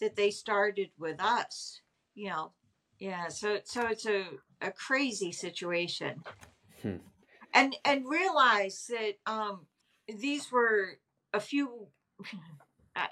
that 0.00 0.16
they 0.16 0.30
started 0.30 0.90
with 0.98 1.22
us. 1.22 1.80
You 2.14 2.28
know, 2.28 2.52
yeah. 2.98 3.28
So 3.28 3.60
so 3.64 3.86
it's 3.86 4.04
a 4.04 4.24
a 4.62 4.70
crazy 4.70 5.32
situation. 5.32 6.22
Hmm. 6.82 6.96
And 7.54 7.76
and 7.84 8.08
realize 8.08 8.88
that 8.90 9.14
um, 9.26 9.66
these 10.08 10.50
were 10.50 10.98
a 11.32 11.40
few 11.40 11.88
uh, 12.96 13.06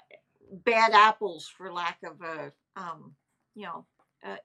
bad 0.51 0.93
apples, 0.93 1.47
for 1.47 1.71
lack 1.71 1.99
of 2.03 2.21
a 2.21 2.51
um, 2.75 3.15
you 3.53 3.63
know 3.63 3.85
a, 4.23 4.37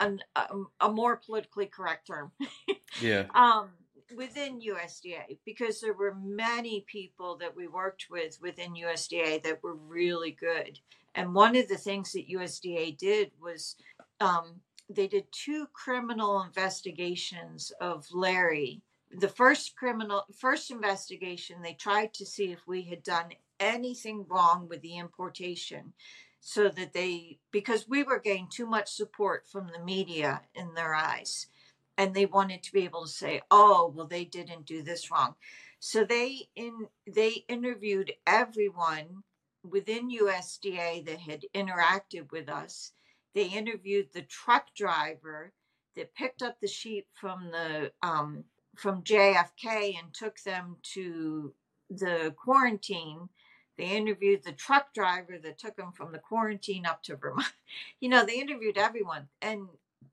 a, 0.00 0.12
a, 0.36 0.46
a 0.80 0.90
more 0.90 1.16
politically 1.16 1.66
correct 1.66 2.06
term. 2.06 2.32
yeah. 3.00 3.24
Um, 3.34 3.70
within 4.16 4.60
USDA 4.60 5.38
because 5.44 5.80
there 5.80 5.92
were 5.92 6.16
many 6.20 6.84
people 6.86 7.36
that 7.38 7.54
we 7.54 7.68
worked 7.68 8.06
with 8.10 8.38
within 8.42 8.74
USDA 8.74 9.42
that 9.42 9.62
were 9.62 9.76
really 9.76 10.32
good. 10.32 10.80
And 11.14 11.34
one 11.34 11.56
of 11.56 11.68
the 11.68 11.76
things 11.76 12.12
that 12.12 12.28
USDA 12.28 12.96
did 12.98 13.32
was 13.40 13.76
um, 14.20 14.60
they 14.90 15.06
did 15.06 15.30
two 15.30 15.68
criminal 15.72 16.42
investigations 16.42 17.72
of 17.80 18.06
Larry. 18.12 18.82
The 19.12 19.28
first 19.28 19.76
criminal 19.76 20.24
first 20.36 20.70
investigation, 20.70 21.62
they 21.62 21.74
tried 21.74 22.12
to 22.14 22.26
see 22.26 22.50
if 22.50 22.66
we 22.66 22.82
had 22.82 23.02
done 23.02 23.30
anything 23.58 24.26
wrong 24.28 24.68
with 24.68 24.82
the 24.82 24.96
importation 24.98 25.92
so 26.40 26.68
that 26.68 26.92
they 26.92 27.38
because 27.52 27.88
we 27.88 28.02
were 28.02 28.18
getting 28.18 28.48
too 28.48 28.66
much 28.66 28.90
support 28.90 29.46
from 29.46 29.68
the 29.68 29.84
media 29.84 30.42
in 30.54 30.74
their 30.74 30.94
eyes. 30.94 31.46
And 31.96 32.14
they 32.14 32.26
wanted 32.26 32.62
to 32.62 32.72
be 32.72 32.84
able 32.84 33.02
to 33.02 33.12
say 33.12 33.42
oh 33.50 33.92
well 33.94 34.06
they 34.06 34.24
didn't 34.24 34.66
do 34.66 34.82
this 34.82 35.10
wrong. 35.10 35.34
So 35.78 36.04
they 36.04 36.48
in 36.56 36.88
they 37.06 37.44
interviewed 37.48 38.12
everyone 38.26 39.22
within 39.62 40.10
USDA 40.10 41.04
that 41.06 41.20
had 41.20 41.44
interacted 41.54 42.32
with 42.32 42.48
us 42.48 42.92
they 43.34 43.44
interviewed 43.44 44.08
the 44.12 44.22
truck 44.22 44.74
driver 44.74 45.52
that 45.96 46.14
picked 46.14 46.42
up 46.42 46.60
the 46.60 46.68
sheep 46.68 47.06
from 47.14 47.50
the 47.50 47.92
um, 48.02 48.44
from 48.76 49.02
JFK 49.02 49.98
and 49.98 50.12
took 50.12 50.40
them 50.40 50.76
to 50.94 51.52
the 51.90 52.34
quarantine. 52.36 53.28
They 53.76 53.96
interviewed 53.96 54.44
the 54.44 54.52
truck 54.52 54.92
driver 54.94 55.38
that 55.42 55.58
took 55.58 55.76
them 55.76 55.92
from 55.92 56.12
the 56.12 56.18
quarantine 56.18 56.86
up 56.86 57.02
to 57.04 57.16
Vermont. 57.16 57.46
You 58.00 58.08
know, 58.08 58.24
they 58.24 58.40
interviewed 58.40 58.78
everyone, 58.78 59.28
and 59.40 59.68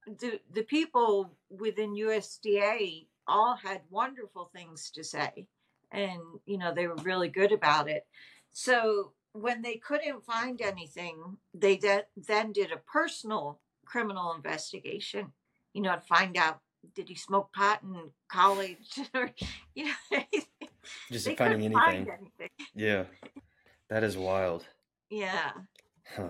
the 0.06 0.40
the 0.54 0.64
people 0.64 1.32
within 1.50 1.96
USDA 1.96 3.08
all 3.28 3.56
had 3.56 3.82
wonderful 3.90 4.52
things 4.54 4.92
to 4.92 5.04
say, 5.04 5.48
and 5.92 6.22
you 6.46 6.58
know 6.58 6.74
they 6.74 6.88
were 6.88 6.96
really 6.98 7.30
good 7.30 7.52
about 7.52 7.90
it. 7.90 8.06
So 8.52 9.14
when 9.42 9.62
they 9.62 9.76
couldn't 9.76 10.26
find 10.26 10.62
anything, 10.62 11.38
they 11.54 11.78
de- 11.78 12.06
then 12.16 12.52
did 12.52 12.72
a 12.72 12.78
personal 12.78 13.60
criminal 13.86 14.34
investigation, 14.34 15.32
you 15.74 15.82
know, 15.82 15.96
to 15.96 16.02
find 16.02 16.38
out 16.38 16.60
did 16.96 17.10
he 17.10 17.16
smoke 17.16 17.52
pot 17.54 17.82
in 17.84 18.12
college 18.30 19.00
or, 19.14 19.32
you 19.76 19.86
know, 19.86 19.92
just 21.12 21.28
finding 21.38 21.66
anything. 21.66 21.74
Find 21.74 22.10
anything. 22.10 22.50
Yeah. 22.76 23.04
That 23.90 24.04
is 24.04 24.18
wild. 24.18 24.66
Yeah. 25.10 25.52
Huh. 26.16 26.30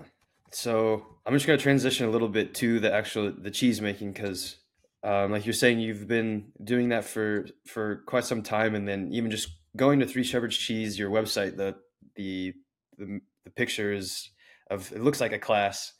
so 0.50 1.06
I'm 1.24 1.34
just 1.34 1.46
going 1.46 1.58
to 1.58 1.62
transition 1.62 2.06
a 2.06 2.10
little 2.10 2.28
bit 2.28 2.54
to 2.56 2.80
the 2.80 2.92
actual 2.92 3.32
the 3.32 3.50
cheese 3.50 3.80
making 3.80 4.12
because, 4.12 4.56
um, 5.04 5.30
like 5.30 5.46
you're 5.46 5.52
saying, 5.52 5.78
you've 5.78 6.08
been 6.08 6.52
doing 6.62 6.88
that 6.88 7.04
for 7.04 7.46
for 7.66 8.02
quite 8.06 8.24
some 8.24 8.42
time, 8.42 8.74
and 8.74 8.88
then 8.88 9.10
even 9.12 9.30
just 9.30 9.50
going 9.76 10.00
to 10.00 10.06
Three 10.06 10.24
Shepherds 10.24 10.56
Cheese, 10.56 10.98
your 10.98 11.10
website, 11.10 11.56
the 11.56 11.76
the 12.16 12.54
the, 12.98 13.20
the 13.44 13.50
pictures 13.50 14.30
of 14.70 14.92
it 14.92 15.00
looks 15.00 15.20
like 15.20 15.32
a 15.32 15.38
class. 15.38 15.92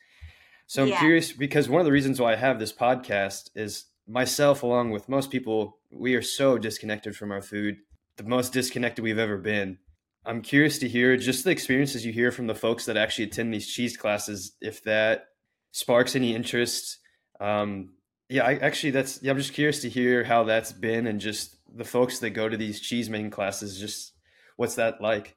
So 0.66 0.82
I'm 0.82 0.88
Yeah. 0.88 0.98
curious 0.98 1.32
because 1.32 1.68
one 1.68 1.80
of 1.80 1.86
the 1.86 1.92
reasons 1.92 2.20
why 2.20 2.32
I 2.32 2.36
have 2.36 2.58
this 2.58 2.72
podcast 2.72 3.50
is 3.54 3.86
myself, 4.06 4.62
along 4.62 4.90
with 4.90 5.08
most 5.08 5.30
people, 5.30 5.78
we 5.90 6.14
are 6.14 6.22
so 6.22 6.58
disconnected 6.58 7.16
from 7.16 7.30
our 7.32 7.40
food, 7.40 7.78
the 8.16 8.24
most 8.24 8.52
disconnected 8.52 9.02
we've 9.02 9.18
ever 9.18 9.38
been. 9.38 9.78
I'm 10.26 10.42
curious 10.42 10.78
to 10.80 10.88
hear 10.88 11.16
just 11.16 11.44
the 11.44 11.50
experiences 11.50 12.04
you 12.04 12.12
hear 12.12 12.30
from 12.30 12.46
the 12.46 12.54
folks 12.54 12.84
that 12.84 12.98
actually 12.98 13.24
attend 13.24 13.54
these 13.54 13.66
cheese 13.68 13.96
classes, 13.96 14.52
if 14.60 14.82
that 14.84 15.28
sparks 15.72 16.14
any 16.16 16.34
interest. 16.34 16.98
Um, 17.40 17.94
yeah, 18.28 18.44
I 18.44 18.56
actually 18.56 18.90
that's 18.90 19.22
yeah, 19.22 19.30
I'm 19.30 19.38
just 19.38 19.54
curious 19.54 19.80
to 19.82 19.88
hear 19.88 20.24
how 20.24 20.44
that's 20.44 20.72
been 20.72 21.06
and 21.06 21.18
just 21.18 21.56
the 21.74 21.84
folks 21.84 22.18
that 22.18 22.30
go 22.30 22.46
to 22.48 22.56
these 22.58 22.80
cheese 22.80 23.08
making 23.08 23.30
classes, 23.30 23.80
just 23.80 24.12
what's 24.56 24.74
that 24.74 25.00
like? 25.00 25.34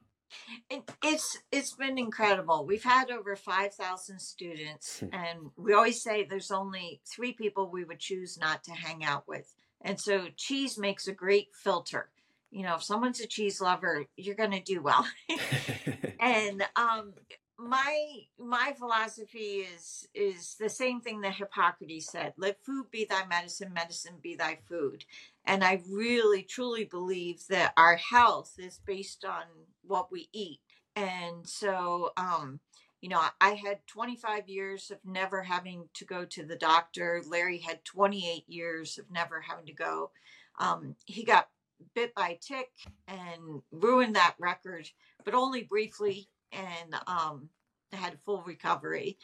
It, 0.70 0.82
it's 1.02 1.38
it's 1.50 1.72
been 1.74 1.98
incredible. 1.98 2.64
We've 2.66 2.82
had 2.84 3.10
over 3.10 3.36
five 3.36 3.74
thousand 3.74 4.20
students, 4.20 5.00
Hmm. 5.00 5.08
and 5.12 5.50
we 5.56 5.72
always 5.72 6.02
say 6.02 6.24
there's 6.24 6.50
only 6.50 7.00
three 7.06 7.32
people 7.32 7.70
we 7.70 7.84
would 7.84 7.98
choose 8.00 8.38
not 8.38 8.64
to 8.64 8.72
hang 8.72 9.04
out 9.04 9.26
with. 9.28 9.54
And 9.80 10.00
so 10.00 10.28
cheese 10.36 10.78
makes 10.78 11.08
a 11.08 11.12
great 11.12 11.48
filter. 11.54 12.10
You 12.50 12.64
know, 12.64 12.76
if 12.76 12.82
someone's 12.82 13.20
a 13.20 13.26
cheese 13.26 13.60
lover, 13.60 14.04
you're 14.16 14.34
going 14.34 14.50
to 14.52 14.60
do 14.60 14.82
well. 14.82 15.06
and 16.20 16.62
um 16.76 17.14
my 17.58 18.18
my 18.38 18.74
philosophy 18.76 19.64
is 19.74 20.08
is 20.14 20.56
the 20.58 20.68
same 20.68 21.00
thing 21.00 21.20
that 21.20 21.34
hippocrates 21.34 22.10
said 22.10 22.32
let 22.36 22.64
food 22.64 22.90
be 22.90 23.04
thy 23.04 23.24
medicine 23.26 23.72
medicine 23.72 24.14
be 24.20 24.34
thy 24.34 24.58
food 24.68 25.04
and 25.44 25.62
i 25.62 25.80
really 25.88 26.42
truly 26.42 26.84
believe 26.84 27.46
that 27.48 27.72
our 27.76 27.96
health 27.96 28.54
is 28.58 28.80
based 28.84 29.24
on 29.24 29.44
what 29.86 30.10
we 30.12 30.28
eat. 30.32 30.60
And 30.96 31.46
so 31.46 32.12
um 32.16 32.60
you 33.00 33.08
know 33.08 33.20
i 33.40 33.50
had 33.54 33.78
25 33.88 34.48
years 34.48 34.90
of 34.90 34.98
never 35.04 35.42
having 35.42 35.88
to 35.94 36.04
go 36.04 36.24
to 36.24 36.44
the 36.44 36.56
doctor. 36.56 37.22
Larry 37.26 37.58
had 37.58 37.84
28 37.84 38.44
years 38.48 38.98
of 38.98 39.10
never 39.10 39.40
having 39.40 39.66
to 39.66 39.74
go. 39.74 40.10
Um, 40.58 40.96
he 41.06 41.24
got 41.24 41.48
bit 41.94 42.14
by 42.14 42.28
a 42.30 42.38
tick 42.38 42.68
and 43.08 43.62
ruined 43.72 44.14
that 44.14 44.36
record 44.38 44.88
but 45.24 45.34
only 45.34 45.64
briefly 45.64 46.28
and 46.52 46.94
um 47.06 47.48
had 47.92 48.18
full 48.24 48.42
recovery. 48.42 49.18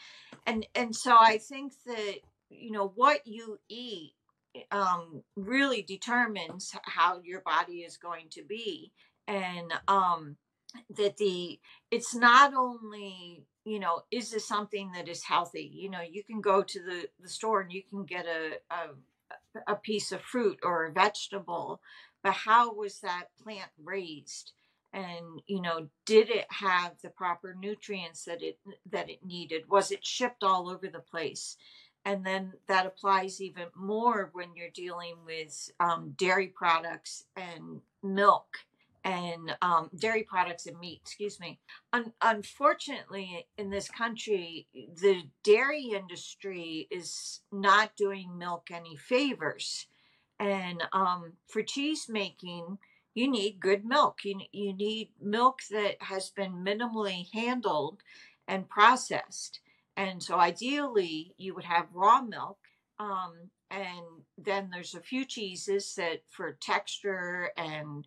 And 0.47 0.67
and 0.75 0.95
so 0.95 1.17
i 1.19 1.39
think 1.39 1.73
that 1.87 2.17
you 2.51 2.71
know 2.71 2.93
what 2.95 3.27
you 3.27 3.59
eat 3.69 4.15
um 4.71 5.23
really 5.37 5.83
determines 5.83 6.75
how 6.85 7.21
your 7.23 7.41
body 7.43 7.79
is 7.81 7.97
going 7.97 8.27
to 8.31 8.43
be. 8.43 8.93
And 9.27 9.73
um 9.87 10.37
that 10.97 11.17
the 11.17 11.59
it's 11.91 12.15
not 12.15 12.55
only 12.55 13.45
you 13.65 13.79
know 13.79 14.03
is 14.11 14.31
this 14.31 14.47
something 14.47 14.93
that 14.93 15.09
is 15.09 15.25
healthy? 15.25 15.71
You 15.73 15.91
know 15.91 16.01
you 16.01 16.23
can 16.25 16.41
go 16.41 16.63
to 16.63 16.81
the 16.81 17.09
the 17.21 17.29
store 17.29 17.61
and 17.61 17.73
you 17.73 17.83
can 17.83 18.05
get 18.05 18.27
a 18.27 18.59
a, 18.75 19.73
a 19.73 19.77
piece 19.77 20.13
of 20.13 20.23
fruit 20.23 20.59
or 20.63 20.87
a 20.87 20.93
vegetable 20.93 21.81
but 22.23 22.33
how 22.33 22.75
was 22.75 23.01
that 23.01 23.27
plant 23.43 23.71
raised? 23.83 24.53
And 24.93 25.43
you 25.47 25.61
know 25.61 25.89
did 26.07 26.31
it 26.31 26.47
have 26.51 26.93
the 27.03 27.11
proper 27.11 27.55
nutrients 27.59 28.25
that 28.25 28.43
it 28.43 28.59
that 28.91 29.11
it 29.11 29.25
needed? 29.25 29.69
Was 29.69 29.91
it 29.91 30.05
shipped 30.05 30.43
all 30.43 30.69
over 30.69 30.89
the 30.89 31.01
place? 31.01 31.57
And 32.05 32.25
then 32.25 32.55
that 32.69 32.87
applies 32.87 33.41
even 33.41 33.67
more 33.77 34.31
when 34.33 34.55
you're 34.55 34.71
dealing 34.71 35.17
with 35.27 35.71
um, 35.79 36.15
dairy 36.17 36.47
products 36.47 37.25
and 37.37 37.83
milk 38.03 38.47
and 39.09 39.57
um, 39.63 39.89
dairy 39.97 40.23
products 40.23 40.67
and 40.67 40.79
meat 40.79 41.01
excuse 41.03 41.41
me 41.41 41.59
Un- 41.93 42.13
unfortunately 42.23 43.47
in 43.57 43.71
this 43.71 43.89
country 43.89 44.67
the 44.75 45.23
dairy 45.43 45.93
industry 45.95 46.87
is 46.91 47.41
not 47.51 47.97
doing 47.97 48.37
milk 48.37 48.69
any 48.71 48.97
favors 48.97 49.87
and 50.39 50.83
um, 50.93 51.33
for 51.49 51.63
cheese 51.63 52.07
making 52.09 52.79
you 53.19 53.29
need 53.29 53.59
good 53.59 53.85
milk. 53.85 54.21
You, 54.25 54.39
you 54.53 54.73
need 54.73 55.09
milk 55.21 55.59
that 55.73 55.97
has 56.03 56.31
been 56.31 56.65
minimally 56.65 57.27
handled 57.35 57.99
and 58.47 58.69
processed. 58.69 59.59
And 59.97 60.23
so 60.23 60.37
ideally, 60.37 61.35
you 61.37 61.53
would 61.57 61.65
have 61.65 61.87
raw 61.93 62.23
milk. 62.23 62.59
Um, 63.01 63.51
and 63.73 64.23
then 64.39 64.71
there's 64.73 64.95
a 64.95 65.01
few 65.01 65.25
cheeses 65.25 65.95
that, 65.97 66.23
for 66.29 66.53
texture 66.61 67.51
and 67.57 68.07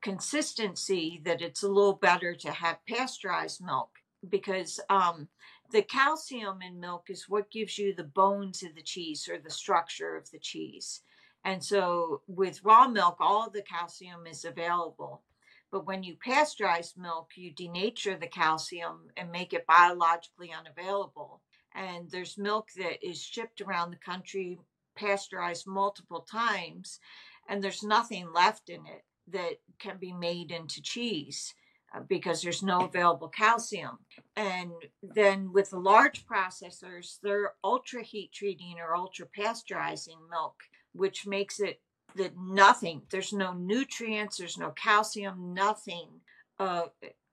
consistency, 0.00 1.20
that 1.24 1.42
it's 1.42 1.62
a 1.62 1.68
little 1.68 1.94
better 1.94 2.34
to 2.34 2.50
have 2.50 2.84
pasteurized 2.88 3.64
milk 3.64 3.90
because 4.28 4.80
um, 4.88 5.28
the 5.70 5.82
calcium 5.82 6.60
in 6.62 6.80
milk 6.80 7.06
is 7.08 7.28
what 7.28 7.50
gives 7.50 7.78
you 7.78 7.94
the 7.94 8.04
bones 8.04 8.62
of 8.62 8.74
the 8.74 8.82
cheese 8.82 9.28
or 9.28 9.38
the 9.38 9.50
structure 9.50 10.16
of 10.16 10.30
the 10.30 10.38
cheese. 10.38 11.02
And 11.44 11.62
so 11.62 12.22
with 12.26 12.64
raw 12.64 12.86
milk, 12.86 13.16
all 13.20 13.50
the 13.50 13.62
calcium 13.62 14.26
is 14.26 14.44
available. 14.44 15.22
But 15.70 15.86
when 15.86 16.02
you 16.02 16.16
pasteurize 16.24 16.96
milk, 16.96 17.30
you 17.34 17.52
denature 17.52 18.20
the 18.20 18.26
calcium 18.26 19.08
and 19.16 19.32
make 19.32 19.52
it 19.52 19.66
biologically 19.66 20.52
unavailable. 20.52 21.40
And 21.74 22.10
there's 22.10 22.36
milk 22.36 22.68
that 22.76 23.04
is 23.04 23.20
shipped 23.20 23.60
around 23.60 23.90
the 23.90 23.96
country, 23.96 24.60
pasteurized 24.94 25.66
multiple 25.66 26.20
times, 26.20 27.00
and 27.48 27.64
there's 27.64 27.82
nothing 27.82 28.30
left 28.32 28.68
in 28.68 28.86
it 28.86 29.02
that 29.28 29.60
can 29.78 29.98
be 29.98 30.12
made 30.12 30.50
into 30.50 30.82
cheese 30.82 31.54
uh, 31.94 32.00
because 32.08 32.42
there's 32.42 32.62
no 32.62 32.80
available 32.80 33.28
calcium. 33.28 33.98
And 34.36 34.72
then 35.02 35.52
with 35.52 35.70
the 35.70 35.78
large 35.78 36.26
processors, 36.26 37.18
they're 37.22 37.52
ultra 37.62 38.02
heat 38.02 38.32
treating 38.32 38.76
or 38.78 38.94
ultra 38.94 39.26
pasteurizing 39.26 40.18
milk 40.30 40.54
which 40.92 41.26
makes 41.26 41.60
it 41.60 41.80
that 42.14 42.32
nothing 42.36 43.02
there's 43.10 43.32
no 43.32 43.52
nutrients 43.54 44.36
there's 44.36 44.58
no 44.58 44.70
calcium 44.70 45.54
nothing 45.54 46.08
of 46.58 46.90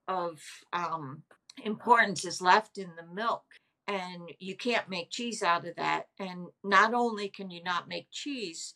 of 0.07 0.39
um, 0.73 1.21
importance 1.63 2.25
is 2.25 2.41
left 2.41 2.77
in 2.77 2.89
the 2.95 3.13
milk 3.13 3.43
and 3.87 4.31
you 4.39 4.55
can't 4.55 4.89
make 4.89 5.09
cheese 5.09 5.43
out 5.43 5.67
of 5.67 5.75
that 5.75 6.07
and 6.19 6.47
not 6.63 6.93
only 6.93 7.27
can 7.27 7.51
you 7.51 7.61
not 7.63 7.89
make 7.89 8.07
cheese 8.11 8.73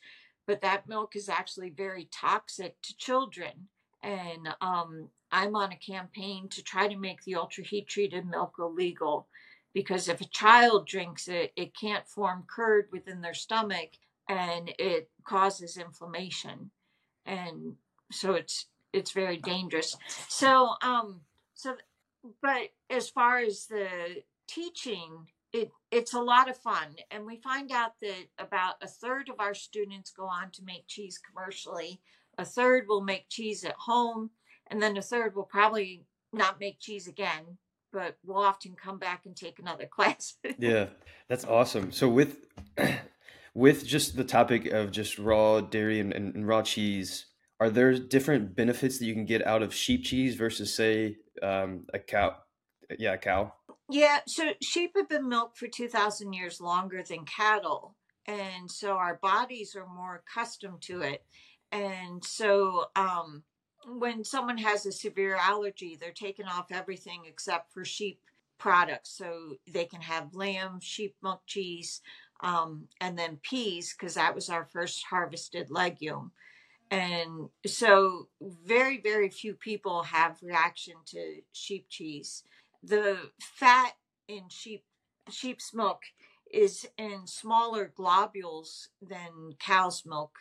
but 0.47 0.61
that 0.61 0.87
milk 0.87 1.15
is 1.15 1.29
actually 1.29 1.69
very 1.69 2.09
toxic 2.11 2.81
to 2.81 2.95
children. 2.97 3.67
And 4.01 4.49
um, 4.61 5.09
i'm 5.31 5.55
on 5.55 5.71
a 5.71 5.75
campaign 5.77 6.47
to 6.49 6.61
try 6.61 6.87
to 6.87 6.95
make 6.95 7.23
the 7.23 7.35
ultra 7.35 7.63
heat 7.63 7.87
treated 7.87 8.23
milk 8.23 8.53
illegal 8.59 9.27
because 9.73 10.07
if 10.07 10.21
a 10.21 10.25
child 10.25 10.85
drinks 10.85 11.27
it 11.27 11.51
it 11.55 11.75
can't 11.75 12.07
form 12.07 12.43
curd 12.47 12.87
within 12.91 13.21
their 13.21 13.33
stomach 13.33 13.89
and 14.29 14.71
it 14.79 15.09
causes 15.23 15.77
inflammation. 15.77 16.71
And 17.25 17.75
so 18.11 18.33
it's 18.33 18.67
it's 18.91 19.11
very 19.11 19.37
dangerous. 19.37 19.97
so 20.27 20.75
um 20.81 21.21
so 21.53 21.75
but 22.41 22.69
as 22.89 23.09
far 23.09 23.39
as 23.39 23.65
the 23.65 24.23
teaching 24.47 25.27
it 25.53 25.71
it's 25.91 26.13
a 26.13 26.19
lot 26.19 26.49
of 26.49 26.57
fun 26.57 26.95
and 27.11 27.25
we 27.25 27.37
find 27.37 27.71
out 27.71 27.93
that 28.01 28.25
about 28.39 28.75
a 28.81 28.87
third 28.87 29.29
of 29.29 29.35
our 29.39 29.53
students 29.53 30.11
go 30.11 30.25
on 30.25 30.49
to 30.51 30.63
make 30.63 30.87
cheese 30.87 31.19
commercially 31.19 32.01
a 32.37 32.45
third 32.45 32.85
will 32.87 33.01
make 33.01 33.29
cheese 33.29 33.63
at 33.63 33.75
home 33.75 34.31
and 34.67 34.81
then 34.81 34.97
a 34.97 35.01
third 35.01 35.35
will 35.35 35.43
probably 35.43 36.05
not 36.33 36.59
make 36.59 36.79
cheese 36.79 37.07
again 37.07 37.57
but 37.93 38.17
will 38.25 38.43
often 38.43 38.75
come 38.75 38.97
back 38.97 39.25
and 39.25 39.37
take 39.37 39.59
another 39.59 39.85
class 39.91 40.35
Yeah, 40.57 40.87
that's 41.29 41.45
awesome. 41.45 41.91
So 41.91 42.09
with 42.09 42.47
with 43.53 43.85
just 43.85 44.17
the 44.17 44.23
topic 44.23 44.65
of 44.65 44.91
just 44.91 45.19
raw 45.19 45.61
dairy 45.61 45.99
and, 45.99 46.11
and, 46.11 46.35
and 46.35 46.47
raw 46.47 46.63
cheese, 46.63 47.27
are 47.59 47.69
there 47.69 47.93
different 47.93 48.55
benefits 48.55 48.97
that 48.97 49.05
you 49.05 49.13
can 49.13 49.25
get 49.25 49.45
out 49.45 49.61
of 49.61 49.73
sheep 49.73 50.03
cheese 50.03 50.35
versus 50.35 50.75
say 50.75 51.17
um, 51.41 51.85
a 51.93 51.99
cow? 51.99 52.35
Yeah, 52.97 53.13
a 53.13 53.17
cow. 53.17 53.53
Yeah, 53.89 54.19
so 54.27 54.51
sheep 54.61 54.93
have 54.95 55.09
been 55.09 55.27
milked 55.27 55.57
for 55.57 55.67
2,000 55.67 56.33
years 56.33 56.61
longer 56.61 57.03
than 57.03 57.25
cattle. 57.25 57.95
And 58.25 58.71
so 58.71 58.93
our 58.93 59.15
bodies 59.21 59.75
are 59.75 59.85
more 59.85 60.23
accustomed 60.25 60.81
to 60.83 61.01
it. 61.01 61.23
And 61.71 62.23
so 62.23 62.85
um, 62.95 63.43
when 63.85 64.23
someone 64.23 64.57
has 64.59 64.85
a 64.85 64.91
severe 64.91 65.35
allergy, 65.35 65.97
they're 65.99 66.11
taking 66.11 66.45
off 66.45 66.71
everything 66.71 67.23
except 67.27 67.73
for 67.73 67.83
sheep 67.83 68.19
products. 68.57 69.09
So 69.17 69.57
they 69.71 69.85
can 69.85 70.01
have 70.01 70.33
lamb, 70.35 70.79
sheep 70.81 71.15
milk 71.21 71.41
cheese, 71.45 72.01
um, 72.41 72.87
and 73.01 73.17
then 73.17 73.39
peas, 73.43 73.93
because 73.97 74.15
that 74.15 74.35
was 74.35 74.49
our 74.49 74.65
first 74.71 75.03
harvested 75.09 75.69
legume. 75.69 76.31
And 76.89 77.49
so 77.65 78.29
very, 78.41 79.01
very 79.01 79.29
few 79.29 79.53
people 79.55 80.03
have 80.03 80.37
reaction 80.41 80.95
to 81.07 81.41
sheep 81.51 81.87
cheese 81.89 82.43
the 82.83 83.17
fat 83.41 83.93
in 84.27 84.49
sheep 84.49 84.83
sheep's 85.29 85.73
milk 85.73 86.01
is 86.51 86.85
in 86.97 87.25
smaller 87.25 87.91
globules 87.95 88.89
than 89.01 89.53
cow's 89.59 90.03
milk, 90.05 90.31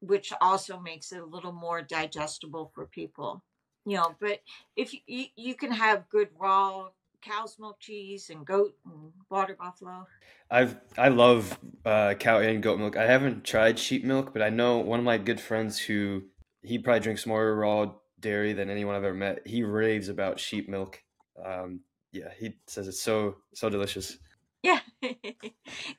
which 0.00 0.32
also 0.40 0.78
makes 0.78 1.12
it 1.12 1.20
a 1.20 1.26
little 1.26 1.52
more 1.52 1.82
digestible 1.82 2.70
for 2.74 2.86
people. 2.86 3.44
You 3.84 3.96
know, 3.96 4.14
but 4.20 4.40
if 4.76 4.92
you, 4.92 5.26
you, 5.36 5.54
can 5.54 5.72
have 5.72 6.08
good 6.10 6.28
raw 6.38 6.88
cow's 7.22 7.56
milk 7.58 7.76
cheese 7.80 8.30
and 8.30 8.46
goat 8.46 8.74
and 8.84 9.12
water 9.30 9.56
buffalo. 9.58 10.06
I've 10.50 10.76
I 10.96 11.08
love 11.08 11.58
uh, 11.84 12.14
cow 12.14 12.38
and 12.38 12.62
goat 12.62 12.78
milk. 12.78 12.96
I 12.96 13.06
haven't 13.06 13.44
tried 13.44 13.78
sheep 13.78 14.04
milk, 14.04 14.32
but 14.32 14.42
I 14.42 14.50
know 14.50 14.78
one 14.78 14.98
of 14.98 15.04
my 15.04 15.18
good 15.18 15.40
friends 15.40 15.78
who 15.78 16.24
he 16.62 16.78
probably 16.78 17.00
drinks 17.00 17.26
more 17.26 17.54
raw 17.54 17.92
dairy 18.20 18.52
than 18.52 18.68
anyone 18.68 18.94
I've 18.94 19.04
ever 19.04 19.14
met. 19.14 19.46
He 19.46 19.62
raves 19.62 20.08
about 20.08 20.40
sheep 20.40 20.68
milk. 20.68 21.02
Um, 21.42 21.80
yeah, 22.12 22.30
he 22.38 22.54
says 22.66 22.88
it's 22.88 23.00
so 23.02 23.36
so 23.54 23.68
delicious. 23.68 24.18
Yeah. 24.62 24.80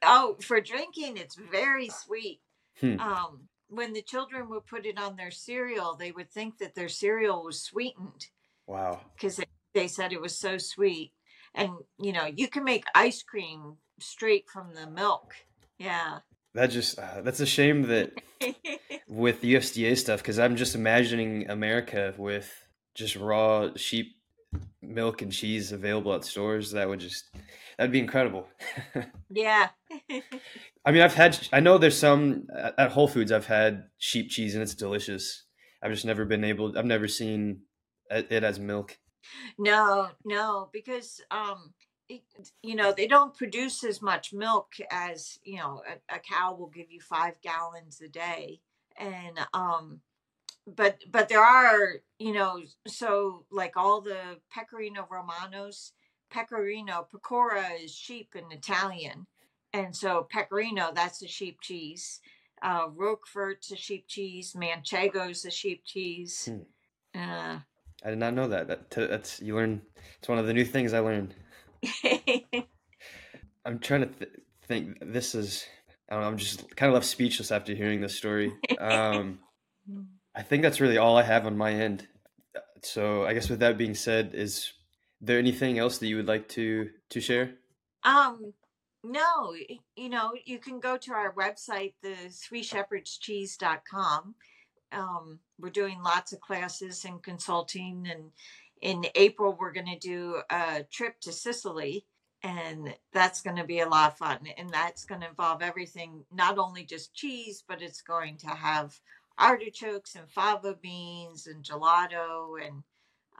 oh, 0.03 0.35
for 0.41 0.59
drinking, 0.59 1.17
it's 1.17 1.35
very 1.35 1.89
sweet. 1.89 2.41
Hmm. 2.79 2.99
Um, 2.99 3.41
when 3.69 3.93
the 3.93 4.01
children 4.01 4.49
would 4.49 4.65
put 4.65 4.85
it 4.85 4.97
on 4.97 5.15
their 5.15 5.31
cereal, 5.31 5.95
they 5.95 6.11
would 6.11 6.31
think 6.31 6.57
that 6.57 6.75
their 6.75 6.89
cereal 6.89 7.43
was 7.43 7.61
sweetened 7.61 8.27
Wow. 8.67 9.01
because 9.15 9.37
they, 9.37 9.45
they 9.73 9.87
said 9.87 10.11
it 10.11 10.21
was 10.21 10.37
so 10.37 10.57
sweet. 10.57 11.13
And 11.55 11.71
you 11.99 12.11
know, 12.11 12.25
you 12.25 12.47
can 12.47 12.63
make 12.63 12.85
ice 12.95 13.23
cream 13.23 13.77
straight 13.99 14.45
from 14.51 14.73
the 14.73 14.89
milk. 14.89 15.33
Yeah. 15.77 16.19
That 16.53 16.71
just 16.71 16.97
uh, 16.99 17.21
that's 17.21 17.39
a 17.39 17.45
shame 17.45 17.83
that 17.83 18.11
with 19.07 19.41
the 19.41 19.55
USDA 19.55 19.97
stuff 19.97 20.21
because 20.21 20.39
I'm 20.39 20.55
just 20.55 20.75
imagining 20.75 21.49
America 21.49 22.13
with 22.17 22.51
just 22.95 23.15
raw 23.15 23.69
sheep 23.75 24.15
milk 24.81 25.21
and 25.21 25.31
cheese 25.31 25.71
available 25.71 26.13
at 26.13 26.25
stores. 26.25 26.71
That 26.71 26.89
would 26.89 26.99
just 26.99 27.25
that'd 27.77 27.91
be 27.91 27.99
incredible. 27.99 28.47
yeah. 29.29 29.69
I 30.85 30.91
mean, 30.91 31.01
I've 31.01 31.13
had 31.13 31.47
I 31.53 31.59
know 31.59 31.77
there's 31.77 31.97
some 31.97 32.47
at 32.77 32.91
Whole 32.91 33.07
Foods 33.07 33.31
I've 33.31 33.47
had 33.47 33.85
sheep 33.97 34.29
cheese 34.29 34.53
and 34.53 34.63
it's 34.63 34.75
delicious. 34.75 35.43
I've 35.81 35.91
just 35.91 36.05
never 36.05 36.25
been 36.25 36.43
able. 36.43 36.77
I've 36.77 36.85
never 36.85 37.07
seen 37.07 37.61
it 38.09 38.43
as 38.43 38.59
milk. 38.59 38.97
no, 39.57 40.09
no, 40.25 40.69
because 40.73 41.21
um 41.31 41.73
it, 42.07 42.23
you 42.63 42.75
know, 42.75 42.91
they 42.91 43.05
don't 43.05 43.37
produce 43.37 43.83
as 43.83 44.01
much 44.01 44.33
milk 44.33 44.73
as, 44.89 45.37
you 45.43 45.57
know, 45.57 45.83
a, 45.87 46.15
a 46.15 46.19
cow 46.19 46.55
will 46.55 46.69
give 46.69 46.89
you 46.89 46.99
5 46.99 47.39
gallons 47.43 48.01
a 48.01 48.07
day. 48.09 48.61
And 48.97 49.39
um 49.53 50.01
but 50.67 50.99
but 51.11 51.29
there 51.29 51.43
are 51.43 51.95
you 52.19 52.33
know 52.33 52.61
so 52.87 53.45
like 53.51 53.75
all 53.77 54.01
the 54.01 54.37
pecorino 54.51 55.07
romanos 55.09 55.93
pecorino 56.31 57.07
pecora 57.13 57.83
is 57.83 57.93
sheep 57.93 58.35
in 58.35 58.51
italian 58.51 59.25
and 59.73 59.95
so 59.95 60.27
pecorino 60.29 60.91
that's 60.93 61.21
a 61.23 61.27
sheep 61.27 61.59
cheese 61.61 62.19
uh 62.61 62.87
roquefort's 62.89 63.71
a 63.71 63.75
sheep 63.75 64.05
cheese 64.07 64.53
manchego's 64.53 65.45
a 65.45 65.51
sheep 65.51 65.83
cheese 65.85 66.49
Hmm. 67.15 67.19
uh 67.19 67.59
I 68.03 68.11
did 68.11 68.19
not 68.19 68.33
know 68.33 68.47
that. 68.47 68.67
That 68.67 68.89
that's 68.89 69.41
you 69.41 69.55
learn. 69.55 69.81
It's 70.19 70.29
one 70.29 70.37
of 70.37 70.47
the 70.47 70.53
new 70.53 70.63
things 70.65 70.93
I 70.93 70.99
learned. 70.99 71.35
I'm 73.65 73.79
trying 73.79 74.01
to 74.01 74.07
th- 74.07 74.31
think. 74.67 74.97
This 75.01 75.35
is. 75.35 75.65
I 76.09 76.13
don't 76.13 76.21
know. 76.23 76.29
I'm 76.29 76.37
just 76.37 76.73
kind 76.75 76.89
of 76.89 76.93
left 76.93 77.05
speechless 77.05 77.51
after 77.51 77.75
hearing 77.75 78.01
this 78.01 78.15
story. 78.15 78.53
Um, 78.79 79.39
I 80.35 80.41
think 80.43 80.63
that's 80.63 80.79
really 80.79 80.97
all 80.97 81.17
I 81.17 81.23
have 81.23 81.45
on 81.45 81.57
my 81.57 81.71
end. 81.71 82.07
So 82.83 83.25
I 83.25 83.33
guess 83.33 83.49
with 83.49 83.59
that 83.59 83.77
being 83.77 83.95
said, 83.95 84.31
is 84.33 84.71
there 85.21 85.39
anything 85.39 85.79
else 85.79 85.97
that 85.97 86.07
you 86.07 86.15
would 86.15 86.27
like 86.27 86.47
to 86.49 86.89
to 87.09 87.19
share? 87.19 87.55
um 88.03 88.53
no 89.03 89.53
you 89.95 90.09
know 90.09 90.31
you 90.45 90.59
can 90.59 90.79
go 90.79 90.97
to 90.97 91.13
our 91.13 91.33
website 91.33 91.93
the 92.01 92.15
three 92.31 92.63
shepherdscheese.com 92.63 94.35
um, 94.91 95.39
we're 95.59 95.69
doing 95.69 96.01
lots 96.01 96.33
of 96.33 96.39
classes 96.39 97.05
and 97.05 97.21
consulting 97.21 98.07
and 98.09 98.31
in 98.81 99.05
april 99.15 99.55
we're 99.59 99.71
going 99.71 99.85
to 99.85 99.99
do 99.99 100.41
a 100.49 100.83
trip 100.91 101.19
to 101.21 101.31
sicily 101.31 102.05
and 102.41 102.93
that's 103.13 103.41
going 103.41 103.57
to 103.57 103.65
be 103.65 103.81
a 103.81 103.87
lot 103.87 104.11
of 104.11 104.17
fun 104.17 104.39
and 104.57 104.69
that's 104.69 105.05
going 105.05 105.21
to 105.21 105.27
involve 105.27 105.61
everything 105.61 106.23
not 106.33 106.57
only 106.57 106.83
just 106.83 107.13
cheese 107.13 107.63
but 107.67 107.81
it's 107.81 108.01
going 108.01 108.37
to 108.37 108.47
have 108.47 108.97
artichokes 109.39 110.15
and 110.15 110.29
fava 110.29 110.75
beans 110.81 111.47
and 111.47 111.63
gelato 111.63 112.55
and 112.63 112.83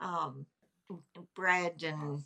um, 0.00 0.46
bread 1.36 1.82
and 1.84 2.24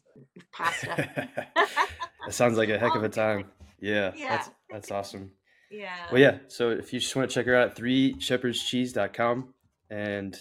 pasta 0.53 0.95
that 1.55 2.33
sounds 2.33 2.57
like 2.57 2.69
a 2.71 2.79
heck 2.79 2.95
of 2.95 3.03
a 3.05 3.09
time. 3.09 3.51
Yeah, 3.81 4.13
Yeah. 4.17 4.29
that's 4.37 4.51
that's 4.71 4.91
awesome. 4.91 5.33
yeah 5.71 6.07
Well, 6.11 6.21
yeah. 6.21 6.39
So 6.49 6.71
if 6.71 6.93
you 6.93 7.01
just 7.01 7.15
want 7.17 7.29
to 7.31 7.35
check 7.35 7.47
her 7.47 7.55
out, 7.57 7.75
three 7.77 8.15
shepherdscheese.com. 8.15 9.53
And 9.91 10.35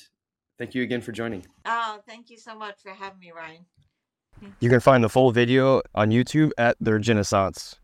thank 0.58 0.74
you 0.76 0.84
again 0.84 1.02
for 1.02 1.12
joining. 1.12 1.46
oh 1.66 2.00
thank 2.08 2.30
you 2.30 2.38
so 2.38 2.56
much 2.58 2.76
for 2.82 2.92
having 2.92 3.20
me 3.20 3.32
ryan 3.36 3.66
You 4.60 4.70
can 4.70 4.80
find 4.80 5.04
the 5.04 5.10
full 5.10 5.32
video 5.32 5.82
on 5.94 6.10
YouTube 6.12 6.52
at 6.58 6.76
The 6.80 6.94
Renaissance. 6.94 7.76